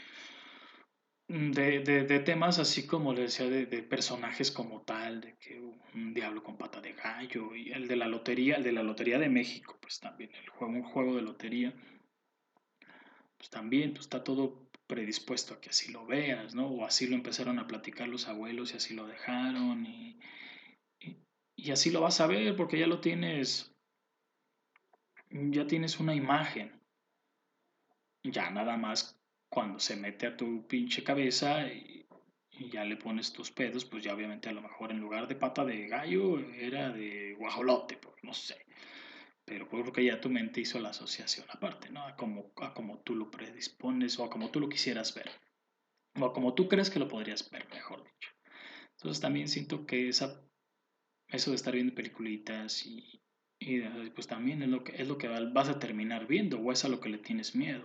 de, 1.29 1.81
de, 1.81 2.05
de, 2.05 2.21
temas 2.21 2.59
así 2.59 2.87
como 2.87 3.15
le 3.15 3.23
decía, 3.23 3.49
de, 3.49 3.67
de, 3.67 3.83
personajes 3.83 4.51
como 4.51 4.83
tal, 4.83 5.21
de 5.21 5.37
que 5.39 5.59
un 5.95 6.13
diablo 6.13 6.43
con 6.43 6.59
pata 6.59 6.81
de 6.81 6.93
gallo, 6.93 7.55
y 7.55 7.73
el 7.73 7.89
de 7.89 7.97
la 7.97 8.07
lotería, 8.07 8.57
el 8.57 8.65
de 8.65 8.73
la 8.73 8.83
lotería 8.83 9.19
de 9.19 9.29
México, 9.29 9.79
pues 9.81 10.01
también, 10.01 10.31
el 10.35 10.49
juego, 10.51 10.75
un 10.75 10.83
juego 10.83 11.17
de 11.17 11.23
lotería. 11.23 11.75
pues 13.39 13.51
también 13.51 13.93
pues, 13.93 14.03
está 14.03 14.23
todo 14.25 14.69
predispuesto 14.87 15.55
a 15.55 15.61
que 15.61 15.71
así 15.71 15.91
lo 15.91 16.07
veas, 16.07 16.55
¿no? 16.55 16.67
O 16.69 16.85
así 16.85 17.07
lo 17.07 17.15
empezaron 17.17 17.59
a 17.59 17.67
platicar 17.67 18.09
los 18.09 18.29
abuelos 18.29 18.73
y 18.73 18.77
así 18.77 18.95
lo 18.95 19.07
dejaron 19.07 19.87
y, 19.87 20.19
y, 21.57 21.71
así 21.71 21.91
lo 21.91 22.03
vas 22.03 22.21
a 22.21 22.27
ver 22.27 22.57
porque 22.57 22.79
ya 22.79 22.87
lo 22.87 23.01
tienes, 23.01 23.72
ya 25.33 25.67
tienes 25.67 25.99
una 26.01 26.15
imagen. 26.15 26.81
Ya 28.23 28.51
nada 28.51 28.77
más 28.77 29.19
cuando 29.49 29.79
se 29.81 29.97
mete 29.97 30.27
a 30.27 30.37
tu 30.37 30.67
pinche 30.67 31.03
cabeza 31.03 31.67
y, 31.67 32.07
ya 32.71 32.85
le 32.85 32.97
pones 32.97 33.33
tus 33.33 33.51
pedos, 33.51 33.85
pues 33.85 34.05
ya 34.05 34.15
obviamente 34.15 34.49
a 34.49 34.53
lo 34.53 34.63
mejor 34.63 34.93
en 34.93 35.01
lugar 35.01 35.27
de 35.27 35.35
pata 35.35 35.65
de 35.65 35.89
gallo 35.89 36.39
era 36.39 36.91
de 36.91 37.35
guajolote, 37.35 37.97
pues 37.97 38.15
no 38.23 38.33
sé. 38.33 38.65
Pero 39.45 39.69
porque 39.69 40.05
ya 40.05 40.21
tu 40.21 40.31
mente 40.31 40.61
hizo 40.61 40.79
la 40.79 40.91
asociación 40.91 41.47
aparte, 41.51 41.91
¿no? 41.91 42.07
A 42.07 42.15
como, 42.15 42.53
a 42.57 42.73
como 42.73 43.01
tú 43.01 43.17
lo 43.17 43.31
predispones 43.31 44.19
o 44.19 44.25
a 44.25 44.31
como 44.31 44.51
tú 44.51 44.61
lo 44.61 44.69
quisieras 44.69 45.15
ver. 45.15 45.31
O 46.21 46.25
a 46.25 46.33
como 46.33 46.55
tú 46.55 46.69
crees 46.69 46.89
que 46.89 47.01
lo 47.01 47.09
podrías 47.09 47.51
ver, 47.51 47.69
mejor 47.71 48.05
dicho. 48.05 48.31
Entonces 48.93 49.21
también 49.21 49.49
siento 49.49 49.85
que 49.85 50.09
esa, 50.09 50.41
eso 51.29 51.51
de 51.51 51.57
estar 51.57 51.75
viendo 51.75 51.95
peliculitas 51.95 52.87
y, 52.87 53.23
y 53.65 54.11
pues 54.11 54.27
también 54.27 54.63
es 54.63 54.69
lo, 54.69 54.83
que, 54.83 55.01
es 55.01 55.07
lo 55.07 55.19
que 55.19 55.29
vas 55.29 55.69
a 55.69 55.79
terminar 55.79 56.27
viendo 56.27 56.59
o 56.59 56.73
es 56.73 56.85
a 56.85 56.89
lo 56.89 57.01
que 57.01 57.09
le 57.09 57.19
tienes 57.19 57.55
miedo. 57.55 57.85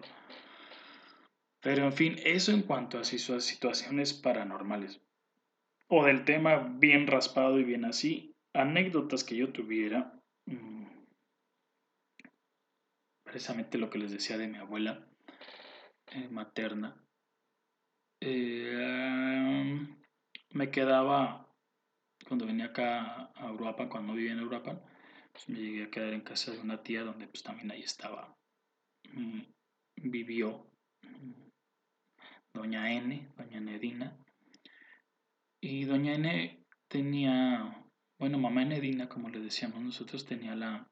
Pero 1.62 1.86
en 1.86 1.94
fin, 1.94 2.16
eso 2.24 2.52
en 2.52 2.64
cuanto 2.64 3.00
a 3.00 3.04
situaciones 3.04 4.14
paranormales. 4.14 5.02
O 5.88 6.06
del 6.06 6.26
tema 6.26 6.58
bien 6.80 7.08
raspado 7.08 7.60
y 7.60 7.64
bien 7.64 7.86
así, 7.86 8.36
anécdotas 8.54 9.24
que 9.24 9.36
yo 9.36 9.52
tuviera. 9.52 10.14
Mm, 10.46 10.86
precisamente 13.24 13.78
lo 13.78 13.90
que 13.90 14.00
les 14.00 14.12
decía 14.12 14.38
de 14.38 14.48
mi 14.48 14.58
abuela 14.58 15.06
eh, 16.12 16.28
materna. 16.30 16.96
Eh, 18.20 19.88
me 20.52 20.72
quedaba, 20.72 21.48
cuando 22.28 22.46
venía 22.46 22.66
acá 22.66 23.32
a 23.36 23.48
Europa, 23.48 23.90
cuando 23.90 24.14
vivía 24.14 24.32
en 24.32 24.40
Europa, 24.40 24.82
me 25.48 25.60
llegué 25.60 25.84
a 25.84 25.92
quedar 25.92 26.14
en 26.14 26.22
casa 26.22 26.52
de 26.52 26.60
una 26.60 26.82
tía 26.82 27.04
donde 27.04 27.28
pues 27.28 27.44
también 27.44 27.72
ahí 27.72 27.82
estaba, 27.82 28.36
mm, 29.14 29.42
vivió 29.96 30.70
doña 32.54 32.92
N, 32.92 33.32
doña 33.38 33.60
Nedina. 33.60 34.18
Y 35.62 35.86
doña 35.86 36.14
N 36.16 36.66
tenía, 36.88 37.86
bueno, 38.18 38.38
mamá 38.40 38.66
Nedina, 38.66 39.08
como 39.08 39.30
le 39.30 39.40
decíamos 39.40 39.82
nosotros, 39.82 40.26
tenía 40.26 40.56
la, 40.56 40.90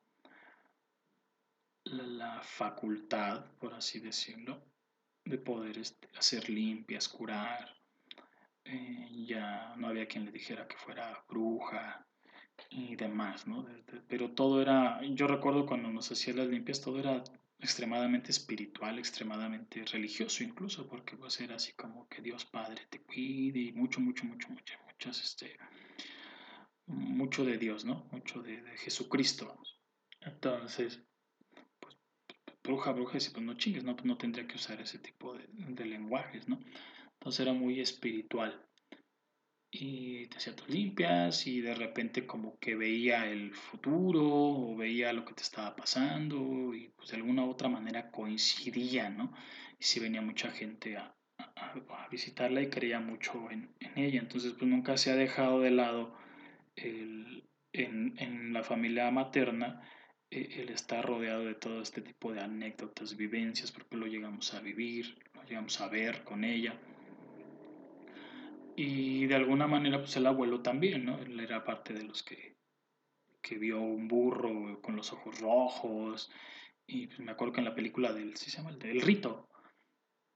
la, 1.85 2.41
facultad, 2.43 3.45
por 3.59 3.73
así 3.73 3.99
decirlo, 3.99 4.63
de 5.23 5.37
poder 5.37 5.77
este, 5.79 6.07
hacer 6.17 6.49
limpias, 6.49 7.09
curar. 7.09 7.75
Eh, 8.63 9.25
ya 9.27 9.75
no 9.77 9.87
había 9.87 10.07
quien 10.07 10.25
le 10.25 10.31
dijera 10.31 10.67
que 10.67 10.77
fuera 10.77 11.23
bruja 11.27 12.07
y 12.69 12.95
demás, 12.95 13.47
¿no? 13.47 13.65
pero 14.07 14.31
todo 14.31 14.61
era, 14.61 15.01
yo 15.03 15.27
recuerdo 15.27 15.65
cuando 15.65 15.89
nos 15.89 16.11
hacía 16.11 16.33
las 16.33 16.47
limpias, 16.47 16.81
todo 16.81 16.99
era 16.99 17.23
extremadamente 17.59 18.31
espiritual, 18.31 18.99
extremadamente 18.99 19.83
religioso 19.85 20.43
incluso, 20.43 20.87
porque 20.87 21.15
pues 21.17 21.39
era 21.39 21.55
así 21.55 21.73
como 21.73 22.07
que 22.07 22.21
Dios 22.21 22.45
Padre 22.45 22.81
te 22.89 23.01
cuide 23.01 23.59
y 23.59 23.71
mucho, 23.71 23.99
mucho, 24.01 24.25
mucho, 24.25 24.49
mucho, 24.49 24.75
muchas, 24.85 25.21
este, 25.21 25.57
mucho 26.85 27.43
de 27.43 27.57
Dios, 27.57 27.85
¿no? 27.85 28.07
Mucho 28.11 28.41
de, 28.41 28.61
Jesucristo, 28.77 29.57
Entonces, 30.21 31.01
pues, 31.79 31.97
bruja, 32.63 32.91
bruja, 32.91 33.17
y 33.17 33.29
pues 33.29 33.45
no 33.45 33.53
chingues, 33.55 33.83
¿no? 33.83 33.95
No 34.03 34.17
tendría 34.17 34.47
que 34.47 34.55
usar 34.55 34.81
ese 34.81 34.99
tipo 34.99 35.33
de, 35.33 35.47
de 35.49 35.85
lenguajes, 35.85 36.47
¿no? 36.47 36.59
Entonces 37.13 37.39
era 37.39 37.53
muy 37.53 37.79
espiritual 37.79 38.65
y 39.77 40.27
te 40.27 40.37
hacía 40.37 40.55
tus 40.55 40.69
limpias 40.69 41.45
y 41.47 41.61
de 41.61 41.75
repente 41.75 42.25
como 42.25 42.57
que 42.59 42.75
veía 42.75 43.29
el 43.29 43.53
futuro 43.53 44.21
o 44.23 44.75
veía 44.75 45.11
lo 45.13 45.25
que 45.25 45.33
te 45.33 45.43
estaba 45.43 45.75
pasando 45.75 46.73
y 46.73 46.89
pues 46.95 47.09
de 47.09 47.17
alguna 47.17 47.43
u 47.45 47.49
otra 47.49 47.67
manera 47.67 48.11
coincidía, 48.11 49.09
¿no? 49.09 49.33
Y 49.79 49.83
si 49.83 49.99
venía 49.99 50.21
mucha 50.21 50.51
gente 50.51 50.97
a, 50.97 51.11
visitarla 52.09 52.61
y 52.61 52.69
creía 52.69 52.99
mucho 52.99 53.51
en, 53.51 53.75
en, 53.79 53.97
ella, 53.97 54.19
entonces 54.19 54.53
pues 54.53 54.69
nunca 54.69 54.95
se 54.95 55.11
ha 55.11 55.15
dejado 55.15 55.59
de 55.59 55.71
lado 55.71 56.15
el, 56.75 57.43
en, 57.73 58.13
en, 58.17 58.53
la 58.53 58.63
familia 58.63 59.11
materna 59.11 59.81
eh, 60.31 60.61
el 60.61 60.69
estar 60.69 61.05
rodeado 61.05 61.43
de 61.45 61.55
todo 61.55 61.81
este 61.81 62.01
tipo 62.01 62.31
de 62.31 62.41
anécdotas, 62.41 63.17
vivencias, 63.17 63.71
porque 63.71 63.97
lo 63.97 64.07
llegamos 64.07 64.53
a 64.53 64.61
vivir, 64.61 65.17
lo 65.33 65.43
llegamos 65.43 65.81
a 65.81 65.89
ver 65.89 66.23
con 66.23 66.45
ella. 66.45 66.79
Y 68.75 69.25
de 69.27 69.35
alguna 69.35 69.67
manera, 69.67 69.99
pues 69.99 70.15
el 70.17 70.25
abuelo 70.25 70.61
también, 70.61 71.05
¿no? 71.05 71.17
Él 71.19 71.39
era 71.39 71.63
parte 71.63 71.93
de 71.93 72.03
los 72.03 72.23
que, 72.23 72.57
que 73.41 73.57
vio 73.57 73.79
un 73.79 74.07
burro 74.07 74.81
con 74.81 74.97
los 74.97 75.13
ojos 75.13 75.39
rojos. 75.39 76.29
Y 76.85 77.07
pues, 77.07 77.19
me 77.19 77.31
acuerdo 77.31 77.53
que 77.53 77.61
en 77.61 77.65
la 77.65 77.75
película 77.75 78.11
del, 78.11 78.35
¿sí 78.35 78.51
se 78.51 78.57
llama? 78.57 78.71
El, 78.71 78.79
del 78.79 79.01
rito, 79.01 79.49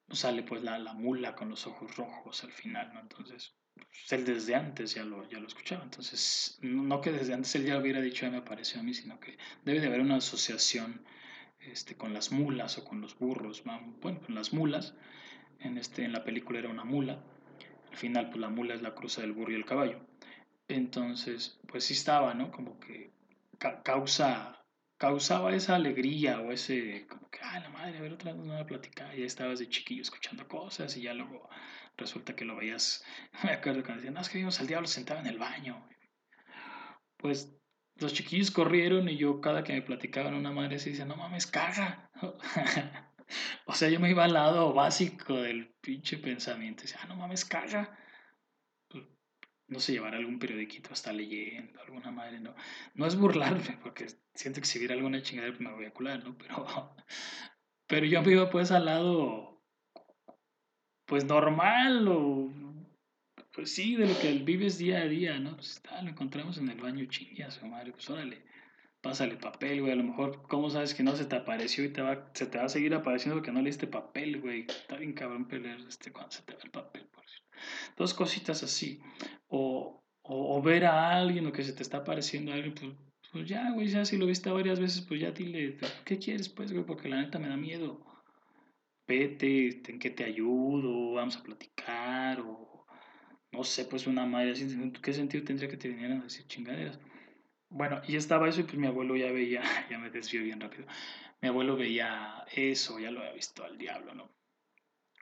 sale 0.09 0.43
pues 0.43 0.63
la, 0.63 0.79
la, 0.79 0.93
mula 0.93 1.35
con 1.35 1.49
los 1.49 1.67
ojos 1.67 1.95
rojos 1.97 2.43
al 2.45 2.51
final, 2.51 2.93
¿no? 2.93 3.01
Entonces, 3.01 3.55
pues, 3.75 4.13
él 4.13 4.23
desde 4.23 4.55
antes 4.55 4.93
ya 4.93 5.03
lo, 5.03 5.27
ya 5.29 5.39
lo 5.39 5.47
escuchaba. 5.47 5.83
Entonces, 5.83 6.57
no 6.61 7.01
que 7.01 7.11
desde 7.11 7.33
antes 7.33 7.53
él 7.55 7.65
ya 7.65 7.77
hubiera 7.77 7.99
dicho, 7.99 8.25
ya 8.25 8.31
me 8.31 8.37
apareció 8.37 8.79
a 8.79 8.83
mí, 8.83 8.93
sino 8.93 9.19
que 9.19 9.37
debe 9.65 9.81
de 9.81 9.87
haber 9.87 9.99
una 9.99 10.15
asociación 10.15 11.03
este, 11.59 11.95
con 11.95 12.13
las 12.13 12.31
mulas 12.31 12.77
o 12.77 12.85
con 12.85 13.01
los 13.01 13.19
burros. 13.19 13.63
Bueno, 13.65 14.21
con 14.21 14.33
las 14.33 14.53
mulas. 14.53 14.95
En, 15.59 15.77
este, 15.77 16.05
en 16.05 16.13
la 16.13 16.23
película 16.23 16.59
era 16.59 16.69
una 16.69 16.85
mula 16.85 17.21
al 17.91 17.97
final, 17.97 18.29
pues 18.29 18.39
la 18.39 18.49
mula 18.49 18.75
es 18.75 18.81
la 18.81 18.95
cruza 18.95 19.21
del 19.21 19.33
burro 19.33 19.51
y 19.51 19.55
el 19.55 19.65
caballo. 19.65 19.99
Entonces, 20.67 21.59
pues 21.67 21.85
sí 21.85 21.93
estaba, 21.93 22.33
¿no? 22.33 22.51
Como 22.51 22.79
que 22.79 23.11
causa, 23.83 24.63
causaba 24.97 25.55
esa 25.55 25.75
alegría 25.75 26.39
o 26.41 26.51
ese, 26.51 27.07
como 27.07 27.29
que, 27.29 27.39
ay, 27.41 27.61
la 27.61 27.69
madre, 27.69 27.97
a 27.97 28.01
ver 28.01 28.13
otra 28.13 28.33
vez 28.33 28.41
una 28.41 28.65
plática. 28.65 29.13
Y 29.15 29.21
ya 29.21 29.25
estabas 29.25 29.59
de 29.59 29.69
chiquillo 29.69 30.01
escuchando 30.01 30.47
cosas 30.47 30.95
y 30.97 31.01
ya 31.01 31.13
luego 31.13 31.49
resulta 31.97 32.35
que 32.35 32.45
lo 32.45 32.55
veías. 32.55 33.03
Me 33.43 33.51
acuerdo 33.51 33.81
cuando 33.81 33.97
decían, 33.97 34.13
no, 34.13 34.21
es 34.21 34.29
que 34.29 34.37
vimos 34.37 34.59
al 34.59 34.67
diablo 34.67 34.87
sentado 34.87 35.19
en 35.19 35.27
el 35.27 35.39
baño. 35.39 35.87
Pues 37.17 37.53
los 37.95 38.13
chiquillos 38.13 38.51
corrieron 38.51 39.09
y 39.09 39.17
yo 39.17 39.41
cada 39.41 39.63
que 39.63 39.73
me 39.73 39.81
platicaban 39.81 40.33
una 40.33 40.51
madre 40.51 40.79
se 40.79 40.91
dice, 40.91 41.05
no 41.05 41.17
mames, 41.17 41.47
caga. 41.47 42.09
O 43.65 43.73
sea, 43.73 43.89
yo 43.89 43.99
me 43.99 44.09
iba 44.09 44.23
al 44.23 44.33
lado 44.33 44.73
básico 44.73 45.35
del 45.35 45.67
pinche 45.81 46.17
pensamiento. 46.17 46.83
Decía, 46.83 46.99
ah, 47.03 47.07
no 47.07 47.15
mames, 47.15 47.45
caga. 47.45 47.97
Pues, 48.89 49.05
no 49.67 49.79
sé, 49.79 49.93
llevar 49.93 50.15
algún 50.15 50.39
periodiquito 50.39 50.91
hasta 50.91 51.13
leyendo, 51.13 51.81
alguna 51.81 52.11
madre, 52.11 52.39
no. 52.39 52.55
No 52.95 53.05
es 53.05 53.15
burlarme, 53.15 53.77
porque 53.83 54.07
siento 54.33 54.61
que 54.61 54.67
si 54.67 54.79
viera 54.79 54.95
alguna 54.95 55.21
chingada 55.21 55.51
me 55.59 55.73
voy 55.73 55.85
a 55.85 55.93
cular, 55.93 56.23
¿no? 56.23 56.37
Pero, 56.37 56.95
pero 57.87 58.05
yo 58.05 58.21
me 58.21 58.31
iba 58.31 58.49
pues 58.49 58.71
al 58.71 58.85
lado, 58.85 59.63
pues 61.05 61.25
normal, 61.25 62.07
o 62.07 62.51
pues 63.51 63.73
sí, 63.73 63.95
de 63.95 64.07
lo 64.07 64.19
que 64.19 64.31
vives 64.33 64.77
día 64.77 64.99
a 64.99 65.07
día, 65.07 65.39
¿no? 65.39 65.55
Pues 65.55 65.71
está, 65.71 66.01
lo 66.01 66.09
encontramos 66.09 66.57
en 66.57 66.69
el 66.69 66.79
baño 66.79 67.05
chingas, 67.05 67.61
madre, 67.63 67.91
pues 67.91 68.09
órale 68.09 68.49
pásale 69.01 69.35
papel, 69.37 69.81
güey. 69.81 69.93
A 69.93 69.95
lo 69.95 70.03
mejor, 70.03 70.41
¿cómo 70.43 70.69
sabes 70.69 70.93
que 70.93 71.03
no 71.03 71.15
se 71.15 71.25
te 71.25 71.35
apareció 71.35 71.83
y 71.83 71.89
te 71.89 72.01
va, 72.01 72.29
se 72.33 72.45
te 72.45 72.57
va 72.57 72.65
a 72.65 72.69
seguir 72.69 72.93
apareciendo 72.93 73.35
porque 73.35 73.51
no 73.51 73.61
le 73.61 73.69
diste 73.69 73.87
papel, 73.87 74.41
güey? 74.41 74.61
Está 74.61 74.97
bien 74.97 75.13
cabrón 75.13 75.47
pelear 75.47 75.79
este, 75.87 76.11
cuando 76.11 76.31
se 76.31 76.43
te 76.43 76.53
va 76.53 76.59
el 76.63 76.71
papel, 76.71 77.05
por 77.07 77.23
Dos 77.97 78.13
cositas 78.13 78.63
así. 78.63 79.01
O, 79.47 80.03
o, 80.21 80.61
ver 80.61 80.85
a 80.85 81.17
alguien 81.17 81.47
o 81.47 81.51
que 81.51 81.63
se 81.63 81.73
te 81.73 81.83
está 81.83 81.97
apareciendo 81.97 82.51
a 82.51 82.55
alguien, 82.55 82.75
pues, 82.75 82.93
pues 83.31 83.47
ya, 83.47 83.71
güey, 83.71 83.87
ya 83.87 84.05
si 84.05 84.17
lo 84.17 84.25
viste 84.25 84.49
varias 84.49 84.79
veces, 84.79 85.01
pues 85.01 85.19
ya 85.21 85.31
dile, 85.31 85.77
¿qué 86.05 86.17
quieres, 86.17 86.49
pues, 86.49 86.71
güey? 86.71 86.85
Porque 86.85 87.09
la 87.09 87.21
neta 87.21 87.39
me 87.39 87.49
da 87.49 87.57
miedo. 87.57 88.05
Vete, 89.07 89.81
¿en 89.87 89.99
qué 89.99 90.11
te 90.11 90.23
ayudo? 90.23 91.13
Vamos 91.13 91.37
a 91.37 91.43
platicar, 91.43 92.41
o 92.41 92.85
no 93.51 93.63
sé, 93.63 93.85
pues 93.85 94.07
una 94.07 94.25
madre 94.25 94.51
así. 94.51 94.67
¿Qué 95.01 95.13
sentido 95.13 95.43
tendría 95.43 95.69
que 95.69 95.77
te 95.77 95.89
vinieran 95.89 96.21
a 96.21 96.23
decir 96.23 96.45
chingaderas? 96.47 96.99
Bueno, 97.69 98.01
y 98.07 98.15
estaba 98.15 98.49
eso 98.49 98.61
y 98.61 98.63
pues 98.63 98.77
mi 98.77 98.87
abuelo 98.87 99.15
ya 99.15 99.31
veía, 99.31 99.61
ya 99.89 99.99
me 99.99 100.09
desvío 100.09 100.43
bien 100.43 100.59
rápido, 100.59 100.85
mi 101.41 101.49
abuelo 101.49 101.77
veía 101.77 102.45
eso, 102.53 102.99
ya 102.99 103.11
lo 103.11 103.19
había 103.19 103.33
visto 103.33 103.63
al 103.63 103.77
diablo, 103.77 104.13
¿no? 104.15 104.29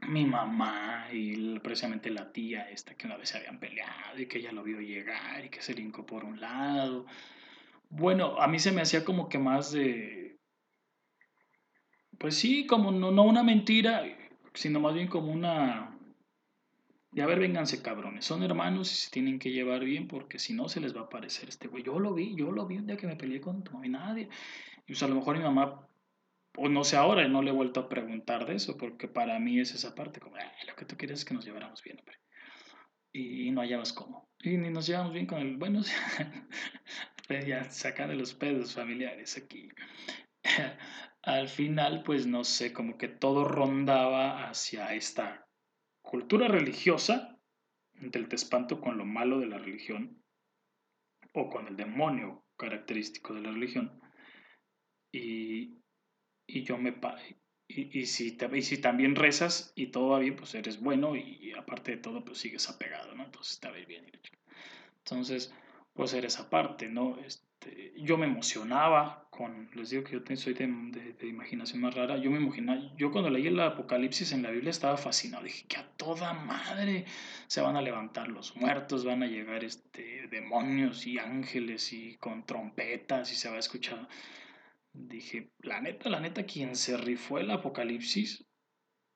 Mi 0.08 0.26
mamá 0.26 1.08
y 1.12 1.60
precisamente 1.60 2.10
la 2.12 2.32
tía 2.32 2.70
esta 2.70 2.96
que 2.96 3.08
una 3.08 3.18
vez 3.18 3.30
se 3.30 3.38
habían 3.40 3.60
peleado 3.60 4.20
y 4.20 4.28
que 4.28 4.38
ella 4.38 4.52
lo 4.52 4.64
vio 4.64 4.80
llegar 4.80 5.44
y 5.44 5.50
que 5.50 5.62
se 5.62 5.74
lincó 5.74 6.06
por 6.06 6.24
un 6.24 6.40
lado. 6.40 7.06
Bueno, 7.90 8.40
a 8.40 8.48
mí 8.48 8.60
se 8.60 8.72
me 8.72 8.82
hacía 8.82 9.04
como 9.04 9.28
que 9.28 9.40
más 9.40 9.72
de... 9.72 10.38
Pues 12.20 12.36
sí, 12.36 12.68
como 12.68 12.92
no, 12.92 13.12
no 13.12 13.24
una 13.24 13.44
mentira, 13.44 14.04
sino 14.54 14.80
más 14.80 14.94
bien 14.94 15.08
como 15.08 15.32
una 15.32 15.87
y 17.18 17.22
a 17.22 17.26
ver, 17.26 17.40
vénganse 17.40 17.82
cabrones, 17.82 18.26
son 18.26 18.44
hermanos 18.44 18.92
y 18.92 18.96
se 18.96 19.10
tienen 19.10 19.40
que 19.40 19.50
llevar 19.50 19.84
bien 19.84 20.08
porque 20.08 20.38
si 20.38 20.54
no 20.54 20.70
se 20.70 20.80
les 20.80 20.96
va 20.96 21.02
a 21.02 21.06
aparecer 21.06 21.50
este 21.50 21.68
güey. 21.68 21.82
Yo 21.82 21.98
lo 21.98 22.14
vi, 22.14 22.36
yo 22.36 22.52
lo 22.52 22.68
vi 22.68 22.78
un 22.78 22.86
día 22.86 22.96
que 22.96 23.08
me 23.08 23.16
peleé 23.16 23.42
con 23.42 23.64
tu 23.64 23.72
mamá 23.72 23.88
y 23.88 23.90
nadie. 23.90 24.30
Y 24.86 24.92
pues 24.92 25.02
a 25.02 25.08
lo 25.08 25.16
mejor 25.16 25.36
mi 25.36 25.44
mamá 25.44 25.88
o 26.58 26.70
no 26.70 26.84
sé 26.84 26.96
ahora, 26.96 27.28
no 27.28 27.42
le 27.42 27.50
he 27.50 27.54
vuelto 27.54 27.80
a 27.80 27.90
preguntar 27.90 28.46
de 28.46 28.54
eso, 28.54 28.78
porque 28.78 29.08
para 29.08 29.40
mí 29.40 29.60
es 29.60 29.74
esa 29.74 29.96
parte, 29.96 30.20
como, 30.20 30.36
lo 30.36 30.76
que 30.76 30.86
tú 30.86 30.96
quieres 30.96 31.18
es 31.18 31.26
que 31.26 31.34
nos 31.34 31.44
lleváramos 31.44 31.82
bien, 31.82 31.98
hombre. 31.98 32.18
Y, 33.12 33.50
no 33.50 33.62
hallabas 33.62 33.94
cómo. 33.94 34.30
Y 34.40 34.58
ni 34.58 34.70
nos 34.70 34.86
llevamos 34.86 35.14
bien 35.14 35.26
con 35.26 35.40
el, 35.40 35.58
bueno, 35.58 35.82
pues 37.28 37.48
ya 37.48 37.64
saca 37.72 38.06
de 38.06 38.16
los 38.16 38.36
pedos 38.36 38.76
familiares 38.76 39.38
aquí. 39.38 39.70
Al 41.24 41.50
final, 41.50 42.04
pues 42.04 42.28
no 42.28 42.44
sé, 42.44 42.74
como 42.74 42.96
que 42.96 43.08
todo 43.08 43.44
rondaba 43.44 44.48
hacia 44.48 44.94
esta 44.94 45.47
cultura 46.08 46.48
religiosa 46.48 47.38
del 47.94 48.30
te 48.30 48.36
espanto 48.38 48.80
con 48.80 48.98
lo 48.98 49.06
malo 49.06 49.40
de 49.40 49.48
la 49.48 49.58
religión 49.58 50.24
o 51.34 51.50
con 51.50 51.68
el 51.68 51.76
demonio 51.76 52.46
característico 52.56 53.34
de 53.34 53.42
la 53.42 53.52
religión. 53.52 54.00
Y, 55.12 55.82
y 56.48 56.64
yo 56.64 56.78
me 56.78 56.96
y, 57.68 58.00
y, 58.00 58.06
si, 58.06 58.38
y 58.54 58.62
si 58.62 58.78
también 58.80 59.16
rezas 59.16 59.74
y 59.76 59.88
todo 59.88 60.10
va 60.10 60.20
bien, 60.20 60.38
pues 60.38 60.56
eres 60.56 60.80
bueno 60.80 61.16
y, 61.18 61.52
aparte 61.52 61.92
de 61.92 61.98
todo, 61.98 62.24
pues 62.24 62.38
sigues 62.38 62.70
apegado, 62.70 63.14
¿no? 63.14 63.26
Entonces 63.26 63.54
está 63.54 63.72
bien. 63.72 64.10
Entonces, 65.00 65.54
pues 65.94 66.14
eres 66.14 66.40
aparte, 66.40 66.88
¿no? 66.88 67.18
Este, 67.60 67.94
yo 67.98 68.18
me 68.18 68.26
emocionaba 68.28 69.28
con, 69.32 69.70
les 69.74 69.90
digo 69.90 70.04
que 70.04 70.14
yo 70.14 70.36
soy 70.36 70.54
de, 70.54 71.28
imaginación 71.28 71.82
más 71.82 71.96
rara, 71.96 72.18
yo 72.18 72.30
me 72.30 72.38
imaginaba, 72.38 72.80
yo 72.96 73.12
cuando 73.12 73.30
leí 73.30 73.48
el 73.48 73.60
Apocalipsis 73.60 74.32
en 74.32 74.44
la 74.44 74.52
Biblia 74.52 74.70
estaba 74.70 74.98
fascinado, 74.98 75.44
dije 75.44 75.66
que 75.68 75.78
a 75.78 75.88
toda 75.98 76.34
madre 76.34 77.06
se 77.48 77.62
van 77.62 77.76
a 77.76 77.82
levantar 77.82 78.28
los 78.28 78.56
muertos, 78.56 79.06
van 79.06 79.24
a 79.24 79.28
llegar 79.28 79.64
este, 79.64 80.28
demonios 80.30 81.08
y 81.08 81.18
ángeles 81.20 81.94
y 81.94 82.18
con 82.18 82.46
trompetas 82.46 83.32
y 83.32 83.36
se 83.36 83.50
va 83.50 83.56
a 83.56 83.60
escuchar 83.60 84.08
dije, 84.94 85.52
la 85.60 85.82
neta, 85.82 86.10
la 86.10 86.20
neta, 86.20 86.44
quien 86.44 86.76
se 86.76 86.98
rifó 86.98 87.38
el 87.38 87.52
Apocalipsis, 87.52 88.46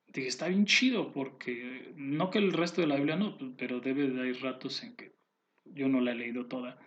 dije, 0.06 0.28
está 0.28 0.48
bien 0.48 0.66
chido, 0.66 1.12
porque 1.12 1.92
no 1.96 2.30
que 2.30 2.38
el 2.38 2.52
resto 2.52 2.80
de 2.80 2.86
la 2.86 2.96
Biblia 2.96 3.16
no, 3.16 3.36
pero 3.56 3.80
debe 3.80 4.08
de 4.08 4.20
haber 4.20 4.40
ratos 4.40 4.82
en 4.84 4.94
que 4.96 5.12
yo 5.64 5.88
no 5.88 6.00
la 6.00 6.12
he 6.12 6.14
leído 6.14 6.46
toda. 6.46 6.78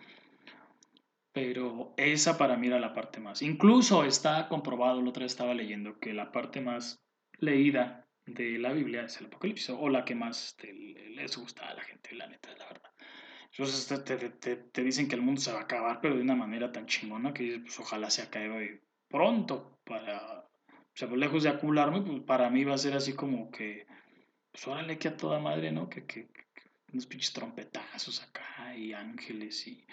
Pero 1.36 1.92
esa 1.98 2.38
para 2.38 2.56
mí 2.56 2.68
era 2.68 2.80
la 2.80 2.94
parte 2.94 3.20
más. 3.20 3.42
Incluso 3.42 4.04
está 4.04 4.48
comprobado, 4.48 5.02
la 5.02 5.10
otra 5.10 5.26
estaba 5.26 5.52
leyendo, 5.52 5.98
que 5.98 6.14
la 6.14 6.32
parte 6.32 6.62
más 6.62 7.04
leída 7.38 8.06
de 8.24 8.58
la 8.58 8.72
Biblia 8.72 9.02
es 9.02 9.20
el 9.20 9.26
Apocalipsis, 9.26 9.68
o 9.68 9.90
la 9.90 10.06
que 10.06 10.14
más 10.14 10.56
les 10.62 11.36
gusta 11.36 11.68
a 11.68 11.74
la 11.74 11.82
gente, 11.82 12.14
la 12.14 12.26
neta, 12.26 12.48
la 12.56 12.64
verdad. 12.64 12.90
Entonces 13.50 14.02
te, 14.02 14.16
te, 14.16 14.56
te, 14.56 14.82
dicen 14.82 15.08
que 15.08 15.14
el 15.14 15.20
mundo 15.20 15.42
se 15.42 15.52
va 15.52 15.58
a 15.58 15.64
acabar, 15.64 16.00
pero 16.00 16.14
de 16.14 16.22
una 16.22 16.36
manera 16.36 16.72
tan 16.72 16.86
chingona 16.86 17.34
que 17.34 17.60
pues, 17.60 17.78
ojalá 17.80 18.08
se 18.08 18.22
acabe 18.22 18.80
pronto 19.10 19.78
para, 19.84 20.38
o 20.38 20.94
sea, 20.94 21.06
pues, 21.06 21.20
lejos 21.20 21.42
de 21.42 21.50
acularme, 21.50 22.00
pues 22.00 22.22
para 22.22 22.48
mí 22.48 22.64
va 22.64 22.76
a 22.76 22.78
ser 22.78 22.94
así 22.94 23.12
como 23.12 23.50
que, 23.50 23.86
pues 24.52 24.66
órale 24.66 24.96
que 24.96 25.08
a 25.08 25.18
toda 25.18 25.38
madre, 25.38 25.70
¿no? 25.70 25.90
Que, 25.90 26.06
que, 26.06 26.30
unos 26.94 27.04
pinches 27.04 27.34
trompetazos 27.34 28.22
acá 28.22 28.74
y 28.74 28.94
ángeles 28.94 29.66
y, 29.66 29.84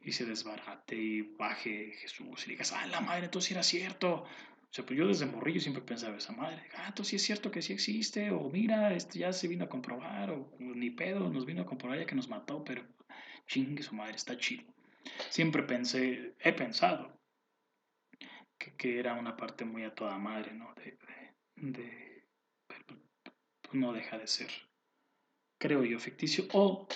y, 0.00 0.12
se 0.12 0.24
desbarate 0.24 0.96
y 0.96 1.22
baje 1.22 1.92
Jesús 2.00 2.46
y 2.46 2.50
digas, 2.50 2.72
ah, 2.72 2.86
la 2.86 3.00
madre, 3.00 3.26
entonces 3.26 3.52
era 3.52 3.62
cierto. 3.62 4.24
O 4.24 4.72
sea, 4.72 4.86
pues 4.86 4.98
yo 4.98 5.08
desde 5.08 5.26
morrillo 5.26 5.60
siempre 5.60 5.82
pensaba 5.82 6.16
esa 6.16 6.32
madre, 6.32 6.62
ah, 6.76 6.86
entonces 6.88 7.08
sí 7.08 7.16
es 7.16 7.22
cierto 7.22 7.50
que 7.50 7.60
sí 7.60 7.72
existe, 7.72 8.30
o 8.30 8.48
mira, 8.50 8.94
esto 8.94 9.18
ya 9.18 9.32
se 9.32 9.48
vino 9.48 9.64
a 9.64 9.68
comprobar, 9.68 10.30
o 10.30 10.56
ni 10.60 10.90
pedo, 10.90 11.28
nos 11.28 11.44
vino 11.44 11.62
a 11.62 11.66
comprobar 11.66 11.98
ya 11.98 12.06
que 12.06 12.14
nos 12.14 12.28
mató, 12.28 12.62
pero 12.62 12.84
chingue 13.46 13.82
su 13.82 13.96
madre, 13.96 14.14
está 14.14 14.36
chido. 14.36 14.62
Siempre 15.28 15.64
pensé, 15.64 16.36
he 16.38 16.52
pensado 16.52 17.20
que, 18.76 18.98
era 18.98 19.14
una 19.14 19.36
parte 19.36 19.64
muy 19.64 19.84
a 19.84 19.94
toda 19.94 20.18
madre, 20.18 20.52
¿no? 20.54 20.72
De, 20.74 20.96
de, 21.56 22.24
pues, 22.66 23.00
no 23.72 23.92
deja 23.92 24.18
de 24.18 24.26
ser, 24.26 24.50
creo 25.58 25.84
yo, 25.84 25.98
ficticio, 25.98 26.44
o 26.52 26.86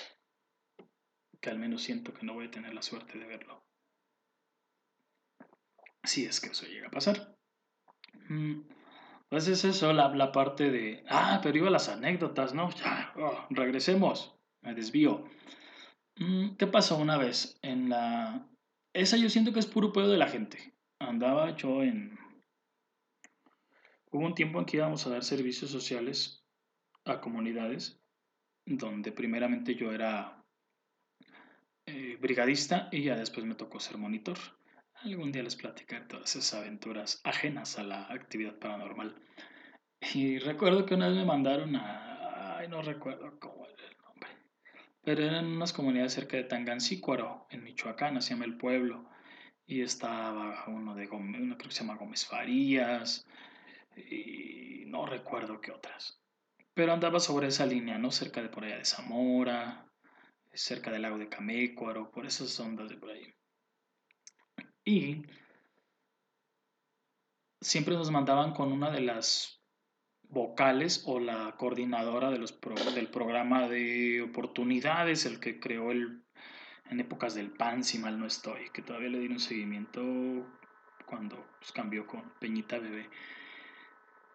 que 1.44 1.50
al 1.50 1.58
menos 1.58 1.82
siento 1.82 2.14
que 2.14 2.24
no 2.24 2.32
voy 2.32 2.46
a 2.46 2.50
tener 2.50 2.72
la 2.72 2.80
suerte 2.80 3.18
de 3.18 3.26
verlo. 3.26 3.62
Si 6.02 6.24
es 6.24 6.40
que 6.40 6.48
eso 6.48 6.64
llega 6.66 6.88
a 6.88 6.90
pasar. 6.90 7.36
Mm, 8.30 8.62
pues 9.28 9.48
es 9.48 9.62
eso, 9.66 9.92
la, 9.92 10.32
parte 10.32 10.70
de, 10.70 11.04
ah, 11.10 11.40
pero 11.42 11.58
iba 11.58 11.68
las 11.68 11.90
anécdotas, 11.90 12.54
¿no? 12.54 12.70
Ya, 12.70 13.12
oh, 13.16 13.46
regresemos, 13.50 14.34
me 14.62 14.72
desvío. 14.72 15.26
Mm, 16.16 16.56
¿Qué 16.56 16.66
pasó 16.66 16.96
una 16.96 17.18
vez 17.18 17.58
en 17.60 17.90
la... 17.90 18.48
Esa 18.94 19.18
yo 19.18 19.28
siento 19.28 19.52
que 19.52 19.60
es 19.60 19.66
puro 19.66 19.92
pedo 19.92 20.08
de 20.08 20.16
la 20.16 20.28
gente 20.28 20.74
andaba 20.98 21.54
yo 21.54 21.82
en... 21.82 22.18
Hubo 24.10 24.24
un 24.24 24.34
tiempo 24.34 24.60
en 24.60 24.64
que 24.64 24.78
íbamos 24.78 25.06
a 25.06 25.10
dar 25.10 25.24
servicios 25.24 25.70
sociales 25.70 26.42
a 27.04 27.20
comunidades, 27.20 28.00
donde 28.64 29.12
primeramente 29.12 29.74
yo 29.74 29.92
era 29.92 30.43
eh, 31.86 32.16
brigadista 32.20 32.88
y 32.90 33.02
ya 33.02 33.16
después 33.16 33.46
me 33.46 33.54
tocó 33.54 33.80
ser 33.80 33.98
monitor. 33.98 34.38
Algún 35.02 35.32
día 35.32 35.42
les 35.42 35.56
platicaré 35.56 36.06
todas 36.06 36.34
esas 36.36 36.60
aventuras 36.60 37.20
ajenas 37.24 37.78
a 37.78 37.82
la 37.82 38.04
actividad 38.04 38.58
paranormal. 38.58 39.14
Y 40.14 40.38
recuerdo 40.38 40.86
que 40.86 40.94
una 40.94 41.08
vez 41.08 41.16
me 41.16 41.24
mandaron 41.24 41.76
a... 41.76 42.58
Ay, 42.58 42.68
no 42.68 42.82
recuerdo 42.82 43.38
cómo 43.38 43.66
era 43.66 43.88
el 43.88 43.96
nombre. 43.98 44.30
Pero 45.02 45.22
eran 45.24 45.46
unas 45.46 45.72
comunidades 45.72 46.14
cerca 46.14 46.36
de 46.36 46.44
Tangancícuaro, 46.44 47.46
en 47.50 47.64
Michoacán, 47.64 48.20
se 48.22 48.30
llama 48.30 48.44
el 48.44 48.56
pueblo 48.56 49.10
y 49.66 49.82
estaba 49.82 50.64
uno 50.68 50.94
de 50.94 51.06
Gómez, 51.06 51.40
uno 51.40 51.56
creo 51.56 51.68
que 51.68 51.74
se 51.74 51.84
llama 51.84 51.96
Gómez 51.98 52.26
Farías, 52.26 53.26
y 53.96 54.84
no 54.86 55.06
recuerdo 55.06 55.60
qué 55.60 55.72
otras. 55.72 56.20
Pero 56.74 56.92
andaba 56.92 57.20
sobre 57.20 57.48
esa 57.48 57.66
línea, 57.66 57.98
¿no? 57.98 58.10
Cerca 58.10 58.42
de 58.42 58.48
por 58.48 58.64
allá 58.64 58.78
de 58.78 58.84
Zamora, 58.84 59.86
cerca 60.54 60.90
del 60.90 61.02
lago 61.02 61.18
de 61.18 61.28
Camécuaro, 61.28 62.10
por 62.10 62.26
esas 62.26 62.58
ondas 62.60 62.88
de 62.88 62.96
por 62.96 63.10
ahí. 63.10 63.34
Y 64.84 65.22
siempre 67.60 67.94
nos 67.94 68.10
mandaban 68.10 68.52
con 68.52 68.72
una 68.72 68.90
de 68.90 69.00
las 69.00 69.62
vocales 70.22 71.04
o 71.06 71.20
la 71.20 71.56
coordinadora 71.56 72.30
de 72.30 72.38
los 72.38 72.58
del 72.94 73.08
programa 73.08 73.68
de 73.68 74.22
oportunidades, 74.22 75.26
el 75.26 75.40
que 75.40 75.60
creó 75.60 75.90
el 75.92 76.24
en 76.90 77.00
épocas 77.00 77.34
del 77.34 77.50
PAN, 77.50 77.82
si 77.82 77.98
mal 77.98 78.18
no 78.18 78.26
estoy, 78.26 78.68
que 78.70 78.82
todavía 78.82 79.08
le 79.08 79.18
dieron 79.18 79.40
seguimiento 79.40 80.02
cuando 81.06 81.46
pues, 81.58 81.72
cambió 81.72 82.06
con 82.06 82.30
Peñita 82.38 82.78
Bebé. 82.78 83.08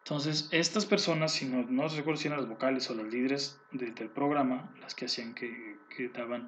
Entonces, 0.10 0.50
estas 0.50 0.88
personas, 0.88 1.32
si 1.34 1.46
no, 1.46 1.68
no 1.70 1.88
recuerdo 1.88 2.20
si 2.20 2.28
eran 2.28 2.40
las 2.40 2.50
vocales 2.50 2.90
o 2.90 2.96
las 2.96 3.06
líderes 3.06 3.62
del 3.70 4.10
programa, 4.10 4.74
las 4.82 4.96
que 4.96 5.06
hacían 5.06 5.36
que, 5.36 5.78
que 5.96 6.10
daban 6.10 6.48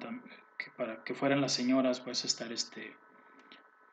que 0.58 0.72
para 0.76 1.04
que 1.04 1.14
fueran 1.14 1.40
las 1.40 1.52
señoras, 1.52 2.00
pues 2.00 2.24
estar 2.24 2.50
este, 2.50 2.92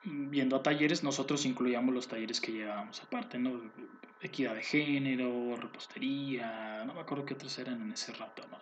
viendo 0.03 0.55
a 0.55 0.63
talleres, 0.63 1.03
nosotros 1.03 1.45
incluíamos 1.45 1.93
los 1.93 2.07
talleres 2.07 2.41
que 2.41 2.51
llevábamos 2.51 3.03
aparte, 3.03 3.37
¿no? 3.37 3.61
Equidad 4.21 4.55
de 4.55 4.63
género, 4.63 5.55
repostería, 5.55 6.83
no 6.87 6.95
me 6.95 7.01
acuerdo 7.01 7.27
qué 7.27 7.35
otros 7.35 7.59
eran 7.59 7.79
en 7.79 7.91
ese 7.91 8.11
rato, 8.13 8.47
¿no? 8.49 8.57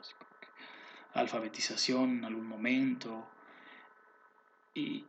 alfabetización 1.14 2.18
en 2.18 2.26
algún 2.26 2.48
momento, 2.48 3.30
y, 4.74 5.06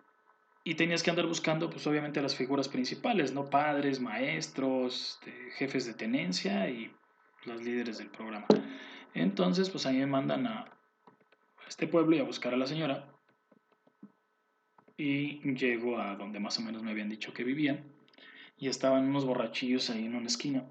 tenías 0.75 1.03
que 1.03 1.11
andar 1.11 1.27
buscando, 1.27 1.71
pues 1.71 1.87
obviamente, 1.87 2.21
las 2.21 2.37
figuras 2.37 2.69
principales, 2.69 3.33
¿no? 3.33 3.49
Padres, 3.49 4.01
maestros, 4.01 5.19
este, 5.21 5.51
jefes 5.53 5.87
de 5.87 5.95
tenencia 5.95 6.69
y 6.69 6.93
los 7.45 7.63
líderes 7.63 7.99
del 7.99 8.11
programa. 8.11 8.47
Entonces, 9.15 9.71
pues 9.71 9.87
a 9.87 9.93
mí 9.93 9.99
me 9.99 10.07
mandan 10.07 10.47
a, 10.47 10.71
este 11.67 11.87
pueblo 11.87 12.17
y 12.17 12.19
a 12.19 12.25
buscar 12.25 12.55
a 12.55 12.57
la 12.57 12.67
señora. 12.67 13.13
Y 14.97 15.41
llego 15.55 15.99
a 16.01 16.17
donde 16.17 16.41
más 16.41 16.59
o 16.59 16.63
menos 16.63 16.83
me 16.83 16.91
habían 16.91 17.09
dicho 17.09 17.33
que 17.33 17.45
vivían. 17.45 17.85
Y 18.57 18.69
estaban 18.69 19.09
unos 19.09 19.25
borrachillos 19.25 19.91
ahí 19.91 20.05
en 20.07 20.17
una 20.17 20.27
esquina. 20.27 20.65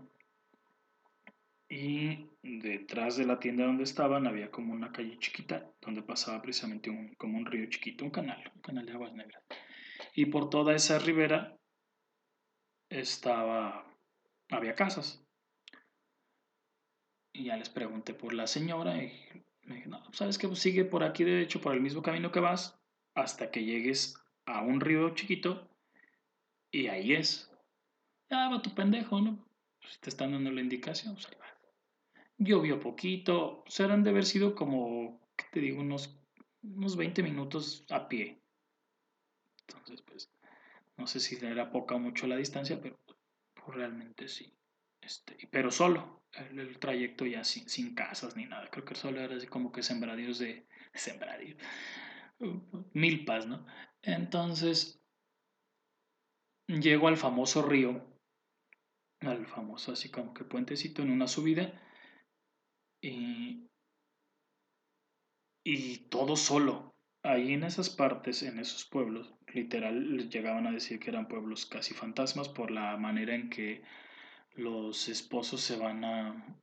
Y 1.69 2.29
detrás 2.41 3.17
de 3.17 3.25
la 3.25 3.39
tienda 3.39 3.65
donde 3.65 3.83
estaban 3.83 4.27
había 4.27 4.51
como 4.51 4.73
una 4.73 4.91
calle 4.91 5.17
chiquita 5.19 5.69
donde 5.81 6.01
pasaba 6.01 6.41
precisamente 6.41 6.89
un, 6.89 7.13
como 7.15 7.37
un 7.37 7.45
río 7.45 7.65
chiquito, 7.69 8.05
un 8.05 8.11
canal, 8.11 8.51
un 8.55 8.61
canal 8.61 8.85
de 8.85 8.91
aguas 8.93 9.13
negras. 9.13 9.43
Y 10.17 10.25
por 10.25 10.49
toda 10.49 10.73
esa 10.73 10.97
ribera 10.97 11.59
estaba, 12.89 13.85
había 14.49 14.73
casas. 14.73 15.23
Y 17.35 17.43
ya 17.43 17.55
les 17.55 17.69
pregunté 17.69 18.15
por 18.15 18.33
la 18.33 18.47
señora 18.47 18.97
y 18.97 19.13
me 19.61 19.75
dije, 19.75 19.87
no, 19.87 20.01
sabes 20.13 20.39
que 20.39 20.47
pues 20.47 20.57
sigue 20.57 20.85
por 20.85 21.03
aquí, 21.03 21.23
de 21.23 21.43
hecho, 21.43 21.61
por 21.61 21.75
el 21.75 21.81
mismo 21.81 22.01
camino 22.01 22.31
que 22.31 22.39
vas, 22.39 22.81
hasta 23.13 23.51
que 23.51 23.63
llegues 23.63 24.17
a 24.47 24.63
un 24.63 24.81
río 24.81 25.13
chiquito 25.13 25.69
y 26.71 26.87
ahí 26.87 27.13
es. 27.13 27.51
Ya 28.31 28.49
va 28.49 28.63
tu 28.63 28.73
pendejo, 28.73 29.21
¿no? 29.21 29.47
Pues 29.79 29.99
te 29.99 30.09
están 30.09 30.31
dando 30.31 30.49
la 30.49 30.61
indicación, 30.61 31.13
pues. 31.13 31.27
Llovió 32.39 32.79
poquito, 32.79 33.63
serán 33.67 34.03
de 34.03 34.09
haber 34.09 34.25
sido 34.25 34.55
como, 34.55 35.21
¿qué 35.35 35.45
te 35.51 35.59
digo? 35.59 35.81
Unos, 35.81 36.19
unos 36.63 36.97
20 36.97 37.21
minutos 37.21 37.85
a 37.91 38.07
pie. 38.07 38.41
Entonces, 39.67 40.01
pues, 40.01 40.31
no 40.97 41.07
sé 41.07 41.19
si 41.19 41.35
era 41.45 41.71
poca 41.71 41.95
o 41.95 41.99
mucho 41.99 42.27
la 42.27 42.37
distancia, 42.37 42.79
pero 42.81 42.99
realmente 43.67 44.27
sí. 44.27 44.53
Este, 45.01 45.37
pero 45.51 45.71
solo, 45.71 46.23
el, 46.33 46.79
trayecto 46.79 47.25
ya 47.25 47.43
sin, 47.43 47.69
sin, 47.69 47.95
casas 47.95 48.35
ni 48.35 48.45
nada. 48.45 48.69
Creo 48.69 48.85
que 48.85 48.95
solo 48.95 49.21
era 49.21 49.35
así 49.35 49.47
como 49.47 49.71
que 49.71 49.83
sembradíos 49.83 50.39
de... 50.39 50.67
Sembradíos. 50.93 51.59
Milpas, 52.93 53.47
¿no? 53.47 53.65
Entonces, 54.01 55.01
llego 56.67 57.07
al 57.07 57.17
famoso 57.17 57.61
río, 57.61 58.05
al 59.21 59.45
famoso 59.47 59.91
así 59.91 60.09
como 60.09 60.33
que 60.33 60.43
puentecito 60.43 61.01
en 61.01 61.11
una 61.11 61.27
subida, 61.27 61.81
y, 63.01 63.69
y 65.63 65.97
todo 66.09 66.35
solo. 66.35 66.96
Ahí 67.27 67.51
en 67.51 67.65
esas 67.65 67.89
partes, 67.89 68.41
en 68.41 68.57
esos 68.57 68.85
pueblos, 68.85 69.33
literal 69.53 70.29
llegaban 70.29 70.65
a 70.65 70.71
decir 70.71 70.97
que 70.97 71.09
eran 71.09 71.27
pueblos 71.27 71.65
casi 71.65 71.93
fantasmas 71.93 72.47
por 72.47 72.71
la 72.71 72.95
manera 72.95 73.35
en 73.35 73.49
que 73.49 73.81
los 74.55 75.09
esposos 75.09 75.59
se 75.59 75.75
van 75.75 76.05
a, 76.05 76.57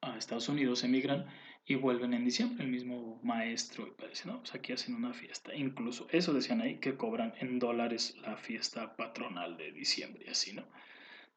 a 0.00 0.18
Estados 0.18 0.48
Unidos, 0.48 0.82
emigran 0.82 1.26
y 1.64 1.76
vuelven 1.76 2.14
en 2.14 2.24
diciembre. 2.24 2.64
El 2.64 2.70
mismo 2.72 3.20
maestro 3.22 3.86
y 3.86 3.92
parece, 3.92 4.26
no, 4.26 4.40
pues 4.40 4.56
aquí 4.56 4.72
hacen 4.72 4.96
una 4.96 5.14
fiesta. 5.14 5.54
Incluso 5.54 6.08
eso 6.10 6.32
decían 6.32 6.62
ahí, 6.62 6.80
que 6.80 6.96
cobran 6.96 7.34
en 7.38 7.60
dólares 7.60 8.16
la 8.20 8.36
fiesta 8.36 8.96
patronal 8.96 9.56
de 9.56 9.70
diciembre 9.70 10.24
y 10.26 10.30
así, 10.30 10.52
¿no? 10.52 10.66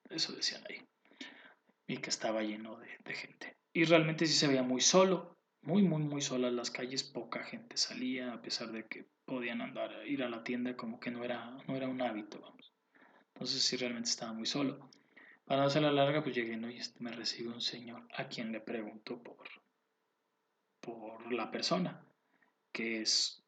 Eso 0.09 0.33
decían 0.33 0.63
ahí. 0.67 0.81
Y 1.85 1.97
que 1.97 2.09
estaba 2.09 2.41
lleno 2.41 2.79
de, 2.79 2.87
de 3.05 3.13
gente. 3.13 3.55
Y 3.73 3.83
realmente 3.83 4.25
sí 4.25 4.33
se 4.33 4.47
veía 4.47 4.63
muy 4.63 4.81
solo, 4.81 5.37
muy, 5.63 5.83
muy, 5.83 6.01
muy 6.03 6.21
solas 6.21 6.53
las 6.53 6.71
calles, 6.71 7.03
poca 7.03 7.43
gente 7.43 7.77
salía, 7.77 8.33
a 8.33 8.41
pesar 8.41 8.71
de 8.71 8.87
que 8.87 9.05
podían 9.25 9.61
andar, 9.61 9.91
ir 10.07 10.23
a 10.23 10.29
la 10.29 10.43
tienda, 10.43 10.75
como 10.75 10.99
que 10.99 11.11
no 11.11 11.23
era, 11.23 11.57
no 11.67 11.75
era 11.75 11.87
un 11.87 12.01
hábito, 12.01 12.39
vamos. 12.41 12.73
Entonces 13.33 13.61
sí 13.61 13.77
realmente 13.77 14.09
estaba 14.09 14.33
muy 14.33 14.45
solo. 14.45 14.89
Para 15.45 15.65
hacer 15.65 15.81
la 15.81 15.91
larga, 15.91 16.23
pues 16.23 16.35
llegué, 16.35 16.57
¿no? 16.57 16.69
Y 16.69 16.77
este, 16.77 17.03
me 17.03 17.11
recibe 17.11 17.49
un 17.49 17.61
señor 17.61 18.07
a 18.15 18.27
quien 18.27 18.51
le 18.51 18.59
pregunto 18.59 19.21
por, 19.21 19.47
por 20.79 21.31
la 21.31 21.51
persona, 21.51 22.03
que 22.71 23.01
es, 23.01 23.43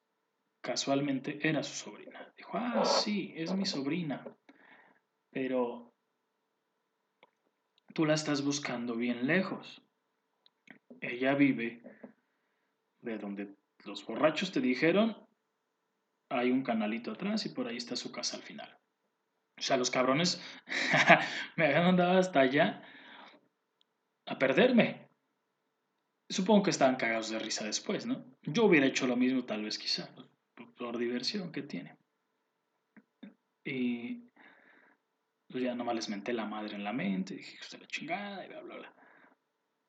casualmente, 0.61 1.47
era 1.47 1.63
su 1.63 1.75
sobrina. 1.75 2.31
Dijo, 2.37 2.51
ah, 2.55 2.85
sí, 2.85 3.33
es 3.35 3.53
mi 3.53 3.65
sobrina, 3.65 4.25
pero 5.31 5.93
tú 7.93 8.05
la 8.05 8.13
estás 8.13 8.43
buscando 8.43 8.95
bien 8.95 9.25
lejos. 9.27 9.81
Ella 11.01 11.35
vive 11.35 11.81
de 13.03 13.17
donde 13.17 13.55
los 13.85 14.05
borrachos 14.05 14.51
te 14.51 14.61
dijeron, 14.61 15.17
hay 16.29 16.51
un 16.51 16.63
canalito 16.63 17.11
atrás 17.11 17.45
y 17.45 17.49
por 17.49 17.67
ahí 17.67 17.77
está 17.77 17.95
su 17.95 18.11
casa 18.11 18.37
al 18.37 18.43
final. 18.43 18.77
O 19.57 19.61
sea, 19.61 19.77
los 19.77 19.91
cabrones 19.91 20.41
me 21.57 21.65
habían 21.65 21.85
mandado 21.85 22.17
hasta 22.17 22.39
allá 22.39 22.81
a 24.25 24.39
perderme. 24.39 25.07
Supongo 26.29 26.63
que 26.63 26.71
estaban 26.71 26.95
cagados 26.95 27.29
de 27.29 27.39
risa 27.39 27.65
después, 27.65 28.05
¿no? 28.05 28.25
Yo 28.41 28.65
hubiera 28.65 28.87
hecho 28.87 29.05
lo 29.05 29.15
mismo 29.15 29.45
tal 29.45 29.63
vez 29.63 29.77
quizá, 29.77 30.09
por, 30.55 30.97
diversión 30.97 31.51
que 31.51 31.61
tiene. 31.61 31.95
Y 33.63 34.29
pues 35.47 35.63
ya 35.63 35.75
nomás 35.75 35.95
les 35.95 36.09
menté 36.09 36.33
la 36.33 36.45
madre 36.45 36.75
en 36.75 36.83
la 36.83 36.93
mente, 36.93 37.35
dije, 37.35 37.59
usted 37.61 37.79
la 37.79 37.87
chingada 37.87 38.45
y 38.45 38.49
bla, 38.49 38.61
bla, 38.61 38.75
bla. 38.77 38.93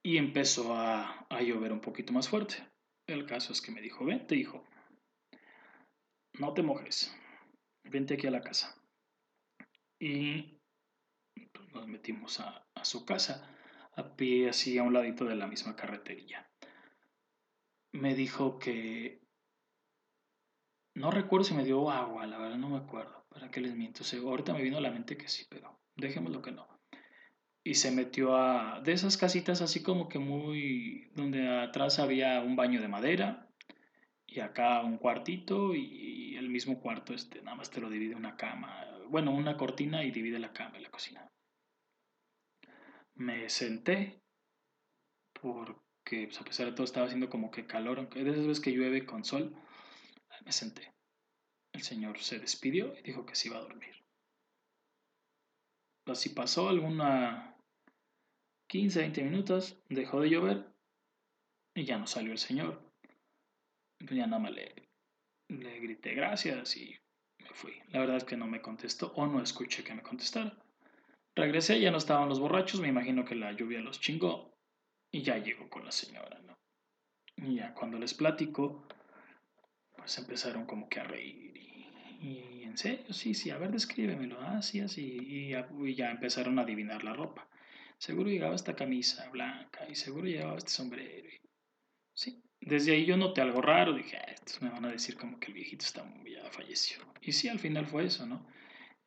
Y 0.03 0.19
empezó 0.19 0.75
a, 0.75 1.27
a 1.31 1.41
llover 1.41 1.73
un 1.73 1.81
poquito 1.81 2.13
más 2.13 2.29
fuerte. 2.29 2.57
El 3.07 3.27
caso 3.27 3.53
es 3.53 3.61
que 3.61 3.71
me 3.71 3.83
dijo, 3.83 4.05
vente 4.05 4.35
hijo, 4.35 4.65
no 6.39 6.55
te 6.55 6.63
mojes, 6.63 7.15
vente 7.85 8.15
aquí 8.15 8.27
a 8.27 8.31
la 8.31 8.41
casa. 8.41 8.75
Y 9.99 10.59
pues, 11.53 11.73
nos 11.73 11.87
metimos 11.87 12.41
a, 12.41 12.67
su 12.83 13.05
casa 13.05 13.51
a 13.97 14.17
pie 14.17 14.49
así 14.49 14.79
a 14.79 14.83
un 14.83 14.93
ladito 14.93 15.25
de 15.25 15.37
la 15.37 15.47
misma 15.47 15.77
carretería. 15.77 16.51
Me 17.93 18.15
dijo 18.15 18.59
que... 18.59 19.23
No 20.97 21.11
recuerdo 21.11 21.45
si 21.45 21.55
me 21.55 21.65
dio 21.65 21.91
agua, 21.91 22.27
la 22.27 22.39
verdad 22.39 22.57
no 22.57 22.71
me 22.71 22.79
acuerdo. 22.79 23.27
¿Para 23.29 23.51
qué 23.51 23.61
les 23.61 23.75
miento? 23.75 24.03
ahorita 24.29 24.53
me 24.53 24.63
vino 24.63 24.79
a 24.79 24.81
la 24.81 24.91
mente 24.91 25.17
que 25.17 25.29
sí, 25.29 25.47
pero 25.49 25.81
dejémoslo 25.97 26.41
que 26.41 26.53
no. 26.53 26.74
Y 27.65 27.75
se 27.75 27.91
metió 27.91 28.37
a... 28.37 28.81
De 28.83 28.93
esas 28.93 29.17
casitas 29.17 29.63
así 29.63 29.83
como 29.83 30.09
que 30.09 30.19
muy... 30.19 31.11
Donde 31.15 31.49
atrás 31.49 31.99
había 31.99 32.41
un 32.41 32.57
baño 32.57 32.81
de 32.81 32.89
madera 32.89 33.49
y 34.27 34.41
acá 34.41 34.83
un 34.83 34.99
cuartito 34.99 35.75
y 35.75 36.37
el 36.37 36.49
mismo 36.49 36.81
cuarto 36.81 37.15
este 37.15 37.41
nada 37.43 37.57
más 37.57 37.71
te 37.71 37.81
lo 37.81 37.89
divide 37.89 38.17
una 38.17 38.37
cama 38.37 38.85
bueno 39.09 39.33
una 39.33 39.57
cortina 39.57 40.03
y 40.03 40.11
divide 40.11 40.41
la 40.41 40.53
cama 40.53 40.79
y 40.79 40.83
la 40.83 40.91
cocina 40.91 41.31
me 43.15 43.49
senté 43.49 44.23
porque 45.41 46.27
pues, 46.27 46.41
a 46.41 46.45
pesar 46.45 46.67
de 46.67 46.73
todo 46.73 46.85
estaba 46.85 47.07
haciendo 47.07 47.29
como 47.29 47.51
que 47.51 47.67
calor, 47.67 47.99
aunque 47.99 48.25
de 48.25 48.31
esas 48.31 48.47
veces 48.47 48.63
que 48.63 48.73
llueve 48.73 49.05
con 49.05 49.25
sol, 49.25 49.55
me 50.45 50.53
senté. 50.53 50.93
El 51.73 51.83
señor 51.83 52.19
se 52.21 52.39
despidió 52.39 52.97
y 52.99 53.03
dijo 53.03 53.27
que 53.27 53.35
se 53.35 53.49
iba 53.49 53.59
a 53.59 53.63
dormir. 53.63 54.05
Así 56.07 56.31
pasó 56.31 56.69
alguna 56.69 57.54
15, 58.75 58.99
20 58.99 59.23
minutos, 59.23 59.79
dejó 59.89 60.21
de 60.21 60.31
llover 60.31 60.67
y 61.77 61.85
ya 61.85 61.97
no 61.97 62.09
salió 62.09 62.33
el 62.33 62.39
señor. 62.39 62.83
Pues 64.01 64.11
ya 64.11 64.27
nada 64.27 64.43
más 64.43 64.51
le, 64.51 64.75
le 65.47 65.79
grité 65.79 66.13
gracias 66.15 66.77
y 66.77 66.99
me 67.39 67.51
fui. 67.53 67.75
La 67.93 68.01
verdad 68.01 68.17
es 68.17 68.25
que 68.25 68.37
no 68.37 68.49
me 68.49 68.61
contestó 68.61 69.13
o 69.15 69.29
no 69.29 69.41
escuché 69.41 69.85
que 69.85 69.95
me 69.95 70.03
contestara. 70.03 70.59
Regresé, 71.37 71.79
ya 71.79 71.93
no 71.93 71.99
estaban 71.99 72.29
los 72.29 72.41
borrachos, 72.41 72.81
me 72.81 72.89
imagino 72.89 73.25
que 73.25 73.37
la 73.37 73.53
lluvia 73.53 73.79
los 73.79 74.01
chingó 74.01 74.53
y 75.13 75.23
ya 75.23 75.39
llegó 75.39 75.71
con 75.71 75.85
la 75.85 75.93
señora, 75.93 76.41
¿no? 76.41 76.59
Y 77.37 77.55
ya 77.59 77.75
cuando 77.75 77.97
les 78.01 78.13
platico, 78.13 78.89
pues 79.97 80.19
empezaron 80.19 80.67
como 80.67 80.89
que 80.89 80.99
a 80.99 81.05
reír 81.05 81.57
y, 82.21 82.65
en 82.65 82.77
serio, 82.77 83.13
sí, 83.13 83.35
sí, 83.35 83.51
a 83.51 83.59
ver, 83.59 83.71
descríbemelo, 83.71 84.41
ah, 84.41 84.63
sí, 84.63 84.81
así, 84.81 85.17
y 85.21 85.51
ya, 85.51 85.69
y 85.81 85.95
ya 85.95 86.11
empezaron 86.11 86.59
a 86.59 86.63
adivinar 86.63 87.05
la 87.05 87.13
ropa. 87.13 87.47
Seguro 87.99 88.29
llegaba 88.29 88.55
esta 88.55 88.75
camisa 88.75 89.29
blanca 89.31 89.87
y 89.89 89.95
seguro 89.95 90.27
llevaba 90.27 90.59
este 90.59 90.71
sombrero. 90.71 91.29
sí, 92.15 92.43
desde 92.61 92.93
ahí 92.93 93.05
yo 93.05 93.17
noté 93.17 93.41
algo 93.41 93.61
raro, 93.61 93.93
dije, 93.93 94.17
ah, 94.17 94.33
estos 94.33 94.63
me 94.63 94.71
van 94.71 94.85
a 94.85 94.91
decir 94.91 95.17
como 95.17 95.39
que 95.39 95.49
el 95.49 95.55
viejito 95.55 95.85
está 95.85 96.05
ya 96.25 96.51
falleció. 96.51 96.99
Y 97.21 97.33
sí, 97.33 97.49
al 97.49 97.59
final 97.59 97.87
fue 97.87 98.07
eso, 98.07 98.27
¿no? 98.27 98.47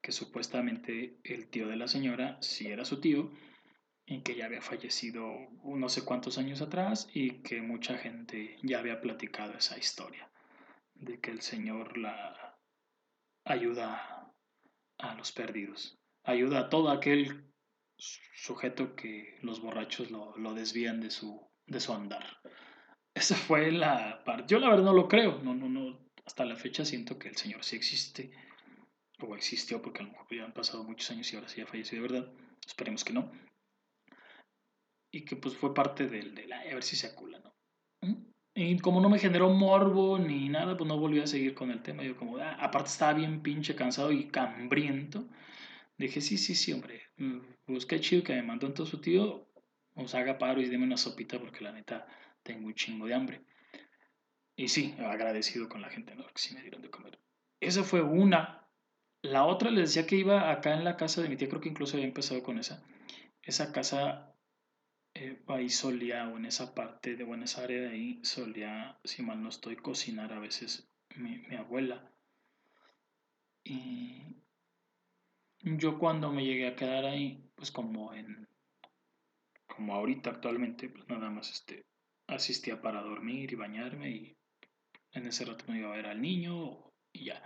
que 0.01 0.11
supuestamente 0.11 1.19
el 1.23 1.47
tío 1.49 1.67
de 1.67 1.75
la 1.75 1.87
señora 1.87 2.37
sí 2.41 2.67
era 2.67 2.85
su 2.85 3.01
tío 3.01 3.31
y 4.05 4.21
que 4.21 4.35
ya 4.35 4.45
había 4.45 4.61
fallecido 4.61 5.35
no 5.63 5.89
sé 5.89 6.05
cuántos 6.05 6.37
años 6.37 6.61
atrás 6.61 7.09
y 7.13 7.41
que 7.41 7.61
mucha 7.61 7.97
gente 7.97 8.57
ya 8.63 8.79
había 8.79 9.01
platicado 9.01 9.53
esa 9.57 9.77
historia 9.77 10.29
de 10.93 11.19
que 11.19 11.31
el 11.31 11.41
señor 11.41 11.97
la 11.97 12.57
ayuda 13.43 14.31
a 14.97 15.15
los 15.15 15.31
perdidos, 15.31 15.99
ayuda 16.23 16.59
a 16.59 16.69
todo 16.69 16.89
aquel 16.89 17.46
sujeto 17.97 18.95
que 18.95 19.37
los 19.41 19.61
borrachos 19.61 20.11
lo, 20.11 20.53
desvían 20.53 21.01
de 21.01 21.09
su, 21.09 21.41
de 21.65 21.79
su 21.79 21.93
andar. 21.93 22.25
Esa 23.13 23.35
fue 23.35 23.71
la 23.71 24.23
parte. 24.23 24.45
Yo 24.47 24.59
la 24.59 24.69
verdad 24.69 24.85
no 24.85 24.93
lo 24.93 25.07
creo, 25.07 25.41
no, 25.41 25.55
no, 25.55 25.67
no. 25.67 25.99
Hasta 26.25 26.45
la 26.45 26.55
fecha 26.55 26.85
siento 26.85 27.17
que 27.17 27.29
el 27.29 27.37
Señor 27.37 27.63
sí 27.63 27.75
existe 27.75 28.31
o 29.19 29.35
existió, 29.35 29.81
porque 29.81 30.01
a 30.01 30.05
lo 30.05 30.11
mejor 30.11 30.27
ya 30.29 30.45
han 30.45 30.53
pasado 30.53 30.83
muchos 30.83 31.09
años 31.09 31.31
y 31.31 31.35
ahora 31.35 31.47
sí 31.47 31.61
ha 31.61 31.65
fallecido 31.65 32.03
verdad, 32.03 32.31
esperemos 32.65 33.03
que 33.03 33.13
no, 33.13 33.31
y 35.11 35.25
que 35.25 35.35
pues 35.35 35.55
fue 35.55 35.73
parte 35.73 36.07
del, 36.07 36.35
de 36.35 36.47
la, 36.47 36.59
a 36.59 36.65
ver 36.65 36.83
si 36.83 36.95
se 36.95 37.07
acula, 37.07 37.39
¿no? 37.39 37.53
¿Mm? 38.01 38.27
Y 38.55 38.79
como 38.79 39.01
no 39.01 39.09
me 39.09 39.19
generó 39.19 39.49
morbo 39.49 40.17
ni 40.17 40.49
nada, 40.49 40.75
pues 40.75 40.87
no 40.87 40.97
volví 40.97 41.19
a 41.19 41.27
seguir 41.27 41.53
con 41.53 41.69
el 41.69 41.83
tema. 41.83 42.03
Yo 42.03 42.17
como, 42.17 42.37
ah, 42.37 42.57
aparte 42.59 42.89
estaba 42.89 43.13
bien 43.13 43.41
pinche 43.43 43.75
cansado 43.75 44.11
y 44.11 44.27
cambriento. 44.29 45.27
Dije, 45.97 46.21
sí, 46.21 46.37
sí, 46.39 46.55
sí, 46.55 46.73
hombre. 46.73 47.03
Pues 47.67 47.85
qué 47.85 47.99
chido 47.99 48.23
que 48.23 48.33
me 48.33 48.41
mandó 48.41 48.65
entonces 48.65 48.89
su 48.89 48.99
tío. 48.99 49.47
Os 49.93 50.15
haga 50.15 50.39
paro 50.39 50.59
y 50.61 50.67
deme 50.67 50.85
una 50.85 50.97
sopita 50.97 51.39
porque 51.39 51.63
la 51.63 51.71
neta 51.71 52.07
tengo 52.41 52.65
un 52.65 52.73
chingo 52.73 53.05
de 53.05 53.13
hambre. 53.13 53.41
Y 54.55 54.69
sí, 54.69 54.95
agradecido 54.97 55.69
con 55.69 55.81
la 55.81 55.89
gente, 55.89 56.15
¿no? 56.15 56.25
Que 56.25 56.41
sí 56.41 56.55
me 56.55 56.63
dieron 56.63 56.81
de 56.81 56.89
comer. 56.89 57.19
Esa 57.59 57.83
fue 57.83 58.01
una 58.01 58.57
la 59.21 59.45
otra 59.45 59.71
les 59.71 59.89
decía 59.89 60.07
que 60.07 60.15
iba 60.15 60.51
acá 60.51 60.73
en 60.73 60.83
la 60.83 60.95
casa 60.95 61.21
de 61.21 61.29
mi 61.29 61.37
tía, 61.37 61.49
creo 61.49 61.61
que 61.61 61.69
incluso 61.69 61.95
había 61.95 62.07
empezado 62.07 62.43
con 62.43 62.59
esa. 62.59 62.83
Esa 63.41 63.71
casa 63.71 64.35
eh, 65.13 65.41
ahí 65.47 65.69
solía, 65.69 66.27
o 66.29 66.37
en 66.37 66.45
esa 66.45 66.73
parte 66.75 67.15
de 67.15 67.23
Buenos 67.23 67.57
Aires, 67.57 67.91
ahí 67.91 68.19
solía, 68.23 68.99
si 69.03 69.23
mal 69.23 69.41
no 69.41 69.49
estoy, 69.49 69.75
cocinar 69.77 70.33
a 70.33 70.39
veces 70.39 70.89
mi, 71.15 71.43
abuela. 71.55 72.11
Y 73.63 74.37
yo 75.61 75.99
cuando 75.99 76.31
me 76.31 76.45
llegué 76.45 76.67
a 76.67 76.75
quedar 76.75 77.05
ahí, 77.05 77.46
pues 77.57 77.71
como 77.71 78.13
en, 78.13 78.47
como 79.67 79.95
ahorita 79.95 80.29
actualmente, 80.29 80.87
pues 80.87 81.05
nada 81.09 81.29
más 81.29 81.51
este, 81.51 81.83
asistía 82.27 82.81
para 82.81 83.01
dormir 83.01 83.51
y 83.51 83.55
bañarme 83.55 84.09
y 84.11 84.37
en 85.11 85.27
ese 85.27 85.43
rato 85.43 85.65
no 85.67 85.75
iba 85.75 85.89
a 85.89 85.97
ver 85.97 86.05
al 86.05 86.21
niño 86.21 86.89
y 87.11 87.25
ya. 87.25 87.43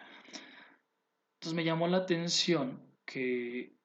Entonces 1.39 1.55
me 1.55 1.63
llamó 1.63 1.87
la 1.87 1.97
atención 1.97 2.79
que 3.05 3.81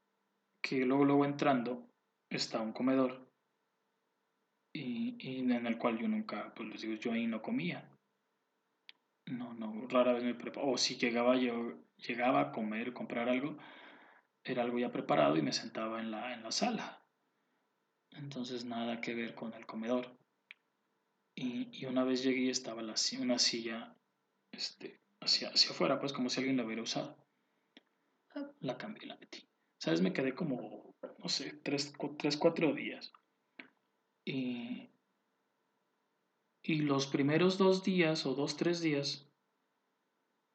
que 0.67 0.85
luego, 0.85 1.05
luego 1.05 1.25
entrando 1.25 1.89
está 2.29 2.61
un 2.61 2.73
comedor 2.73 3.31
y, 4.73 5.17
y 5.21 5.39
en 5.39 5.67
el 5.67 5.79
cual 5.79 5.97
yo 5.99 6.09
nunca, 6.09 6.53
pues 6.55 6.69
les 6.69 6.83
digo, 6.83 6.95
yo 6.95 7.13
ahí 7.13 7.29
no 7.29 7.41
comía. 7.41 7.89
No, 9.27 9.55
no, 9.55 9.87
rara 9.89 10.13
vez 10.13 10.25
me 10.25 10.35
preparaba. 10.35 10.73
O 10.73 10.77
si 10.77 10.97
llegaba 10.97 11.37
yo, 11.37 11.79
llegaba 11.99 12.41
a 12.41 12.53
comer, 12.53 12.93
comprar 12.93 13.29
algo, 13.29 13.57
era 14.47 14.63
algo 14.63 14.79
ya 14.79 14.93
preparado 14.93 15.37
y 15.37 15.43
me 15.43 15.53
sentaba 15.53 16.01
en 16.01 16.11
la, 16.11 16.33
en 16.33 16.43
la 16.43 16.53
sala. 16.53 17.05
Entonces 18.13 18.65
nada 18.65 19.01
que 19.01 19.15
ver 19.15 19.35
con 19.35 19.53
el 19.55 19.67
comedor. 19.67 20.17
Y, 21.35 21.69
y 21.77 21.87
una 21.87 22.05
vez 22.05 22.23
llegué 22.23 22.43
y 22.43 22.51
estaba 22.51 22.81
la, 22.81 22.95
una 23.21 23.39
silla 23.39 23.95
este, 24.53 25.03
hacia, 25.21 25.51
hacia 25.51 25.71
afuera, 25.71 25.99
pues 25.99 26.13
como 26.13 26.31
si 26.31 26.41
alguien 26.41 26.57
la 26.57 26.65
hubiera 26.65 26.83
usado. 26.83 27.17
La 28.61 28.79
cambié 28.79 29.07
la 29.07 29.17
metí. 29.17 29.49
¿Sabes? 29.79 30.01
Me 30.01 30.13
quedé 30.13 30.35
como, 30.35 30.95
no 31.19 31.29
sé, 31.29 31.53
tres, 31.63 31.93
tres 32.19 32.37
cuatro 32.37 32.73
días. 32.73 33.13
Y, 34.25 34.89
y 36.63 36.77
los 36.83 37.07
primeros 37.07 37.59
dos 37.59 37.83
días 37.85 38.25
o 38.27 38.35
dos, 38.35 38.57
tres 38.57 38.81
días, 38.81 39.29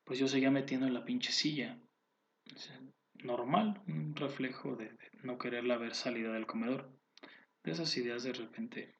pues 0.05 0.17
yo 0.17 0.27
seguía 0.27 0.49
metiendo 0.49 0.87
en 0.87 0.93
la 0.93 1.05
pinche 1.05 1.31
silla. 1.31 1.79
Normal, 3.24 3.82
un 3.88 4.15
reflejo 4.15 4.76
de, 4.76 4.97
no 5.24 5.38
quererla 5.38 5.78
ver 5.78 5.95
salida 5.95 6.32
del 6.34 6.47
comedor. 6.47 6.91
De 7.63 7.72
esas 7.72 7.95
ideas 7.97 8.24
de 8.24 8.34
repente. 8.34 8.95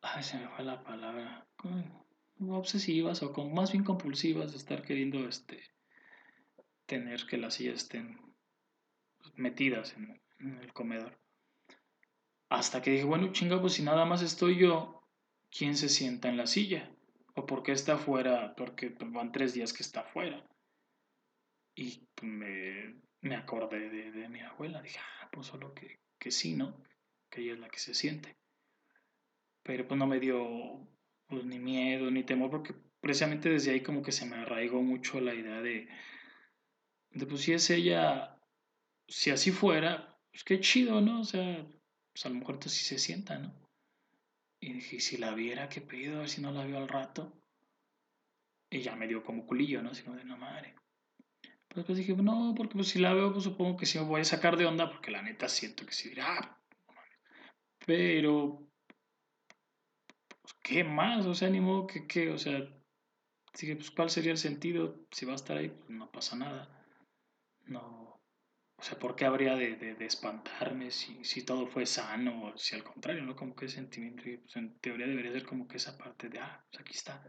Ay, 0.00 0.22
se 0.22 0.38
me 0.38 0.48
fue 0.48 0.64
la 0.64 0.82
palabra. 0.82 1.46
Obsesivas 2.40 3.22
o 3.22 3.32
con, 3.32 3.52
más 3.52 3.72
bien 3.72 3.84
compulsivas 3.84 4.52
de 4.52 4.58
estar 4.58 4.82
queriendo 4.82 5.28
este, 5.28 5.62
tener 6.86 7.26
que 7.26 7.38
las 7.38 7.54
sillas 7.54 7.82
estén 7.82 8.20
metidas 9.34 9.96
en, 9.96 10.20
en 10.40 10.58
el 10.58 10.72
comedor. 10.72 11.18
Hasta 12.48 12.82
que 12.82 12.90
dije, 12.90 13.04
bueno, 13.04 13.32
chinga, 13.32 13.60
pues 13.60 13.74
si 13.74 13.82
nada 13.82 14.04
más 14.04 14.22
estoy 14.22 14.58
yo, 14.58 15.02
quién 15.50 15.76
se 15.76 15.88
sienta 15.88 16.28
en 16.28 16.36
la 16.36 16.46
silla 16.46 16.90
o 17.34 17.46
por 17.46 17.62
qué 17.62 17.72
está 17.72 17.94
afuera, 17.94 18.54
porque 18.56 18.94
van 19.00 19.32
tres 19.32 19.54
días 19.54 19.72
que 19.72 19.82
está 19.82 20.00
afuera. 20.00 20.44
Y 21.74 22.06
me, 22.22 22.94
me 23.20 23.36
acordé 23.36 23.88
de, 23.88 24.28
mi 24.28 24.40
abuela, 24.40 24.82
dije, 24.82 24.98
ah, 25.00 25.28
pues 25.32 25.46
solo 25.46 25.74
que, 25.74 26.00
que 26.18 26.30
sí, 26.30 26.54
¿no? 26.54 26.82
Que 27.30 27.42
ella 27.42 27.54
es 27.54 27.60
la 27.60 27.68
que 27.68 27.78
se 27.78 27.94
siente. 27.94 28.36
Pero 29.62 29.86
pues 29.86 29.98
no 29.98 30.06
me 30.06 30.20
dio 30.20 30.86
pues, 31.28 31.44
ni 31.44 31.58
miedo 31.58 32.10
ni 32.10 32.24
temor, 32.24 32.50
porque 32.50 32.74
precisamente 33.00 33.48
desde 33.48 33.72
ahí 33.72 33.82
como 33.82 34.02
que 34.02 34.12
se 34.12 34.26
me 34.26 34.36
arraigó 34.36 34.82
mucho 34.82 35.20
la 35.20 35.34
idea 35.34 35.60
de, 35.62 35.88
de 37.10 37.26
pues 37.26 37.42
si 37.42 37.52
es 37.52 37.70
ella, 37.70 38.38
si 39.08 39.30
así 39.30 39.50
fuera, 39.50 40.18
pues 40.30 40.44
qué 40.44 40.60
chido, 40.60 41.00
¿no? 41.00 41.20
O 41.20 41.24
sea, 41.24 41.66
pues 42.12 42.26
a 42.26 42.28
lo 42.28 42.36
mejor 42.36 42.58
sí 42.62 42.84
se 42.84 42.98
sienta, 42.98 43.38
¿no? 43.38 43.54
Y 44.60 44.74
dije, 44.74 45.00
si 45.00 45.16
la 45.16 45.34
viera, 45.34 45.68
qué 45.68 45.80
pedo, 45.80 46.16
a 46.16 46.20
ver 46.20 46.28
si 46.28 46.40
no 46.40 46.52
la 46.52 46.64
vio 46.64 46.78
al 46.78 46.88
rato. 46.88 47.32
Y 48.70 48.80
ya 48.80 48.94
me 48.94 49.08
dio 49.08 49.24
como 49.24 49.44
culillo, 49.46 49.82
¿no? 49.82 49.90
Como 50.04 50.16
de, 50.16 50.24
no 50.24 50.36
madre. 50.36 50.76
Pues, 51.72 51.86
pues 51.86 51.98
dije, 51.98 52.14
no, 52.14 52.54
porque 52.56 52.74
pues 52.74 52.88
si 52.88 52.98
la 52.98 53.14
veo, 53.14 53.32
pues 53.32 53.44
supongo 53.44 53.76
que 53.76 53.86
sí 53.86 53.98
me 53.98 54.04
voy 54.04 54.20
a 54.20 54.24
sacar 54.24 54.56
de 54.56 54.66
onda, 54.66 54.90
porque 54.90 55.10
la 55.10 55.22
neta 55.22 55.48
siento 55.48 55.86
que 55.86 55.92
sí 55.92 56.10
dirá, 56.10 56.38
ah, 56.38 56.62
pero, 57.86 58.68
pues, 60.42 60.54
¿qué 60.62 60.84
más? 60.84 61.26
O 61.26 61.34
sea, 61.34 61.48
ni 61.48 61.60
modo 61.60 61.86
que, 61.86 62.06
¿qué? 62.06 62.30
O 62.30 62.38
sea, 62.38 62.60
dije, 63.58 63.76
pues, 63.76 63.90
¿cuál 63.90 64.10
sería 64.10 64.32
el 64.32 64.38
sentido? 64.38 65.06
Si 65.10 65.24
va 65.26 65.32
a 65.32 65.36
estar 65.36 65.56
ahí, 65.56 65.70
pues 65.70 65.90
no 65.90 66.10
pasa 66.10 66.36
nada. 66.36 66.68
No, 67.66 68.20
o 68.76 68.82
sea, 68.82 68.98
¿por 68.98 69.14
qué 69.16 69.24
habría 69.24 69.54
de, 69.56 69.76
de, 69.76 70.04
espantarme 70.04 70.90
si, 70.90 71.24
si, 71.24 71.44
todo 71.44 71.66
fue 71.66 71.86
sano? 71.86 72.46
O 72.46 72.58
si 72.58 72.74
al 72.74 72.84
contrario, 72.84 73.22
¿no? 73.22 73.36
Como 73.36 73.54
que 73.54 73.68
sentimiento, 73.68 74.24
pues 74.24 74.56
en 74.56 74.78
teoría 74.80 75.06
debería 75.06 75.32
ser 75.32 75.46
como 75.46 75.68
que 75.68 75.76
esa 75.78 75.96
parte 75.96 76.28
de, 76.28 76.38
ah, 76.40 76.66
pues 76.70 76.80
aquí 76.80 76.92
está. 76.92 77.24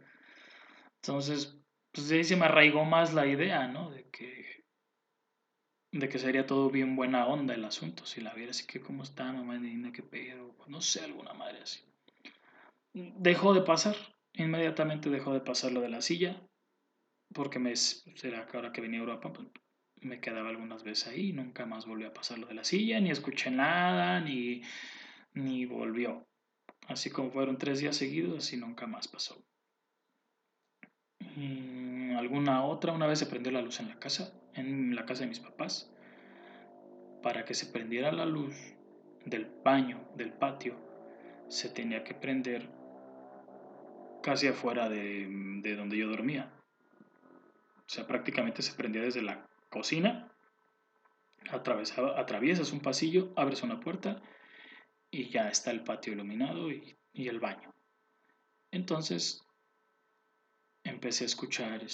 Entonces, 0.95 1.62
pues 1.93 2.09
de 2.09 2.17
ahí 2.17 2.23
se 2.23 2.35
me 2.35 2.45
arraigó 2.45 2.83
más 2.85 3.13
la 3.13 3.27
idea, 3.27 3.67
¿no? 3.67 3.91
De 3.91 4.09
que, 4.09 4.65
de 5.91 6.09
que 6.09 6.19
sería 6.19 6.47
todo 6.47 6.69
bien 6.71 6.95
buena 6.95 7.27
onda 7.27 7.53
el 7.53 7.63
asunto. 7.63 8.05
Si 8.05 8.19
la 8.19 8.33
viera 8.33 8.51
así 8.51 8.65
que, 8.65 8.81
¿cómo 8.81 9.03
está, 9.03 9.31
mamá 9.31 9.57
niña, 9.59 9.91
qué 9.91 10.01
pedo? 10.01 10.55
No 10.67 10.81
sé, 10.81 11.01
alguna 11.01 11.33
madre 11.33 11.61
así. 11.61 11.81
Dejó 12.93 13.53
de 13.53 13.61
pasar, 13.61 13.95
inmediatamente 14.33 15.09
dejó 15.09 15.33
de 15.33 15.41
pasar 15.41 15.71
lo 15.71 15.81
de 15.81 15.89
la 15.89 16.01
silla, 16.01 16.41
porque 17.33 17.59
me, 17.59 17.75
será 17.75 18.47
que 18.47 18.57
ahora 18.57 18.71
que 18.71 18.81
venía 18.81 18.99
a 18.99 19.03
Europa, 19.03 19.31
pues, 19.31 19.47
me 20.01 20.19
quedaba 20.19 20.49
algunas 20.49 20.83
veces 20.83 21.07
ahí, 21.07 21.31
nunca 21.31 21.65
más 21.65 21.85
volvió 21.85 22.07
a 22.07 22.13
pasar 22.13 22.39
lo 22.39 22.47
de 22.47 22.55
la 22.55 22.63
silla, 22.63 22.99
ni 22.99 23.11
escuché 23.11 23.51
nada, 23.51 24.19
ni, 24.19 24.61
ni 25.33 25.65
volvió. 25.65 26.27
Así 26.87 27.09
como 27.11 27.31
fueron 27.31 27.57
tres 27.57 27.79
días 27.79 27.95
seguidos, 27.95 28.39
así 28.39 28.57
nunca 28.57 28.87
más 28.87 29.07
pasó. 29.07 29.43
Mm, 31.35 31.82
alguna 32.17 32.65
otra, 32.65 32.93
una 32.93 33.07
vez 33.07 33.19
se 33.19 33.25
prendió 33.25 33.51
la 33.51 33.61
luz 33.61 33.79
en 33.79 33.89
la 33.89 33.99
casa, 33.99 34.33
en 34.53 34.95
la 34.95 35.05
casa 35.05 35.21
de 35.21 35.29
mis 35.29 35.39
papás. 35.39 35.91
Para 37.21 37.45
que 37.45 37.53
se 37.53 37.67
prendiera 37.67 38.11
la 38.11 38.25
luz 38.25 38.55
del 39.25 39.49
baño, 39.63 40.01
del 40.15 40.33
patio, 40.33 40.75
se 41.47 41.69
tenía 41.69 42.03
que 42.03 42.13
prender 42.13 42.69
casi 44.21 44.47
afuera 44.47 44.89
de, 44.89 45.27
de 45.61 45.75
donde 45.75 45.97
yo 45.97 46.09
dormía. 46.09 46.51
O 47.85 47.89
sea, 47.89 48.07
prácticamente 48.07 48.61
se 48.61 48.73
prendía 48.73 49.01
desde 49.01 49.21
la 49.21 49.45
cocina, 49.69 50.33
atraviesas 51.51 52.71
un 52.71 52.79
pasillo, 52.79 53.33
abres 53.35 53.63
una 53.63 53.79
puerta 53.79 54.21
y 55.11 55.29
ya 55.29 55.49
está 55.49 55.71
el 55.71 55.83
patio 55.83 56.13
iluminado 56.13 56.71
y, 56.71 56.97
el 57.13 57.39
baño. 57.39 57.71
Entonces 58.71 59.42
empecé 61.03 61.25
a 61.25 61.27
escuchar 61.27 61.85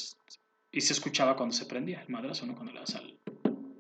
y 0.72 0.82
se 0.82 0.94
escuchaba 0.94 1.36
cuando 1.36 1.56
se 1.56 1.66
prendía 1.66 2.02
el 2.02 2.10
madrazo, 2.10 2.46
¿no? 2.46 2.54
Cuando 2.54 2.74
le 2.74 2.80
das 2.80 2.94
al, 2.94 3.20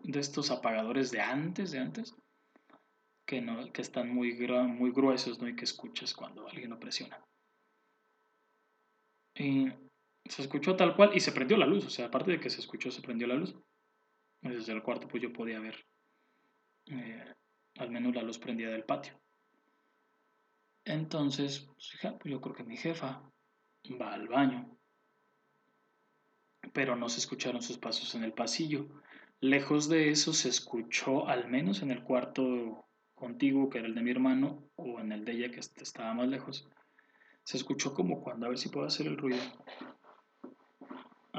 de 0.03 0.19
estos 0.19 0.49
apagadores 0.49 1.11
de 1.11 1.21
antes, 1.21 1.69
de 1.69 1.77
antes, 1.77 2.15
que, 3.27 3.39
no, 3.39 3.71
que 3.71 3.83
están 3.83 4.09
muy, 4.09 4.33
muy 4.33 4.91
gruesos, 4.91 5.39
¿no? 5.39 5.47
Y 5.47 5.55
que 5.55 5.65
escuchas 5.65 6.15
cuando 6.15 6.47
alguien 6.47 6.71
lo 6.71 6.79
presiona. 6.79 7.23
Y 9.35 9.67
se 10.25 10.41
escuchó 10.41 10.75
tal 10.75 10.95
cual 10.95 11.11
y 11.13 11.19
se 11.19 11.31
prendió 11.31 11.57
la 11.57 11.67
luz, 11.67 11.85
o 11.85 11.91
sea, 11.91 12.07
aparte 12.07 12.31
de 12.31 12.39
que 12.39 12.49
se 12.49 12.59
escuchó, 12.59 12.89
se 12.89 13.03
prendió 13.03 13.27
la 13.27 13.35
luz 13.35 13.55
desde 14.41 14.71
el 14.71 14.81
cuarto 14.81 15.05
pues 15.07 15.21
yo 15.21 15.33
podía 15.33 15.59
ver 15.59 15.85
eh, 16.85 17.35
al 17.77 17.91
menos 17.91 18.15
la 18.15 18.23
luz 18.23 18.39
prendida 18.39 18.71
del 18.71 18.85
patio. 18.85 19.19
Entonces, 20.85 21.59
pues, 21.59 21.97
pues, 22.01 22.31
yo 22.31 22.41
creo 22.41 22.55
que 22.55 22.63
mi 22.63 22.77
jefa 22.77 23.21
va 24.01 24.13
al 24.13 24.27
baño, 24.27 24.78
pero 26.73 26.95
no 26.95 27.09
se 27.09 27.19
escucharon 27.19 27.61
sus 27.61 27.77
pasos 27.77 28.15
en 28.15 28.23
el 28.23 28.33
pasillo. 28.33 28.87
Lejos 29.41 29.89
de 29.89 30.09
eso 30.09 30.33
se 30.33 30.49
escuchó, 30.49 31.27
al 31.27 31.47
menos 31.47 31.81
en 31.81 31.91
el 31.91 32.03
cuarto 32.03 32.85
contiguo, 33.15 33.69
que 33.69 33.79
era 33.79 33.87
el 33.87 33.95
de 33.95 34.01
mi 34.01 34.11
hermano, 34.11 34.63
o 34.75 34.99
en 34.99 35.11
el 35.11 35.25
de 35.25 35.33
ella, 35.33 35.51
que 35.51 35.59
estaba 35.59 36.13
más 36.13 36.27
lejos, 36.27 36.67
se 37.43 37.57
escuchó 37.57 37.93
como 37.93 38.21
cuando, 38.21 38.45
a 38.45 38.49
ver 38.49 38.57
si 38.57 38.69
puedo 38.69 38.85
hacer 38.85 39.07
el 39.07 39.17
ruido, 39.17 39.41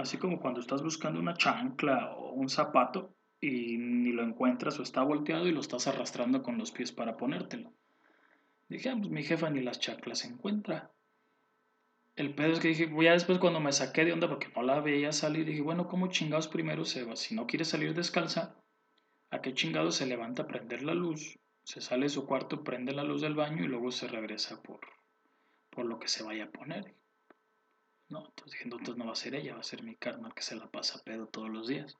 Así 0.01 0.17
como 0.19 0.41
cuando 0.41 0.61
estás 0.61 0.83
buscando 0.83 1.21
una 1.21 1.35
chancla 1.35 2.15
o 2.15 2.33
un 2.33 2.49
zapato 2.49 3.15
y 3.41 3.77
ni 3.77 4.13
lo 4.13 4.23
encuentras 4.23 4.79
o 4.79 4.83
está 4.83 5.03
volteado 5.03 5.47
y 5.47 5.53
lo 5.53 5.61
estás 5.61 5.87
arrastrando 5.89 6.43
con 6.43 6.59
los 6.59 6.71
pies 6.71 6.93
para 6.93 7.17
ponértelo. 7.17 7.73
Dije, 8.69 8.89
ah, 8.89 8.97
pues 8.97 9.11
mi 9.11 9.25
jefa 9.25 9.51
ni 9.51 9.61
las 9.61 9.81
chanclas 9.81 10.25
encuentra. 10.25 10.91
El 12.21 12.35
pedo 12.35 12.53
es 12.53 12.61
que 12.61 12.69
dije, 12.69 12.93
ya 13.01 13.13
después 13.13 13.39
cuando 13.39 13.61
me 13.61 13.73
saqué 13.73 14.05
de 14.05 14.13
onda 14.13 14.29
porque 14.29 14.49
no 14.55 14.63
la 14.63 14.79
veía 14.81 15.11
salir, 15.11 15.47
dije, 15.47 15.63
bueno, 15.63 15.89
¿cómo 15.89 16.09
chingados 16.09 16.49
primero 16.49 16.85
se 16.85 17.03
va? 17.03 17.17
Si 17.17 17.35
no 17.35 17.47
quiere 17.47 17.65
salir 17.65 17.95
descalza, 17.95 18.61
¿a 19.31 19.41
qué 19.41 19.55
chingados 19.55 19.95
se 19.95 20.05
levanta 20.05 20.43
a 20.43 20.47
prender 20.47 20.83
la 20.83 20.93
luz? 20.93 21.39
Se 21.65 21.81
sale 21.81 22.03
de 22.03 22.09
su 22.11 22.27
cuarto, 22.27 22.63
prende 22.63 22.93
la 22.93 23.05
luz 23.05 23.23
del 23.23 23.35
baño 23.35 23.65
y 23.65 23.69
luego 23.69 23.91
se 23.91 24.07
regresa 24.07 24.61
por, 24.61 24.81
por 25.71 25.87
lo 25.87 25.99
que 25.99 26.09
se 26.09 26.23
vaya 26.23 26.45
a 26.45 26.51
poner. 26.51 26.95
¿no? 28.11 28.27
Entonces 28.29 28.53
dije, 28.53 28.65
entonces 28.65 28.97
no 28.99 29.07
va 29.07 29.13
a 29.13 29.15
ser 29.15 29.35
ella, 29.35 29.55
va 29.55 29.61
a 29.61 29.63
ser 29.63 29.83
mi 29.83 29.97
carnal 29.97 30.35
que 30.35 30.43
se 30.43 30.57
la 30.57 30.71
pasa 30.71 31.01
pedo 31.03 31.27
todos 31.27 31.49
los 31.49 31.69
días. 31.69 31.97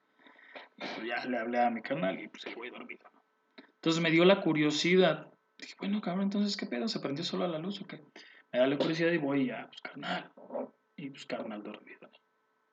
Y 0.77 0.85
pues 0.97 1.09
ya 1.09 1.25
le 1.25 1.39
hablé 1.39 1.61
a 1.61 1.71
mi 1.71 1.81
carnal 1.81 2.21
y 2.21 2.29
pues 2.29 2.45
el 2.45 2.57
güey 2.57 2.69
dormido. 2.69 3.09
Entonces 3.57 4.03
me 4.03 4.11
dio 4.11 4.27
la 4.27 4.43
curiosidad. 4.43 5.33
Dije, 5.57 5.77
bueno, 5.79 6.03
cabrón, 6.03 6.25
entonces, 6.25 6.59
¿qué 6.59 6.67
pedo? 6.67 6.89
¿Se 6.89 7.01
prendió 7.01 7.25
solo 7.25 7.47
a 7.47 7.49
la 7.49 7.59
luz 7.59 7.81
o 7.81 7.87
qué? 7.87 8.05
Me 8.53 8.59
da 8.59 8.67
la 8.67 8.77
curiosidad 8.77 9.13
y 9.13 9.19
voy 9.19 9.51
a, 9.51 9.67
pues, 9.67 9.81
carnal. 9.81 10.33
Y 10.97 11.11
pues, 11.11 11.27
carnal 11.27 11.63
dormido, 11.63 12.11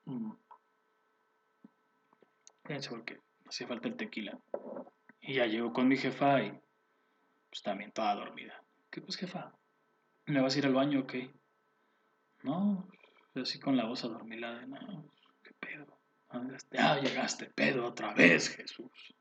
mm. 0.06 0.32
Fíjense 2.66 2.90
porque 2.90 3.22
hacía 3.48 3.68
falta 3.68 3.88
el 3.88 3.96
tequila. 3.96 4.38
Y 5.22 5.36
ya 5.36 5.46
llego 5.46 5.72
con 5.72 5.88
mi 5.88 5.98
jefa 5.98 6.42
y 6.42 6.52
pues 7.50 7.62
también 7.64 7.92
toda 7.92 8.16
dormida. 8.16 8.62
¿Qué 8.92 9.02
pues, 9.02 9.16
jefa? 9.16 9.54
¿Me 10.26 10.42
vas 10.42 10.56
a 10.56 10.60
ir 10.60 10.66
al 10.66 10.74
baño 10.74 11.02
o 11.02 11.08
qué? 11.08 11.32
No, 12.44 12.88
así 13.36 13.60
con 13.60 13.78
la 13.78 13.86
voz 13.86 14.04
adormilada, 14.04 14.66
no, 14.66 15.12
qué 15.44 15.54
pedo. 15.60 15.98
Ah, 16.30 17.00
llegaste, 17.00 17.46
pedo 17.46 17.86
otra 17.86 18.14
vez, 18.14 18.50
Jesús. 18.50 19.16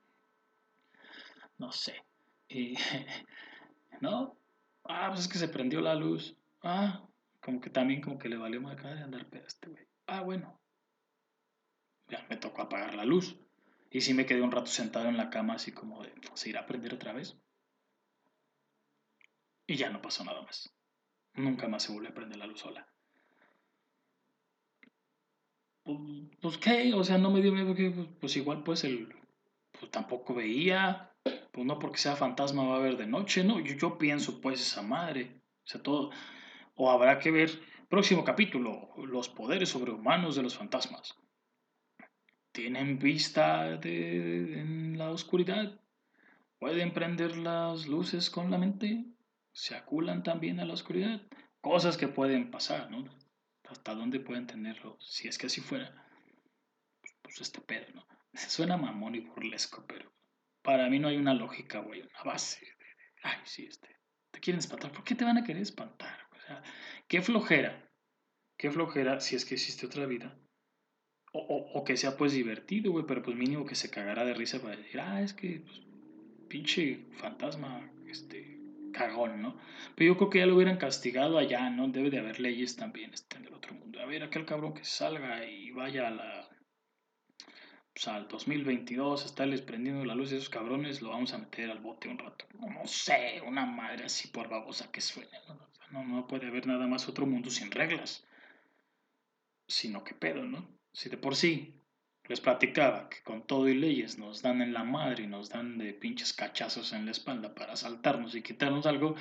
no 1.59 1.71
sé. 1.71 2.05
Y, 2.49 2.75
¿no? 4.01 4.37
Ah, 4.85 5.09
pues 5.09 5.21
es 5.21 5.29
que 5.29 5.39
se 5.39 5.49
prendió 5.49 5.81
la 5.81 5.95
luz. 5.95 6.37
Ah, 6.69 7.09
como 7.41 7.61
que 7.61 7.71
también 7.71 8.01
como 8.01 8.19
que 8.19 8.29
le 8.29 8.37
valió 8.37 8.61
más 8.61 8.77
de 8.83 8.89
andar 8.89 9.31
pedo 9.31 9.47
este 9.47 9.69
güey. 9.69 9.87
Ah, 10.09 10.23
bueno. 10.23 10.61
Ya 12.09 12.27
me 12.29 12.37
tocó 12.37 12.63
apagar 12.63 12.97
la 12.97 13.05
luz. 13.05 13.37
Y 13.89 14.01
sí 14.01 14.15
me 14.15 14.27
quedé 14.27 14.43
un 14.43 14.51
rato 14.51 14.67
sentado 14.67 15.09
en 15.09 15.17
la 15.17 15.31
cama 15.31 15.55
así 15.55 15.71
como 15.71 16.03
de, 16.03 16.13
¿se 16.35 16.49
irá 16.49 16.63
a 16.63 16.67
prender 16.67 16.95
otra 16.95 17.13
vez? 17.13 17.39
Y 19.69 19.77
ya 19.77 19.91
no 19.91 20.03
pasó 20.03 20.25
nada 20.25 20.43
más. 20.43 20.75
Nunca 21.35 21.69
más 21.69 21.85
se 21.85 21.93
volvió 21.93 22.11
a 22.11 22.15
prender 22.15 22.39
la 22.39 22.49
luz 22.49 22.59
sola. 22.59 22.89
Pues, 25.85 25.99
pues 26.43 26.59
qué, 26.59 26.93
o 26.95 27.05
sea, 27.05 27.17
no 27.17 27.31
me 27.31 27.43
dio 27.43 27.53
miedo 27.53 27.77
que, 27.77 27.91
pues, 27.93 28.09
pues 28.21 28.37
igual 28.37 28.65
pues 28.65 28.83
el, 28.83 29.15
pues 29.79 29.93
tampoco 29.93 30.35
veía, 30.35 31.13
pues 31.53 31.65
no 31.65 31.79
porque 31.79 31.99
sea 31.99 32.17
fantasma 32.17 32.67
va 32.67 32.77
a 32.77 32.81
ver 32.81 32.97
de 32.97 33.07
noche, 33.07 33.45
¿no? 33.45 33.61
Yo, 33.61 33.77
yo 33.77 33.99
pienso 33.99 34.41
pues 34.41 34.61
esa 34.61 34.83
madre, 34.83 35.43
o 35.65 35.69
sea, 35.69 35.81
todo, 35.81 36.11
o 36.77 36.91
habrá 36.91 37.19
que 37.19 37.31
ver, 37.31 37.51
próximo 37.89 38.23
capítulo, 38.23 38.91
los 38.97 39.29
poderes 39.29 39.71
sobrehumanos 39.71 40.37
de 40.37 40.43
los 40.43 40.57
fantasmas. 40.57 41.17
¿Tienen 42.53 42.99
vista 42.99 43.77
de, 43.79 44.61
en 44.61 44.99
la 44.99 45.11
oscuridad? 45.11 45.81
¿Pueden 46.59 46.93
prender 46.93 47.37
las 47.37 47.87
luces 47.87 48.31
con 48.31 48.51
la 48.51 48.59
mente? 48.59 49.05
¿Se 49.53 49.75
aculan 49.75 50.23
también 50.23 50.61
a 50.61 50.65
la 50.65 50.75
oscuridad? 50.75 51.23
Cosas 51.61 51.97
que 51.97 52.09
pueden 52.09 52.51
pasar, 52.51 52.91
¿no? 52.91 53.05
¿Hasta 53.69 53.95
dónde 53.95 54.21
pueden 54.21 54.47
tenerlo? 54.47 54.99
Si 55.01 55.29
es 55.29 55.39
que 55.39 55.47
así 55.47 55.61
fuera, 55.61 56.07
pues, 57.23 57.41
este 57.41 57.61
pedo, 57.61 57.87
¿no? 57.95 58.07
Suena 58.35 58.77
mamón 58.77 59.15
y 59.15 59.21
burlesco, 59.21 59.85
pero 59.87 60.13
para 60.63 60.89
mí 60.89 60.99
no 60.99 61.09
hay 61.09 61.17
una 61.17 61.35
lógica, 61.35 61.81
güey, 61.81 62.03
una 62.03 62.23
base. 62.25 62.67
ay, 63.23 63.39
sí, 63.45 63.67
este, 63.67 63.89
te 64.31 64.41
quieren 64.41 64.59
espantar. 64.59 64.93
¿Por 64.93 65.05
qué 65.05 65.15
te 65.15 65.25
van 65.25 65.39
a 65.39 65.45
querer 65.45 65.63
espantar? 65.63 66.26
Qué 67.09 67.23
flojera, 67.23 67.89
qué 68.59 68.71
flojera 68.71 69.21
si 69.21 69.37
es 69.37 69.45
que 69.45 69.55
existe 69.55 69.87
otra 69.87 70.07
vida. 70.07 70.37
O, 71.33 71.41
o, 71.75 71.85
que 71.85 71.99
sea 71.99 72.17
pues 72.17 72.33
divertido, 72.33 72.93
güey, 72.93 73.05
pero 73.07 73.23
pues 73.23 73.37
mínimo 73.37 73.67
que 73.67 73.75
se 73.75 73.91
cagara 73.91 74.25
de 74.25 74.33
risa 74.33 74.61
para 74.61 74.77
decir, 74.77 75.01
ah, 75.01 75.21
es 75.21 75.35
que 75.35 75.61
pues, 75.61 75.83
pinche 76.49 77.05
fantasma, 77.19 77.91
este, 78.09 78.59
cagón, 78.93 79.43
¿no? 79.43 79.59
Pero 79.95 80.15
yo 80.15 80.17
creo 80.17 80.31
que 80.31 80.39
ya 80.39 80.47
lo 80.47 80.57
hubieran 80.57 80.79
castigado 80.79 81.37
allá, 81.37 81.69
¿no? 81.69 81.89
Debe 81.89 82.09
de 82.11 82.21
haber 82.21 82.41
leyes 82.41 82.77
también 82.77 83.13
este, 83.13 83.37
en 83.37 83.47
el 83.47 83.55
otro 83.55 83.75
mundo. 83.75 84.01
A 84.01 84.07
ver, 84.07 84.23
aquel 84.23 84.47
cabrón 84.47 84.73
que 84.73 84.85
salga 84.85 85.45
y 85.45 85.71
vaya 85.73 86.09
a 86.09 86.11
la 86.11 86.49
pues, 87.97 88.09
al 88.09 88.29
2022, 88.29 89.25
estarles 89.25 89.63
prendiendo 89.63 90.05
la 90.05 90.15
luz 90.15 90.29
de 90.29 90.37
esos 90.37 90.51
cabrones, 90.51 91.01
lo 91.01 91.09
vamos 91.09 91.33
a 91.33 91.39
meter 91.39 91.71
al 91.71 91.79
bote 91.79 92.09
un 92.09 92.19
rato. 92.19 92.45
No, 92.53 92.87
sé, 92.87 93.41
una 93.47 93.65
madre 93.65 94.05
así 94.05 94.29
por 94.29 94.51
babosa 94.51 94.93
que 94.93 95.01
suene. 95.01 95.31
¿no? 95.49 95.66
No, 95.91 96.27
puede 96.27 96.49
haber 96.49 96.67
nada 96.67 96.87
más 96.87 97.09
otro 97.09 97.27
mundo 97.27 97.51
sin 97.51 97.71
reglas. 97.71 98.27
Sino 99.69 100.05
que 100.05 100.15
pedo, 100.15 100.45
¿no? 100.45 100.69
Si 100.93 101.09
de 101.09 101.17
por 101.17 101.37
sí 101.37 101.83
les 102.25 102.41
platicaba 102.41 103.09
que 103.09 103.23
con 103.23 103.47
todo 103.47 103.69
y 103.69 103.75
leyes 103.75 104.19
nos 104.19 104.43
dan 104.43 104.63
en 104.63 104.73
la 104.73 104.85
madre 104.85 105.25
y 105.25 105.27
nos 105.27 105.49
dan 105.49 105.79
de 105.79 105.93
pinches 105.93 106.33
cachazos 106.33 106.93
en 106.93 107.05
la 107.05 107.13
espalda 107.13 107.55
para 107.55 107.75
asaltarnos 107.75 108.35
y 108.35 108.43
quitarnos 108.43 108.87
algo, 108.87 109.15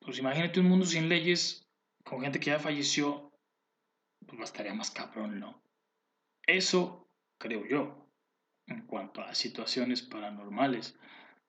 pues 0.00 0.18
imagínate 0.18 0.60
un 0.60 0.68
mundo 0.68 0.84
sin 0.84 1.08
leyes, 1.08 1.66
con 2.04 2.20
gente 2.20 2.40
que 2.40 2.50
ya 2.50 2.58
falleció, 2.58 3.32
pues 4.26 4.38
bastaría 4.38 4.74
más 4.74 4.90
cabrón, 4.90 5.40
¿no? 5.40 5.62
Eso 6.46 7.08
creo 7.38 7.66
yo, 7.66 8.10
en 8.66 8.86
cuanto 8.86 9.22
a 9.22 9.34
situaciones 9.34 10.02
paranormales. 10.02 10.98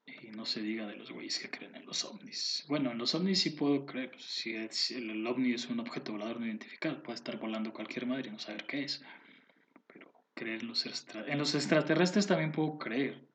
Y 0.06 0.30
no 0.30 0.45
se 0.45 0.62
diga 0.62 0.86
de 0.86 0.95
los 0.95 1.12
güeyes 1.12 1.39
que 1.39 1.49
creen 1.49 1.76
en 1.76 1.86
los 1.86 2.06
ovnis. 2.06 2.64
Bueno, 2.68 2.91
en 2.91 2.97
los 2.97 3.16
ovnis 3.16 3.41
sí 3.41 3.51
puedo 3.51 3.86
creer. 3.86 4.12
Pues, 4.12 4.24
si, 4.24 4.56
el, 4.56 5.26
ovni 5.26 5.53
es 5.53 5.68
un 5.68 5.80
objeto 5.80 6.12
volador 6.12 6.39
no 6.39 6.45
identificado, 6.45 7.01
puede 7.01 7.16
estar 7.16 7.38
volando 7.38 7.74
cualquier 7.74 8.06
madre 8.06 8.30
y 8.30 8.32
no 8.32 8.39
saber 8.39 8.66
qué 8.66 8.84
es. 8.84 9.03
Pero 9.91 10.12
creer 10.34 10.62
en 10.62 10.68
los, 10.68 10.86
en 10.86 11.38
los 11.38 11.56
extraterrestres 11.56 12.28
también 12.28 12.51
puedo 12.51 12.78
creer. 12.78 13.28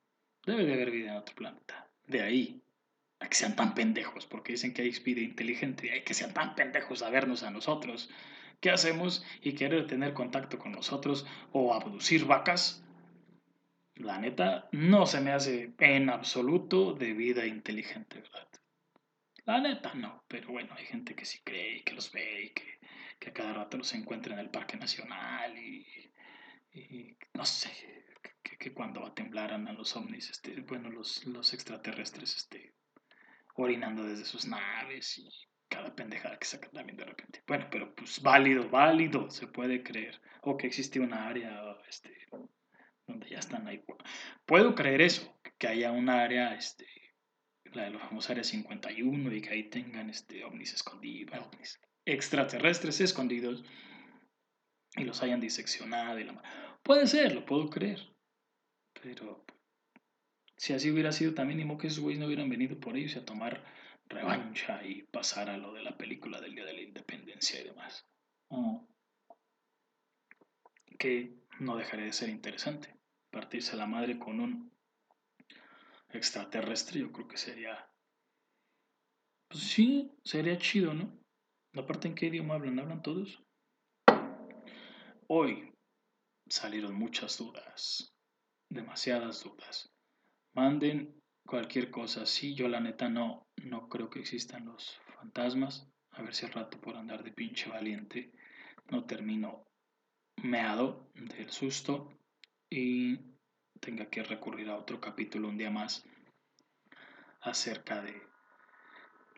Debe 0.46 0.64
de 0.64 0.74
haber 0.74 0.90
vida 0.90 1.12
en 1.12 1.16
otro 1.18 1.34
planeta. 1.34 1.90
De 2.06 2.22
ahí 2.22 2.62
a 3.18 3.28
que 3.28 3.36
sean 3.36 3.54
tan 3.54 3.74
pendejos, 3.74 4.26
porque 4.26 4.52
dicen 4.52 4.72
que 4.72 4.82
hay 4.82 4.90
vida 4.90 5.20
inteligente, 5.20 5.88
y 5.88 5.90
hay 5.90 6.04
que 6.04 6.14
sean 6.14 6.32
tan 6.32 6.54
pendejos 6.54 7.02
a 7.02 7.10
vernos 7.10 7.42
a 7.42 7.50
nosotros 7.50 8.08
¿Qué 8.60 8.70
hacemos? 8.70 9.24
Y 9.40 9.54
querer 9.54 9.86
tener 9.86 10.12
contacto 10.12 10.58
con 10.58 10.72
nosotros 10.72 11.26
o 11.52 11.74
abducir 11.74 12.26
vacas. 12.26 12.84
La 14.00 14.18
neta, 14.18 14.68
no 14.72 15.04
se 15.04 15.20
me 15.20 15.32
hace 15.32 15.74
en 15.78 16.08
absoluto 16.08 16.94
de 16.94 17.12
vida 17.12 17.44
inteligente, 17.44 18.20
¿verdad? 18.20 18.48
La 19.44 19.60
neta, 19.60 19.92
no. 19.94 20.24
Pero 20.26 20.52
bueno, 20.52 20.74
hay 20.74 20.86
gente 20.86 21.14
que 21.14 21.26
sí 21.26 21.40
cree 21.44 21.78
y 21.78 21.82
que 21.82 21.92
los 21.92 22.10
ve 22.10 22.44
y 22.44 22.50
que, 22.50 22.78
que 23.18 23.30
a 23.30 23.32
cada 23.34 23.52
rato 23.52 23.76
los 23.76 23.92
encuentra 23.94 24.32
en 24.32 24.40
el 24.40 24.48
Parque 24.48 24.78
Nacional 24.78 25.56
y, 25.58 25.86
no 27.34 27.44
sé, 27.44 27.70
que, 28.42 28.56
que, 28.56 28.72
cuando 28.72 29.02
va 29.02 29.08
a 29.08 29.72
los 29.72 29.94
ovnis, 29.96 30.30
este, 30.30 30.60
bueno, 30.62 30.88
los, 30.88 31.26
los 31.26 31.52
extraterrestres, 31.52 32.36
este, 32.36 32.72
orinando 33.56 34.04
desde 34.04 34.24
sus 34.24 34.46
naves 34.46 35.18
y 35.18 35.28
cada 35.68 35.94
pendejada 35.94 36.38
que 36.38 36.46
sacan 36.46 36.70
también 36.70 36.96
de 36.96 37.04
repente. 37.04 37.42
Bueno, 37.46 37.66
pero 37.70 37.94
pues 37.94 38.22
válido, 38.22 38.68
válido, 38.70 39.30
se 39.30 39.46
puede 39.46 39.82
creer. 39.82 40.20
O 40.42 40.56
que 40.56 40.66
existe 40.66 41.00
una 41.00 41.28
área 41.28 41.76
este, 41.86 42.10
donde 43.10 43.28
ya 43.28 43.38
están 43.38 43.66
ahí. 43.68 43.82
Puedo 44.46 44.74
creer 44.74 45.02
eso, 45.02 45.38
que 45.58 45.68
haya 45.68 45.92
una 45.92 46.22
área, 46.22 46.54
este, 46.54 46.86
la 47.72 47.84
de 47.84 47.90
los 47.90 48.02
famosos 48.02 48.30
área 48.30 48.44
51 48.44 49.34
y 49.34 49.40
que 49.42 49.50
ahí 49.50 49.70
tengan 49.70 50.10
este, 50.10 50.44
ovnis 50.44 50.74
escondidos, 50.74 51.38
ovnis 51.38 51.80
extraterrestres 52.04 53.00
escondidos 53.00 53.62
y 54.96 55.04
los 55.04 55.22
hayan 55.22 55.40
diseccionado. 55.40 56.18
Y 56.18 56.24
la... 56.24 56.42
Puede 56.82 57.06
ser, 57.06 57.34
lo 57.34 57.44
puedo 57.44 57.68
creer. 57.70 58.00
Pero 59.02 59.44
si 60.56 60.72
así 60.72 60.90
hubiera 60.90 61.12
sido, 61.12 61.34
también 61.34 61.66
ni 61.66 61.78
que 61.78 61.86
esos 61.86 62.00
güeyes 62.00 62.20
no 62.20 62.26
hubieran 62.26 62.48
venido 62.48 62.78
por 62.78 62.96
ellos 62.96 63.16
a 63.16 63.24
tomar 63.24 63.64
revancha 64.06 64.84
y 64.84 65.02
pasar 65.04 65.48
a 65.48 65.56
lo 65.56 65.72
de 65.72 65.82
la 65.82 65.96
película 65.96 66.40
del 66.40 66.54
Día 66.54 66.64
de 66.64 66.74
la 66.74 66.82
Independencia 66.82 67.60
y 67.60 67.64
demás. 67.64 68.06
Que 70.98 71.34
no 71.60 71.76
dejaría 71.76 72.06
de 72.06 72.12
ser 72.12 72.28
interesante. 72.28 72.99
Partirse 73.30 73.76
la 73.76 73.86
madre 73.86 74.18
con 74.18 74.40
un 74.40 74.72
extraterrestre, 76.08 77.00
yo 77.00 77.12
creo 77.12 77.28
que 77.28 77.36
sería. 77.36 77.88
Pues 79.48 79.62
sí, 79.64 80.12
sería 80.24 80.58
chido, 80.58 80.94
¿no? 80.94 81.18
Aparte, 81.74 82.08
¿en 82.08 82.14
qué 82.14 82.26
idioma 82.26 82.54
hablan? 82.54 82.78
¿Hablan 82.78 83.02
todos? 83.02 83.42
Hoy 85.28 85.72
salieron 86.48 86.94
muchas 86.94 87.38
dudas, 87.38 88.16
demasiadas 88.68 89.44
dudas. 89.44 89.92
Manden 90.52 91.22
cualquier 91.46 91.90
cosa. 91.90 92.26
Sí, 92.26 92.54
yo 92.54 92.68
la 92.68 92.80
neta 92.80 93.08
no, 93.08 93.46
no 93.62 93.88
creo 93.88 94.10
que 94.10 94.18
existan 94.18 94.66
los 94.66 95.00
fantasmas. 95.16 95.88
A 96.12 96.22
ver 96.22 96.34
si 96.34 96.46
al 96.46 96.52
rato 96.52 96.80
por 96.80 96.96
andar 96.96 97.22
de 97.22 97.30
pinche 97.30 97.70
valiente 97.70 98.32
no 98.90 99.04
termino 99.04 99.68
meado 100.42 101.10
del 101.14 101.50
susto 101.50 102.19
y 102.70 103.18
tenga 103.80 104.06
que 104.06 104.22
recurrir 104.22 104.70
a 104.70 104.76
otro 104.76 105.00
capítulo 105.00 105.48
un 105.48 105.58
día 105.58 105.70
más 105.70 106.04
acerca 107.42 108.00
de 108.00 108.22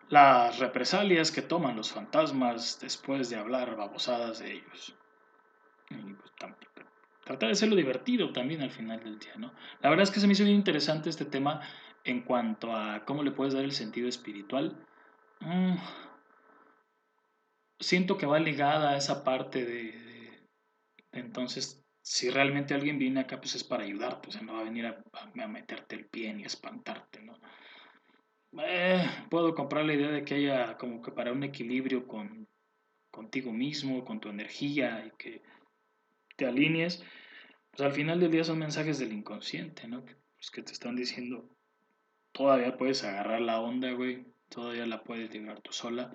las 0.08 0.58
represalias 0.58 1.30
que 1.30 1.40
toman 1.40 1.76
los 1.76 1.90
fantasmas 1.90 2.78
después 2.80 3.30
de 3.30 3.36
hablar 3.36 3.76
babosadas 3.76 4.40
de 4.40 4.52
ellos. 4.52 4.94
Pues, 5.88 6.32
tratar 7.24 7.48
de 7.48 7.52
hacerlo 7.52 7.76
divertido 7.76 8.32
también 8.32 8.60
al 8.62 8.70
final 8.70 9.02
del 9.02 9.18
día, 9.18 9.34
¿no? 9.36 9.52
La 9.80 9.88
verdad 9.90 10.02
es 10.02 10.10
que 10.10 10.20
se 10.20 10.26
me 10.26 10.34
hizo 10.34 10.44
bien 10.44 10.56
interesante 10.56 11.08
este 11.08 11.24
tema 11.24 11.60
en 12.04 12.22
cuanto 12.22 12.74
a 12.74 13.04
cómo 13.04 13.22
le 13.22 13.30
puedes 13.30 13.54
dar 13.54 13.64
el 13.64 13.72
sentido 13.72 14.08
espiritual, 14.08 14.76
mm, 15.40 15.76
siento 17.78 18.18
que 18.18 18.26
va 18.26 18.38
ligada 18.38 18.90
a 18.90 18.96
esa 18.96 19.24
parte 19.24 19.64
de, 19.64 20.48
entonces, 21.12 21.81
si 22.02 22.30
realmente 22.30 22.74
alguien 22.74 22.98
viene 22.98 23.20
acá, 23.20 23.40
pues 23.40 23.54
es 23.54 23.64
para 23.64 23.84
ayudarte, 23.84 24.28
o 24.28 24.32
sea, 24.32 24.42
no 24.42 24.54
va 24.54 24.60
a 24.60 24.64
venir 24.64 24.86
a, 24.86 25.46
meterte 25.46 25.96
el 25.96 26.06
pie 26.06 26.34
ni 26.34 26.44
a 26.44 26.48
espantarte, 26.48 27.22
¿no? 27.22 27.38
Eh, 28.64 29.02
puedo 29.30 29.54
comprar 29.54 29.84
la 29.84 29.94
idea 29.94 30.10
de 30.10 30.24
que 30.24 30.34
haya 30.34 30.76
como 30.76 31.00
que 31.00 31.12
para 31.12 31.32
un 31.32 31.42
equilibrio 31.42 32.06
con, 32.06 32.46
contigo 33.10 33.52
mismo, 33.52 34.04
con 34.04 34.20
tu 34.20 34.28
energía 34.28 35.06
y 35.06 35.10
que 35.16 35.42
te 36.36 36.46
alinees, 36.46 37.02
pues 37.70 37.80
al 37.80 37.92
final 37.92 38.20
del 38.20 38.30
día 38.30 38.44
son 38.44 38.58
mensajes 38.58 38.98
del 38.98 39.12
inconsciente, 39.12 39.88
¿no? 39.88 40.04
Pues 40.04 40.50
que 40.50 40.62
te 40.62 40.72
están 40.72 40.96
diciendo, 40.96 41.48
todavía 42.32 42.76
puedes 42.76 43.04
agarrar 43.04 43.40
la 43.40 43.60
onda, 43.60 43.92
güey. 43.92 44.26
Todavía 44.48 44.84
la 44.86 45.02
puedes 45.02 45.30
llevar 45.30 45.60
tú 45.62 45.72
sola. 45.72 46.12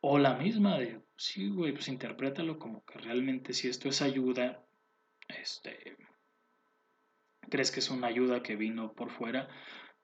O 0.00 0.18
la 0.18 0.34
misma 0.34 0.78
de, 0.78 1.00
sí, 1.16 1.48
güey, 1.48 1.72
pues 1.72 1.88
interprétalo 1.88 2.58
como 2.58 2.84
que 2.84 2.98
realmente 2.98 3.52
si 3.52 3.68
esto 3.68 3.88
es 3.88 4.02
ayuda, 4.02 4.64
este, 5.28 5.96
crees 7.48 7.70
que 7.70 7.80
es 7.80 7.90
una 7.90 8.08
ayuda 8.08 8.42
que 8.42 8.56
vino 8.56 8.92
por 8.92 9.10
fuera, 9.10 9.48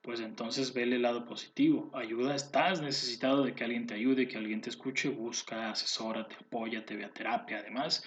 pues 0.00 0.20
entonces 0.20 0.74
vele 0.74 0.96
el 0.96 1.02
lado 1.02 1.24
positivo. 1.24 1.90
Ayuda, 1.94 2.34
estás 2.34 2.80
necesitado 2.82 3.44
de 3.44 3.54
que 3.54 3.64
alguien 3.64 3.86
te 3.86 3.94
ayude, 3.94 4.28
que 4.28 4.36
alguien 4.36 4.60
te 4.60 4.70
escuche, 4.70 5.08
busca, 5.08 5.70
asesórate, 5.70 6.36
apóyate, 6.36 6.96
ve 6.96 7.04
a 7.04 7.12
terapia 7.12 7.58
además, 7.58 8.04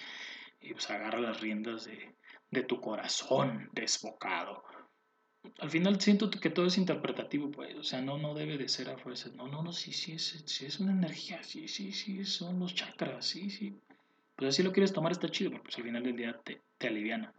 y 0.60 0.72
pues 0.72 0.88
agarra 0.90 1.18
las 1.18 1.40
riendas 1.40 1.86
de, 1.86 2.14
de 2.50 2.62
tu 2.62 2.80
corazón 2.80 3.68
desbocado. 3.72 4.62
Al 5.58 5.70
final 5.70 6.00
siento 6.00 6.30
que 6.30 6.50
todo 6.50 6.66
es 6.66 6.78
interpretativo, 6.78 7.50
pues, 7.50 7.74
o 7.76 7.82
sea, 7.82 8.00
no, 8.00 8.18
no 8.18 8.34
debe 8.34 8.58
de 8.58 8.68
ser 8.68 8.90
a 8.90 8.98
fuerza. 8.98 9.30
No, 9.34 9.48
no, 9.48 9.62
no, 9.62 9.72
sí, 9.72 9.92
sí, 9.92 10.12
es, 10.12 10.44
sí 10.46 10.66
es 10.66 10.80
una 10.80 10.92
energía, 10.92 11.42
sí, 11.42 11.68
sí, 11.68 11.92
sí, 11.92 12.24
son 12.24 12.58
los 12.58 12.74
chakras, 12.74 13.26
sí, 13.26 13.50
sí. 13.50 13.80
Pues 14.38 14.50
así 14.50 14.62
lo 14.62 14.70
quieres 14.72 14.92
tomar 14.92 15.10
está 15.10 15.28
chido, 15.28 15.50
porque 15.50 15.64
pues 15.64 15.78
al 15.78 15.82
final 15.82 16.04
del 16.04 16.16
día 16.16 16.40
te, 16.44 16.60
te 16.78 16.86
aliviana. 16.86 17.34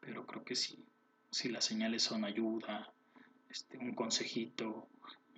Pero 0.00 0.26
creo 0.26 0.44
que 0.44 0.54
sí, 0.54 0.84
si 1.30 1.48
las 1.48 1.64
señales 1.64 2.02
son 2.02 2.26
ayuda, 2.26 2.92
este, 3.48 3.78
un 3.78 3.94
consejito, 3.94 4.86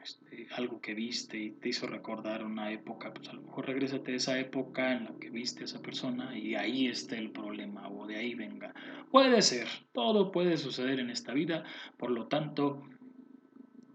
este, 0.03 0.49
algo 0.51 0.81
que 0.81 0.95
viste 0.95 1.39
y 1.39 1.51
te 1.53 1.69
hizo 1.69 1.87
recordar 1.87 2.45
una 2.45 2.73
época, 2.73 3.15
pues 3.15 3.29
a 3.29 3.35
lo 3.35 3.43
mejor 3.43 3.69
regrésate 3.69 4.13
a 4.13 4.17
esa 4.17 4.41
época 4.41 4.93
en 4.93 5.05
la 5.05 5.13
que 5.21 5.31
viste 5.31 5.61
a 5.61 5.67
esa 5.67 5.81
persona 5.81 6.37
y 6.37 6.57
ahí 6.57 6.89
está 6.89 7.17
el 7.17 7.31
problema 7.31 7.89
o 7.89 8.09
de 8.09 8.17
ahí 8.17 8.35
venga. 8.35 8.75
Puede 9.13 9.41
ser, 9.43 9.69
todo 9.93 10.33
puede 10.33 10.57
suceder 10.57 10.99
en 10.99 11.11
esta 11.11 11.33
vida, 11.33 11.63
por 11.97 12.11
lo 12.11 12.27
tanto, 12.27 12.83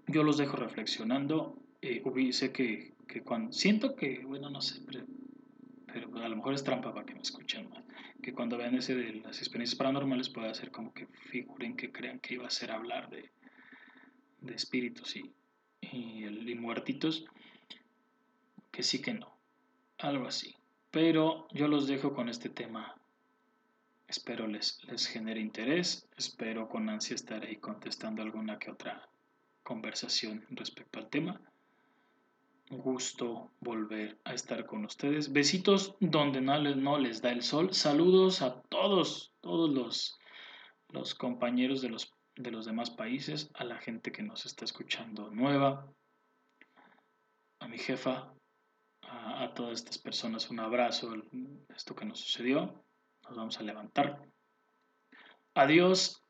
yo 0.08 0.24
los 0.24 0.38
dejo 0.38 0.56
reflexionando. 0.56 1.60
Eh, 1.82 2.02
sé 2.32 2.54
que, 2.54 2.94
que, 3.10 3.24
cuando 3.24 3.52
siento 3.52 3.94
que, 3.94 4.24
bueno, 4.26 4.50
no 4.50 4.62
sé, 4.62 4.82
pero, 6.06 6.24
a 6.24 6.30
lo 6.30 6.36
mejor 6.36 6.54
es 6.54 6.64
trampa 6.64 6.94
para 6.94 7.06
que 7.06 7.16
me 7.16 7.22
escuchen 7.22 7.70
más. 7.70 7.84
Que 8.22 8.34
cuando 8.34 8.58
vean 8.58 8.76
ese 8.76 8.96
de 8.96 9.14
las 9.14 9.40
experiencias 9.40 9.78
paranormales 9.78 10.30
puede 10.30 10.50
hacer 10.50 10.72
como 10.72 10.94
que 10.94 11.08
figuren 11.08 11.76
que 11.76 11.92
crean 11.92 12.20
que 12.20 12.36
iba 12.36 12.48
a 12.48 12.52
ser 12.52 12.72
hablar 12.72 13.10
de 13.10 13.32
de 14.42 14.56
espíritus 14.56 15.16
y, 15.16 15.34
y, 15.82 16.56
muertitos, 16.56 17.26
que 18.72 18.84
sí 18.84 19.02
que 19.02 19.14
no, 19.14 19.38
algo 20.00 20.28
así. 20.28 20.56
Pero 20.92 21.48
yo 21.52 21.68
los 21.68 21.88
dejo 21.88 22.14
con 22.14 22.30
este 22.30 22.50
tema. 22.50 22.96
Espero 24.08 24.48
les, 24.48 24.84
les 24.86 25.06
genere 25.06 25.42
interés, 25.42 26.08
espero 26.16 26.70
con 26.70 26.90
ansia 26.90 27.16
estar 27.16 27.44
ahí 27.44 27.58
contestando 27.58 28.22
alguna 28.22 28.58
que 28.58 28.72
otra 28.72 29.08
conversación 29.64 30.46
respecto 30.50 31.00
al 31.00 31.10
tema. 31.10 31.42
Gusto 32.70 33.52
volver 33.62 34.20
a 34.26 34.34
estar 34.34 34.66
con 34.66 34.86
ustedes. 34.86 35.32
Besitos 35.32 35.96
donde 36.00 36.42
no 36.42 36.58
les, 36.60 36.76
no 36.76 36.98
les 36.98 37.22
da 37.22 37.32
el 37.32 37.42
sol. 37.42 37.74
Saludos 37.74 38.42
a 38.42 38.62
todos, 38.64 39.34
todos 39.42 39.70
los, 39.70 40.18
los 40.90 41.16
compañeros 41.16 41.82
de 41.82 41.90
los 41.90 42.18
de 42.38 42.52
los 42.52 42.66
demás 42.66 42.90
países, 42.92 43.50
a 43.56 43.64
la 43.64 43.78
gente 43.78 44.12
que 44.12 44.24
nos 44.24 44.46
está 44.46 44.64
escuchando 44.64 45.30
nueva, 45.32 45.92
a 47.60 47.68
mi 47.68 47.78
jefa, 47.78 48.32
a, 49.02 49.54
todas 49.54 49.80
estas 49.80 49.98
personas 49.98 50.50
un 50.50 50.60
abrazo, 50.60 51.14
esto 51.76 51.96
que 51.96 52.06
nos 52.06 52.20
sucedió, 52.20 52.84
nos 53.24 53.36
vamos 53.36 53.60
a 53.60 53.64
levantar. 53.64 54.22
Adiós 55.56 56.24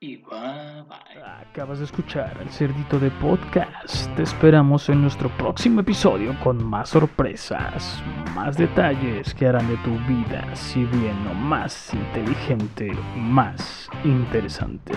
y 0.00 0.16
bye 0.16 0.82
bye. 0.88 1.22
Acabas 1.50 1.78
de 1.78 1.86
escuchar 1.86 2.36
el 2.40 2.50
Cerdito 2.50 2.98
de 2.98 3.10
Podcast. 3.12 4.14
Te 4.14 4.22
esperamos 4.22 4.88
en 4.88 5.00
nuestro 5.00 5.30
próximo 5.38 5.80
episodio 5.80 6.38
con 6.42 6.62
más 6.62 6.90
sorpresas, 6.90 8.02
más 8.34 8.56
detalles 8.56 9.32
que 9.34 9.46
harán 9.46 9.68
de 9.68 9.76
tu 9.78 9.92
vida, 10.06 10.54
si 10.54 10.84
bien 10.84 11.24
no 11.24 11.32
más 11.32 11.94
inteligente, 11.94 12.92
más 13.16 13.88
interesante. 14.04 14.92